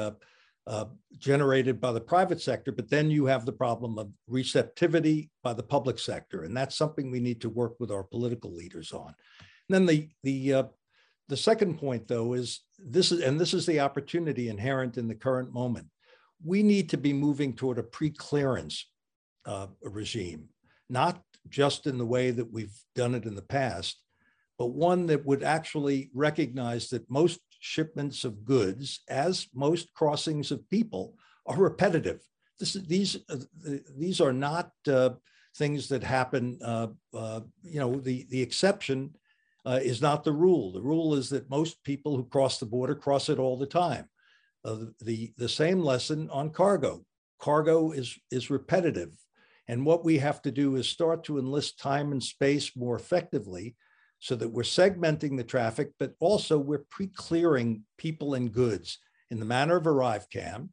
uh, 0.66 0.84
generated 1.18 1.80
by 1.80 1.92
the 1.92 2.00
private 2.00 2.40
sector, 2.40 2.70
but 2.70 2.90
then 2.90 3.10
you 3.10 3.26
have 3.26 3.44
the 3.44 3.52
problem 3.52 3.98
of 3.98 4.10
receptivity 4.28 5.30
by 5.42 5.52
the 5.52 5.62
public 5.62 5.98
sector, 5.98 6.44
and 6.44 6.56
that's 6.56 6.76
something 6.76 7.10
we 7.10 7.20
need 7.20 7.40
to 7.40 7.48
work 7.48 7.74
with 7.80 7.90
our 7.90 8.04
political 8.04 8.54
leaders 8.54 8.92
on. 8.92 9.14
And 9.68 9.74
then 9.74 9.86
the 9.86 10.08
the 10.22 10.54
uh, 10.54 10.62
the 11.28 11.36
second 11.36 11.78
point, 11.78 12.08
though, 12.08 12.34
is 12.34 12.60
this 12.78 13.12
is 13.12 13.20
and 13.20 13.40
this 13.40 13.54
is 13.54 13.66
the 13.66 13.80
opportunity 13.80 14.48
inherent 14.48 14.98
in 14.98 15.08
the 15.08 15.14
current 15.14 15.52
moment. 15.52 15.86
We 16.44 16.62
need 16.62 16.88
to 16.90 16.98
be 16.98 17.12
moving 17.12 17.54
toward 17.54 17.78
a 17.78 17.82
pre-clearance 17.82 18.86
uh, 19.46 19.68
regime, 19.82 20.48
not 20.88 21.22
just 21.48 21.86
in 21.86 21.98
the 21.98 22.06
way 22.06 22.30
that 22.30 22.52
we've 22.52 22.76
done 22.94 23.14
it 23.14 23.24
in 23.24 23.34
the 23.34 23.42
past, 23.42 24.00
but 24.58 24.68
one 24.68 25.06
that 25.06 25.24
would 25.24 25.42
actually 25.42 26.10
recognize 26.14 26.88
that 26.90 27.10
most 27.10 27.40
shipments 27.60 28.24
of 28.24 28.44
goods, 28.44 29.00
as 29.08 29.46
most 29.54 29.94
crossings 29.94 30.50
of 30.50 30.68
people, 30.68 31.14
are 31.46 31.56
repetitive. 31.56 32.20
This, 32.58 32.72
these, 32.74 33.16
uh, 33.28 33.36
these 33.96 34.20
are 34.20 34.32
not 34.32 34.72
uh, 34.88 35.10
things 35.56 35.88
that 35.88 36.02
happen, 36.02 36.58
uh, 36.64 36.88
uh, 37.14 37.40
you 37.62 37.80
know, 37.80 37.96
the, 37.96 38.26
the 38.30 38.42
exception 38.42 39.14
uh, 39.66 39.78
is 39.82 40.00
not 40.00 40.24
the 40.24 40.32
rule. 40.32 40.72
The 40.72 40.82
rule 40.82 41.14
is 41.14 41.28
that 41.30 41.50
most 41.50 41.82
people 41.84 42.16
who 42.16 42.24
cross 42.24 42.58
the 42.58 42.66
border 42.66 42.94
cross 42.94 43.28
it 43.28 43.38
all 43.38 43.56
the 43.56 43.66
time. 43.66 44.08
Uh, 44.64 44.86
the, 45.02 45.32
the 45.36 45.48
same 45.48 45.80
lesson 45.80 46.28
on 46.30 46.50
cargo. 46.50 47.04
Cargo 47.38 47.92
is, 47.92 48.18
is 48.30 48.50
repetitive. 48.50 49.12
And 49.68 49.86
what 49.86 50.04
we 50.04 50.18
have 50.18 50.42
to 50.42 50.50
do 50.50 50.76
is 50.76 50.88
start 50.88 51.24
to 51.24 51.38
enlist 51.38 51.78
time 51.78 52.12
and 52.12 52.22
space 52.22 52.76
more 52.76 52.96
effectively 52.96 53.76
so 54.20 54.36
that 54.36 54.48
we're 54.48 54.62
segmenting 54.62 55.36
the 55.36 55.44
traffic, 55.44 55.92
but 55.98 56.14
also 56.20 56.58
we're 56.58 56.84
pre-clearing 56.90 57.82
people 57.96 58.34
and 58.34 58.52
goods 58.52 58.98
in 59.30 59.40
the 59.40 59.46
manner 59.46 59.76
of 59.76 59.84
ArriveCAN, 59.84 60.68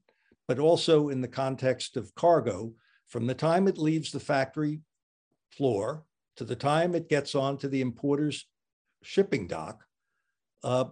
but 0.48 0.60
also 0.60 1.10
in 1.10 1.22
the 1.22 1.28
context 1.28 1.95
of 1.95 2.14
cargo 2.16 2.74
from 3.08 3.26
the 3.26 3.34
time 3.34 3.68
it 3.68 3.78
leaves 3.78 4.12
the 4.12 4.20
factory 4.20 4.82
floor 5.52 6.04
to 6.36 6.43
the 6.43 6.56
time 6.56 6.93
it 6.93 7.10
gets 7.10 7.36
onto 7.36 7.70
the 7.70 7.82
importer's 7.82 8.45
shipping 9.02 9.48
dock. 9.48 9.84
Uh, 10.64 10.86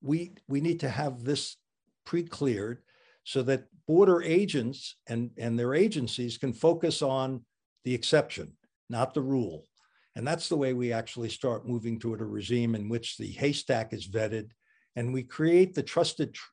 we, 0.00 0.32
we 0.48 0.60
need 0.60 0.80
to 0.80 0.88
have 0.88 1.22
this 1.22 1.56
pre-cleared 2.06 2.82
so 3.24 3.42
that 3.42 3.66
border 3.86 4.22
agents 4.22 4.96
and, 5.06 5.30
and 5.36 5.58
their 5.58 5.74
agencies 5.74 6.38
can 6.38 6.52
focus 6.52 7.02
on 7.02 7.44
the 7.84 7.94
exception, 7.94 8.52
not 8.88 9.12
the 9.12 9.20
rule. 9.20 9.66
And 10.14 10.26
that's 10.26 10.48
the 10.48 10.56
way 10.56 10.74
we 10.74 10.92
actually 10.92 11.30
start 11.30 11.66
moving 11.66 11.98
toward 11.98 12.20
a 12.20 12.24
regime 12.24 12.74
in 12.74 12.88
which 12.88 13.16
the 13.16 13.28
haystack 13.28 13.92
is 13.92 14.08
vetted 14.08 14.50
and 14.94 15.12
we 15.12 15.22
create 15.22 15.74
the 15.74 15.82
trusted 15.82 16.34
tr- 16.34 16.50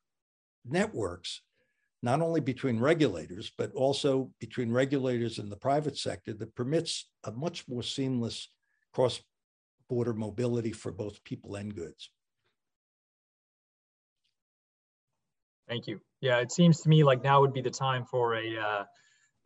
networks, 0.64 1.42
not 2.02 2.22
only 2.22 2.40
between 2.40 2.80
regulators, 2.80 3.52
but 3.58 3.72
also 3.74 4.30
between 4.40 4.72
regulators 4.72 5.38
and 5.38 5.52
the 5.52 5.56
private 5.56 5.98
sector 5.98 6.32
that 6.32 6.54
permits 6.54 7.10
a 7.24 7.32
much 7.32 7.68
more 7.68 7.82
seamless 7.82 8.48
cross 8.94 9.20
border 9.88 10.14
mobility 10.14 10.72
for 10.72 10.90
both 10.90 11.22
people 11.24 11.56
and 11.56 11.74
goods. 11.74 12.10
Thank 15.68 15.86
you. 15.86 16.00
Yeah, 16.20 16.38
it 16.38 16.50
seems 16.50 16.80
to 16.80 16.88
me 16.88 17.04
like 17.04 17.22
now 17.22 17.40
would 17.40 17.52
be 17.52 17.60
the 17.60 17.70
time 17.70 18.04
for 18.04 18.34
a, 18.34 18.58
uh, 18.58 18.84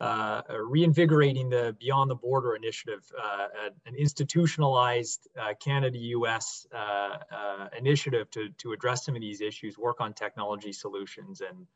uh, 0.01 0.41
reinvigorating 0.59 1.49
the 1.49 1.75
Beyond 1.79 2.11
the 2.11 2.15
Border 2.15 2.55
initiative, 2.55 3.01
uh, 3.17 3.47
an 3.85 3.95
institutionalized 3.95 5.27
uh, 5.39 5.53
Canada-U.S. 5.63 6.67
Uh, 6.73 6.77
uh, 6.77 7.67
initiative 7.77 8.29
to, 8.31 8.49
to 8.57 8.73
address 8.73 9.05
some 9.05 9.15
of 9.15 9.21
these 9.21 9.41
issues, 9.41 9.77
work 9.77 10.01
on 10.01 10.13
technology 10.13 10.73
solutions, 10.73 11.41
and 11.41 11.67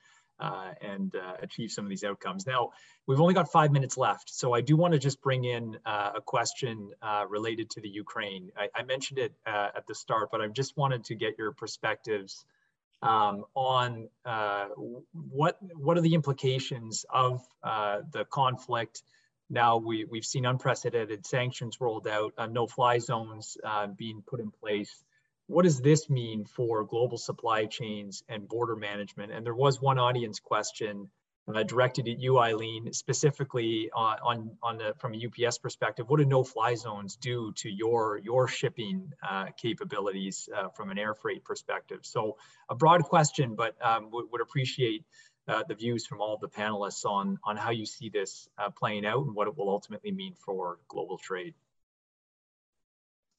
uh, 0.42 0.72
and 0.82 1.16
achieve 1.42 1.70
some 1.70 1.84
of 1.84 1.90
these 1.90 2.06
outcomes. 2.06 2.48
Now, 2.48 2.70
we've 3.08 3.20
only 3.20 3.34
got 3.34 3.52
five 3.52 3.74
minutes 3.74 3.98
left, 3.98 4.30
so 4.30 4.54
I 4.54 4.62
do 4.62 4.78
want 4.78 4.94
to 4.94 4.98
just 4.98 5.22
bring 5.22 5.44
in 5.44 5.78
a 5.86 6.22
question 6.26 6.92
related 7.28 7.70
to 7.72 7.82
the 7.82 7.90
Ukraine. 7.90 8.50
I, 8.58 8.70
I 8.74 8.84
mentioned 8.84 9.20
it 9.20 9.34
at 9.46 9.86
the 9.86 9.94
start, 9.94 10.30
but 10.32 10.40
I 10.40 10.48
just 10.48 10.78
wanted 10.78 11.04
to 11.06 11.16
get 11.16 11.38
your 11.38 11.52
perspectives 11.52 12.46
um, 13.02 13.46
on 13.56 14.10
uh, 14.26 14.68
what 15.14 15.58
what 15.76 15.98
are 15.98 16.02
the 16.02 16.14
implications 16.14 17.06
of 17.10 17.42
uh, 17.64 18.02
the 18.12 18.26
conflict. 18.26 19.04
Now 19.50 19.78
we, 19.78 20.06
we've 20.06 20.26
seen 20.26 20.46
unprecedented 20.46 21.26
sanctions 21.26 21.82
rolled 21.82 22.08
out, 22.08 22.34
uh, 22.38 22.46
no-fly 22.46 23.00
zones 23.00 23.58
uh, 23.64 23.88
being 23.88 24.22
put 24.28 24.40
in 24.40 24.52
place. 24.52 25.04
What 25.48 25.64
does 25.64 25.82
this 25.82 26.08
mean 26.08 26.46
for 26.46 26.84
global 26.84 27.18
supply 27.18 27.66
chains 27.66 28.24
and 28.30 28.48
border 28.48 28.76
management? 28.76 29.32
And 29.32 29.44
there 29.44 29.56
was 29.56 29.82
one 29.82 29.98
audience 29.98 30.40
question 30.40 31.10
uh, 31.56 31.64
directed 31.64 32.08
at 32.08 32.20
you, 32.20 32.34
Aylin, 32.34 32.94
specifically 32.94 33.90
on, 33.94 34.18
on, 34.24 34.52
on 34.62 34.78
the, 34.78 34.94
from 35.00 35.14
a 35.14 35.26
UPS 35.26 35.58
perspective, 35.58 36.10
what 36.10 36.20
do 36.20 36.26
no-fly 36.26 36.76
zones 36.76 37.16
do 37.16 37.52
to 37.54 37.70
your, 37.70 38.18
your 38.18 38.48
shipping 38.48 39.12
uh, 39.28 39.48
capabilities 39.58 40.48
uh, 40.56 40.70
from 40.70 40.92
an 40.92 40.98
air 40.98 41.14
freight 41.14 41.44
perspective? 41.44 42.00
So 42.04 42.38
a 42.70 42.76
broad 42.76 43.04
question, 43.04 43.56
but 43.56 43.76
um, 43.86 44.10
would 44.12 44.42
appreciate 44.42 45.06
uh, 45.48 45.64
the 45.68 45.76
views 45.76 46.06
from 46.06 46.22
all 46.22 46.38
the 46.38 46.48
panelists 46.48 47.06
on, 47.06 47.40
on 47.44 47.58
how 47.58 47.72
you 47.72 47.86
see 47.86 48.10
this 48.10 48.48
uh, 48.58 48.70
playing 48.70 49.06
out 49.06 49.26
and 49.26 49.36
what 49.36 49.48
it 49.48 49.58
will 49.58 49.70
ultimately 49.70 50.12
mean 50.12 50.36
for 50.36 50.78
global 50.88 51.18
trade. 51.18 51.56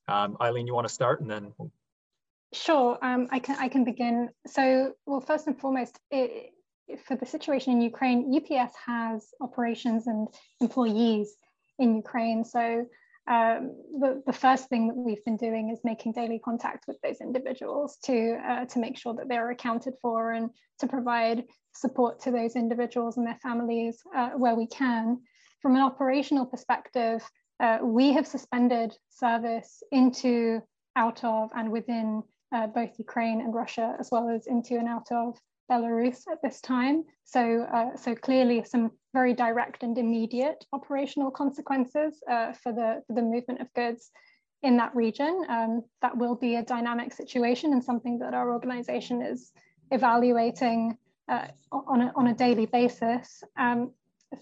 Um, 0.08 0.36
Aylin, 0.40 0.66
you 0.66 0.74
want 0.74 0.88
to 0.88 0.92
start 0.92 1.20
and 1.20 1.30
then? 1.30 1.52
Sure, 2.52 2.98
um, 3.00 3.28
I 3.30 3.38
can 3.38 3.56
I 3.60 3.68
can 3.68 3.84
begin. 3.84 4.28
So, 4.48 4.94
well, 5.06 5.20
first 5.20 5.46
and 5.46 5.56
foremost, 5.56 6.00
it, 6.10 6.52
for 7.06 7.16
the 7.16 7.26
situation 7.26 7.72
in 7.72 7.80
Ukraine, 7.80 8.34
UPS 8.34 8.74
has 8.86 9.28
operations 9.40 10.06
and 10.06 10.28
employees 10.60 11.34
in 11.78 11.96
Ukraine. 11.96 12.44
So 12.44 12.86
um, 13.26 13.76
the, 14.00 14.22
the 14.26 14.32
first 14.32 14.68
thing 14.68 14.88
that 14.88 14.94
we've 14.94 15.24
been 15.24 15.36
doing 15.36 15.70
is 15.70 15.80
making 15.84 16.12
daily 16.12 16.40
contact 16.44 16.84
with 16.88 17.00
those 17.02 17.20
individuals 17.20 17.98
to, 18.04 18.38
uh, 18.44 18.64
to 18.66 18.78
make 18.78 18.98
sure 18.98 19.14
that 19.14 19.28
they're 19.28 19.50
accounted 19.50 19.94
for 20.02 20.32
and 20.32 20.50
to 20.80 20.86
provide 20.86 21.44
support 21.74 22.20
to 22.20 22.30
those 22.30 22.56
individuals 22.56 23.16
and 23.16 23.26
their 23.26 23.38
families 23.42 23.98
uh, 24.16 24.30
where 24.30 24.54
we 24.54 24.66
can. 24.66 25.20
From 25.62 25.76
an 25.76 25.82
operational 25.82 26.46
perspective, 26.46 27.22
uh, 27.60 27.78
we 27.82 28.12
have 28.12 28.26
suspended 28.26 28.96
service 29.10 29.82
into, 29.92 30.60
out 30.96 31.22
of, 31.22 31.50
and 31.54 31.70
within 31.70 32.22
uh, 32.52 32.66
both 32.66 32.98
Ukraine 32.98 33.40
and 33.40 33.54
Russia, 33.54 33.94
as 34.00 34.08
well 34.10 34.28
as 34.28 34.46
into 34.46 34.76
and 34.76 34.88
out 34.88 35.12
of 35.12 35.38
Belarus 35.70 36.24
at 36.30 36.42
this 36.42 36.60
time. 36.60 37.04
So, 37.24 37.66
uh, 37.72 37.96
so 37.96 38.14
clearly 38.14 38.64
some 38.64 38.90
very 39.12 39.34
direct 39.34 39.82
and 39.82 39.96
immediate 39.96 40.64
operational 40.72 41.30
consequences 41.30 42.22
uh, 42.30 42.52
for, 42.52 42.72
the, 42.72 43.02
for 43.06 43.14
the 43.14 43.22
movement 43.22 43.60
of 43.60 43.72
goods 43.74 44.10
in 44.62 44.76
that 44.76 44.94
region. 44.94 45.44
Um, 45.48 45.82
that 46.02 46.16
will 46.16 46.34
be 46.34 46.56
a 46.56 46.62
dynamic 46.62 47.12
situation 47.12 47.72
and 47.72 47.82
something 47.82 48.18
that 48.18 48.34
our 48.34 48.52
organization 48.52 49.22
is 49.22 49.52
evaluating 49.90 50.98
uh, 51.28 51.46
on, 51.72 52.02
a, 52.02 52.12
on 52.16 52.26
a 52.28 52.34
daily 52.34 52.66
basis. 52.66 53.42
Um, 53.56 53.92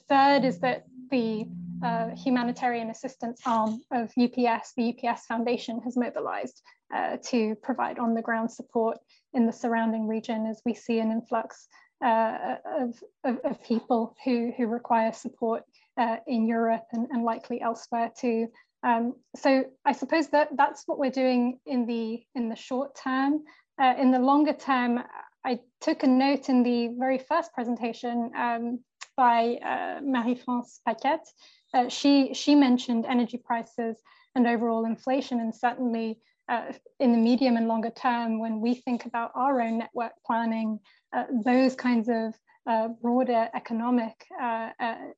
third 0.09 0.45
is 0.45 0.61
that 0.61 0.87
the 1.11 1.47
uh, 1.83 2.11
humanitarian 2.17 2.91
assistance 2.91 3.41
arm 3.47 3.81
of 3.93 4.11
UPS, 4.19 4.73
the 4.77 4.95
UPS 4.95 5.27
Foundation, 5.27 5.81
has 5.81 5.97
mobilized 5.97 6.63
uh, 6.95 7.17
to 7.25 7.55
provide 7.63 7.99
on 7.99 8.15
the 8.15 8.23
ground 8.23 8.51
support 8.51 8.99
in 9.35 9.47
the 9.47 9.53
surrounding 9.53 10.07
region 10.09 10.47
as 10.47 10.61
we 10.65 10.75
see 10.75 10.99
an 10.99 11.11
influx 11.11 11.69
uh, 12.05 12.57
of, 12.79 13.03
of, 13.25 13.39
of, 13.45 13.63
people 13.63 14.15
who, 14.25 14.53
who 14.57 14.67
require 14.67 15.13
support 15.13 15.65
uh, 15.99 16.17
in 16.27 16.47
Europe 16.47 16.85
and, 16.93 17.09
and 17.11 17.25
likely 17.25 17.61
elsewhere 17.61 18.11
too. 18.17 18.47
Um, 18.85 19.15
so 19.35 19.65
I 19.85 19.93
suppose 19.93 20.29
that 20.29 20.51
that's 20.57 20.85
what 20.87 20.99
we're 20.99 21.11
doing 21.11 21.59
in 21.67 21.87
the 21.87 22.23
in 22.37 22.49
the 22.49 22.57
short 22.57 22.95
term. 22.95 23.43
Uh, 23.81 23.95
in 23.99 24.13
the 24.13 24.19
longer 24.21 24.53
term, 24.53 25.01
I 25.45 25.59
took 25.81 26.05
a 26.05 26.07
note 26.07 26.49
in 26.49 26.63
the 26.63 26.95
very 26.99 27.19
first 27.19 27.53
presentation 27.53 28.31
um, 28.37 28.81
by 29.19 29.57
uh, 29.57 30.01
Marie-France 30.01 30.81
Paquette. 30.87 31.27
Uh, 31.75 31.89
she 31.89 32.33
she 32.33 32.55
mentioned 32.55 33.05
energy 33.05 33.37
prices 33.37 33.97
and 34.35 34.47
overall 34.47 34.87
inflation, 34.87 35.41
and 35.41 35.55
certainly 35.55 36.19
uh, 36.49 36.73
in 37.01 37.13
the 37.13 37.19
medium 37.19 37.57
and 37.57 37.69
longer 37.69 37.91
term, 37.91 38.39
when 38.39 38.61
we 38.61 38.75
think 38.75 39.05
about 39.05 39.33
our 39.35 39.61
own 39.61 39.79
network 39.79 40.13
planning, 40.25 40.79
uh, 41.15 41.25
those 41.45 41.75
kinds 41.75 42.09
of 42.09 42.35
uh, 42.67 42.89
broader 43.03 43.49
economic 43.55 44.15
uh, 44.41 44.71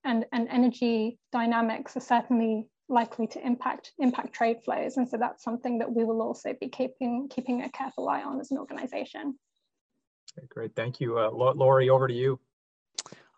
and, 0.04 0.24
and 0.32 0.48
energy 0.50 1.18
dynamics 1.32 1.96
are 1.96 2.00
certainly 2.00 2.66
likely 2.88 3.26
to 3.26 3.44
impact 3.46 3.92
impact 3.98 4.32
trade 4.32 4.58
flows. 4.64 4.96
And 4.96 5.08
so 5.08 5.16
that's 5.16 5.44
something 5.44 5.78
that 5.78 5.92
we 5.92 6.04
will 6.04 6.22
also 6.22 6.54
be 6.60 6.68
keeping, 6.68 7.28
keeping 7.28 7.62
a 7.62 7.70
careful 7.70 8.08
eye 8.08 8.22
on 8.22 8.40
as 8.40 8.50
an 8.50 8.58
organization. 8.58 9.38
Great, 10.48 10.74
thank 10.74 11.00
you. 11.00 11.18
Laurie, 11.18 11.90
over 11.90 12.08
to 12.08 12.14
you. 12.14 12.40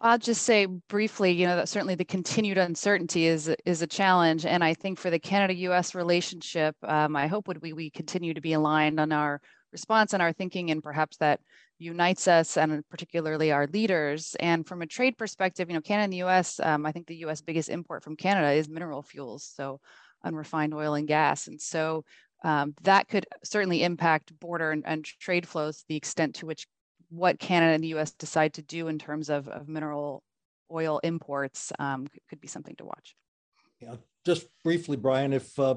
I'll 0.05 0.19
just 0.19 0.43
say 0.43 0.67
briefly, 0.67 1.31
you 1.31 1.47
know, 1.47 1.55
that 1.55 1.69
certainly 1.69 1.95
the 1.95 2.05
continued 2.05 2.59
uncertainty 2.59 3.27
is 3.27 3.49
is 3.65 3.83
a 3.83 3.87
challenge, 3.87 4.45
and 4.45 4.65
I 4.65 4.75
think 4.75 4.99
for 4.99 5.11
the 5.11 5.19
Canada-U.S. 5.21 5.95
relationship, 5.95 6.75
um, 6.83 7.15
I 7.15 7.29
hope 7.29 7.47
would 7.47 7.63
we 7.63 7.73
we 7.73 7.89
continue 7.89 8.35
to 8.35 8.41
be 8.41 8.55
aligned 8.55 8.99
on 8.99 9.13
our 9.13 9.41
response 9.71 10.13
and 10.13 10.21
our 10.21 10.33
thinking, 10.33 10.73
and 10.73 10.83
perhaps 10.83 11.19
that 11.19 11.41
unites 11.79 12.27
us 12.27 12.57
and 12.57 12.87
particularly 12.89 13.53
our 13.53 13.69
leaders. 13.69 14.35
And 14.41 14.67
from 14.67 14.83
a 14.83 14.87
trade 14.87 15.17
perspective, 15.17 15.69
you 15.71 15.75
know, 15.77 15.81
Canada 15.81 16.05
and 16.05 16.13
the 16.13 16.17
U.S. 16.19 16.59
Um, 16.59 16.85
I 16.85 16.91
think 16.91 17.07
the 17.07 17.17
U.S. 17.19 17.41
biggest 17.41 17.69
import 17.69 18.03
from 18.03 18.17
Canada 18.17 18.51
is 18.51 18.69
mineral 18.69 19.03
fuels, 19.03 19.45
so 19.55 19.81
unrefined 20.25 20.75
oil 20.75 20.95
and 20.95 21.07
gas, 21.07 21.47
and 21.47 21.61
so 21.61 22.05
um, 22.43 22.75
that 22.83 23.07
could 23.09 23.25
certainly 23.45 23.85
impact 23.85 24.37
border 24.41 24.73
and, 24.73 24.83
and 24.85 25.05
trade 25.05 25.47
flows 25.47 25.85
the 25.89 25.95
extent 25.95 26.35
to 26.37 26.47
which 26.47 26.67
what 27.13 27.39
Canada 27.39 27.75
and 27.75 27.85
the 27.85 27.95
US 27.99 28.13
decide 28.13 28.55
to 28.55 28.63
do 28.63 28.89
in 28.89 28.99
terms 28.99 29.29
of, 29.29 29.47
of 29.49 29.69
mineral 29.69 30.23
oil 30.73 30.99
imports 31.05 31.71
um, 31.79 32.07
could 32.29 32.41
be 32.41 32.49
something 32.49 32.75
to 32.77 32.85
watch. 32.85 33.15
Yeah, 33.81 33.97
just 34.25 34.47
briefly, 34.65 34.97
Brian, 34.97 35.33
if 35.33 35.59
uh, 35.59 35.77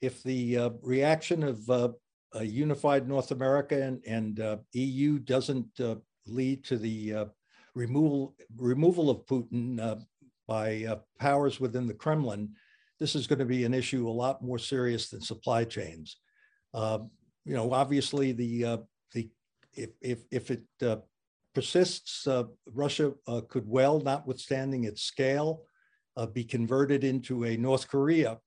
if 0.00 0.22
the 0.22 0.56
uh, 0.56 0.70
reaction 0.82 1.42
of 1.42 1.68
uh, 1.68 1.90
a 2.34 2.44
unified 2.44 3.06
North 3.06 3.30
America 3.30 3.80
and, 3.80 4.02
and 4.06 4.40
uh, 4.40 4.56
EU 4.72 5.18
doesn't 5.18 5.78
uh, 5.78 5.96
lead 6.26 6.64
to 6.64 6.78
the 6.78 7.14
uh, 7.14 7.24
removal 7.74 8.34
removal 8.56 9.10
of 9.10 9.26
Putin 9.26 10.02
by 10.48 10.98
powers 11.18 11.60
within 11.60 11.86
the 11.86 11.94
Kremlin, 11.94 12.50
this 12.98 13.14
is 13.14 13.26
going 13.26 13.38
to 13.38 13.44
be 13.44 13.64
an 13.64 13.74
issue 13.74 14.08
a 14.08 14.10
lot 14.10 14.42
more 14.42 14.58
serious 14.58 15.08
than 15.08 15.20
supply 15.20 15.64
chains. 15.64 16.16
you 16.74 17.54
know, 17.54 17.72
obviously 17.72 18.32
the 18.32 18.80
the 19.12 19.30
if 19.74 19.90
if 20.00 20.24
if 20.30 20.50
it 20.50 20.62
uh, 20.82 20.96
persists, 21.54 22.26
uh, 22.26 22.44
Russia 22.66 23.12
uh, 23.26 23.42
could 23.48 23.68
well, 23.68 24.00
notwithstanding 24.00 24.84
its 24.84 25.02
scale, 25.02 25.62
uh, 26.16 26.26
be 26.26 26.44
converted 26.44 27.04
into 27.04 27.44
a 27.44 27.56
North 27.56 27.88
Korea 27.88 28.38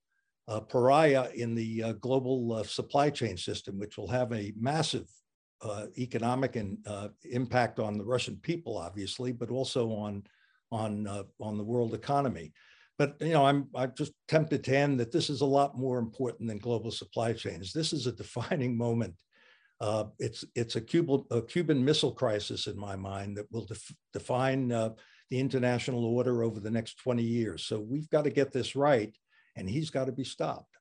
pariah 0.69 1.30
in 1.34 1.55
the 1.55 1.82
uh, 1.82 1.91
global 1.93 2.53
uh, 2.53 2.63
supply 2.63 3.09
chain 3.09 3.36
system, 3.36 3.80
which 3.80 3.97
will 3.97 4.07
have 4.07 4.32
a 4.32 4.53
massive 4.59 5.07
economic 5.97 6.55
and 6.55 6.78
impact 7.32 7.80
on 7.80 7.97
the 7.97 8.05
Russian 8.05 8.38
people, 8.43 8.78
obviously, 8.78 9.32
but 9.32 9.49
also 9.49 9.89
on 9.89 10.23
on 10.71 11.07
on 11.39 11.57
the 11.57 11.63
world 11.63 11.95
economy. 11.95 12.53
But 12.99 13.15
you 13.19 13.34
know, 13.34 13.45
I'm 13.45 13.67
I'm 13.76 13.93
just 13.97 14.13
tempted 14.28 14.63
to 14.65 14.78
end 14.78 14.99
that 14.99 15.11
this 15.11 15.30
is 15.30 15.41
a 15.41 15.45
lot 15.45 15.78
more 15.78 15.97
important 15.97 16.47
than 16.47 16.59
global 16.59 16.91
supply 16.91 17.34
chains. 17.34 17.73
This 17.73 17.93
is 17.93 18.05
a 18.05 18.11
defining 18.11 18.78
moment 18.86 19.15
uh, 19.82 20.05
it's 20.19 20.45
it's 20.55 20.76
a 20.76 20.82
Cuban, 20.82 21.26
a 21.32 21.41
Cuban 21.41 21.84
Missile 21.84 22.13
Crisis 22.13 22.67
in 22.67 22.78
my 22.78 22.95
mind 22.95 23.38
that 23.38 23.51
will 23.51 23.65
def 23.65 23.91
define 24.13 24.71
uh, 24.71 24.91
the 25.30 25.39
international 25.39 26.05
order 26.05 26.43
over 26.43 26.59
the 26.59 26.71
next 26.71 26.97
20 26.99 27.23
years. 27.23 27.65
So 27.65 27.80
we've 27.80 28.09
got 28.09 28.23
to 28.23 28.30
get 28.30 28.53
this 28.53 28.76
right, 28.76 29.15
and 29.55 29.69
he's 29.69 29.89
got 29.89 30.05
to 30.05 30.11
be 30.11 30.23
stopped. 30.23 30.76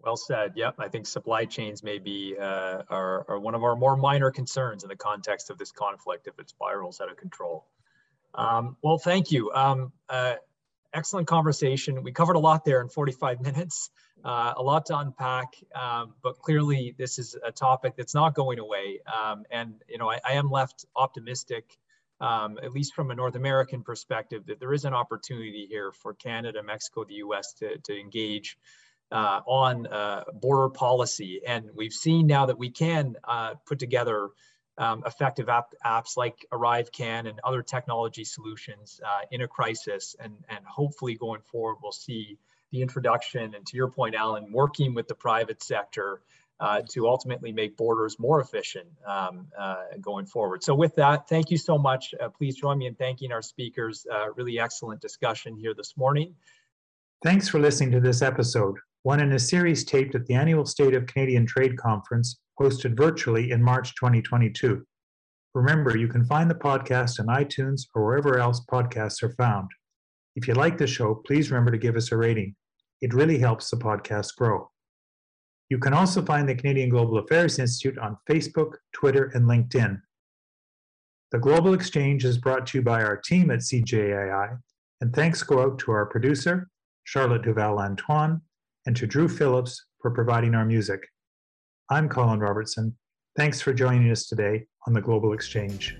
Well 0.00 0.16
said. 0.16 0.52
Yep, 0.56 0.76
I 0.78 0.88
think 0.88 1.06
supply 1.06 1.44
chains 1.44 1.82
may 1.82 1.98
be 1.98 2.36
uh, 2.38 2.82
are, 2.90 3.24
are 3.28 3.38
one 3.38 3.54
of 3.54 3.62
our 3.62 3.76
more 3.76 3.96
minor 3.96 4.32
concerns 4.32 4.82
in 4.82 4.88
the 4.88 4.96
context 4.96 5.48
of 5.48 5.58
this 5.58 5.70
conflict 5.70 6.26
if 6.26 6.38
it 6.40 6.48
spirals 6.48 7.00
out 7.00 7.10
of 7.10 7.16
control. 7.16 7.66
Um, 8.34 8.76
well, 8.82 8.98
thank 8.98 9.30
you. 9.30 9.52
Um, 9.52 9.92
uh, 10.08 10.34
excellent 10.92 11.28
conversation. 11.28 12.02
We 12.02 12.12
covered 12.12 12.36
a 12.36 12.40
lot 12.40 12.64
there 12.64 12.80
in 12.80 12.88
45 12.88 13.40
minutes, 13.42 13.90
uh, 14.24 14.54
a 14.56 14.62
lot 14.62 14.86
to 14.86 14.98
unpack, 14.98 15.54
um, 15.74 16.14
but 16.22 16.38
clearly 16.38 16.94
this 16.98 17.18
is 17.18 17.36
a 17.44 17.50
topic 17.50 17.94
that's 17.96 18.14
not 18.14 18.34
going 18.34 18.58
away. 18.58 19.00
Um, 19.06 19.44
and, 19.50 19.74
you 19.88 19.98
know, 19.98 20.10
I, 20.10 20.20
I 20.24 20.32
am 20.34 20.50
left 20.50 20.86
optimistic, 20.94 21.78
um, 22.20 22.58
at 22.62 22.72
least 22.72 22.94
from 22.94 23.10
a 23.10 23.14
North 23.14 23.34
American 23.34 23.82
perspective, 23.82 24.46
that 24.46 24.60
there 24.60 24.72
is 24.72 24.84
an 24.84 24.94
opportunity 24.94 25.66
here 25.68 25.90
for 25.92 26.14
Canada, 26.14 26.62
Mexico, 26.62 27.04
the 27.04 27.14
US 27.14 27.52
to, 27.54 27.78
to 27.78 27.98
engage 27.98 28.58
uh, 29.10 29.40
on 29.46 29.86
uh, 29.88 30.24
border 30.34 30.68
policy. 30.68 31.40
And 31.46 31.68
we've 31.74 31.92
seen 31.92 32.26
now 32.26 32.46
that 32.46 32.58
we 32.58 32.70
can 32.70 33.16
uh, 33.24 33.54
put 33.66 33.78
together 33.78 34.30
um, 34.78 35.02
effective 35.04 35.48
app, 35.48 35.74
apps 35.84 36.16
like 36.16 36.46
ArriveCAN 36.52 37.28
and 37.28 37.38
other 37.44 37.62
technology 37.62 38.24
solutions 38.24 39.00
uh, 39.04 39.20
in 39.30 39.42
a 39.42 39.48
crisis. 39.48 40.16
And, 40.18 40.32
and 40.48 40.64
hopefully 40.64 41.14
going 41.14 41.42
forward, 41.42 41.76
we'll 41.82 41.92
see 41.92 42.38
the 42.72 42.82
introduction 42.82 43.54
and 43.54 43.64
to 43.66 43.76
your 43.76 43.88
point, 43.88 44.14
Alan, 44.14 44.50
working 44.50 44.94
with 44.94 45.06
the 45.06 45.14
private 45.14 45.62
sector 45.62 46.22
uh, 46.58 46.80
to 46.88 47.08
ultimately 47.08 47.52
make 47.52 47.76
borders 47.76 48.18
more 48.18 48.40
efficient 48.40 48.86
um, 49.06 49.46
uh, 49.58 49.82
going 50.00 50.26
forward. 50.26 50.62
So 50.62 50.74
with 50.74 50.94
that, 50.96 51.28
thank 51.28 51.50
you 51.50 51.58
so 51.58 51.76
much. 51.76 52.14
Uh, 52.20 52.28
please 52.28 52.56
join 52.56 52.78
me 52.78 52.86
in 52.86 52.94
thanking 52.94 53.32
our 53.32 53.42
speakers. 53.42 54.06
Uh, 54.10 54.32
really 54.34 54.58
excellent 54.58 55.00
discussion 55.00 55.56
here 55.56 55.74
this 55.74 55.96
morning. 55.96 56.34
Thanks 57.22 57.48
for 57.48 57.58
listening 57.58 57.90
to 57.92 58.00
this 58.00 58.22
episode, 58.22 58.76
one 59.02 59.20
in 59.20 59.32
a 59.32 59.38
series 59.38 59.84
taped 59.84 60.14
at 60.14 60.26
the 60.26 60.34
annual 60.34 60.64
State 60.64 60.94
of 60.94 61.06
Canadian 61.06 61.46
Trade 61.46 61.76
Conference 61.76 62.38
hosted 62.60 62.96
virtually 62.96 63.50
in 63.50 63.62
March 63.62 63.94
2022. 63.96 64.84
Remember, 65.54 65.96
you 65.96 66.08
can 66.08 66.24
find 66.24 66.48
the 66.48 66.54
podcast 66.54 67.20
on 67.20 67.26
iTunes 67.26 67.82
or 67.94 68.04
wherever 68.04 68.38
else 68.38 68.64
podcasts 68.70 69.22
are 69.22 69.34
found. 69.34 69.68
If 70.36 70.48
you 70.48 70.54
like 70.54 70.78
the 70.78 70.86
show, 70.86 71.14
please 71.14 71.50
remember 71.50 71.72
to 71.72 71.78
give 71.78 71.96
us 71.96 72.10
a 72.12 72.16
rating. 72.16 72.54
It 73.02 73.12
really 73.12 73.38
helps 73.38 73.68
the 73.68 73.76
podcast 73.76 74.36
grow. 74.36 74.70
You 75.68 75.78
can 75.78 75.92
also 75.92 76.24
find 76.24 76.48
the 76.48 76.54
Canadian 76.54 76.88
Global 76.88 77.18
Affairs 77.18 77.58
Institute 77.58 77.98
on 77.98 78.16
Facebook, 78.30 78.74
Twitter, 78.92 79.32
and 79.34 79.46
LinkedIn. 79.46 80.00
The 81.32 81.38
Global 81.38 81.74
Exchange 81.74 82.24
is 82.24 82.38
brought 82.38 82.66
to 82.68 82.78
you 82.78 82.82
by 82.82 83.02
our 83.02 83.16
team 83.16 83.50
at 83.50 83.60
CGAI, 83.60 84.56
and 85.00 85.14
thanks 85.14 85.42
go 85.42 85.62
out 85.62 85.78
to 85.80 85.90
our 85.90 86.06
producer, 86.06 86.68
Charlotte 87.04 87.42
Duval-Lantoine, 87.42 88.40
and 88.86 88.94
to 88.96 89.06
Drew 89.06 89.28
Phillips 89.28 89.86
for 90.00 90.10
providing 90.10 90.54
our 90.54 90.64
music. 90.64 91.00
I'm 91.90 92.08
Colin 92.08 92.38
Robertson. 92.38 92.96
Thanks 93.36 93.60
for 93.60 93.72
joining 93.72 94.10
us 94.10 94.26
today 94.26 94.66
on 94.86 94.92
the 94.92 95.00
Global 95.00 95.32
Exchange. 95.32 95.96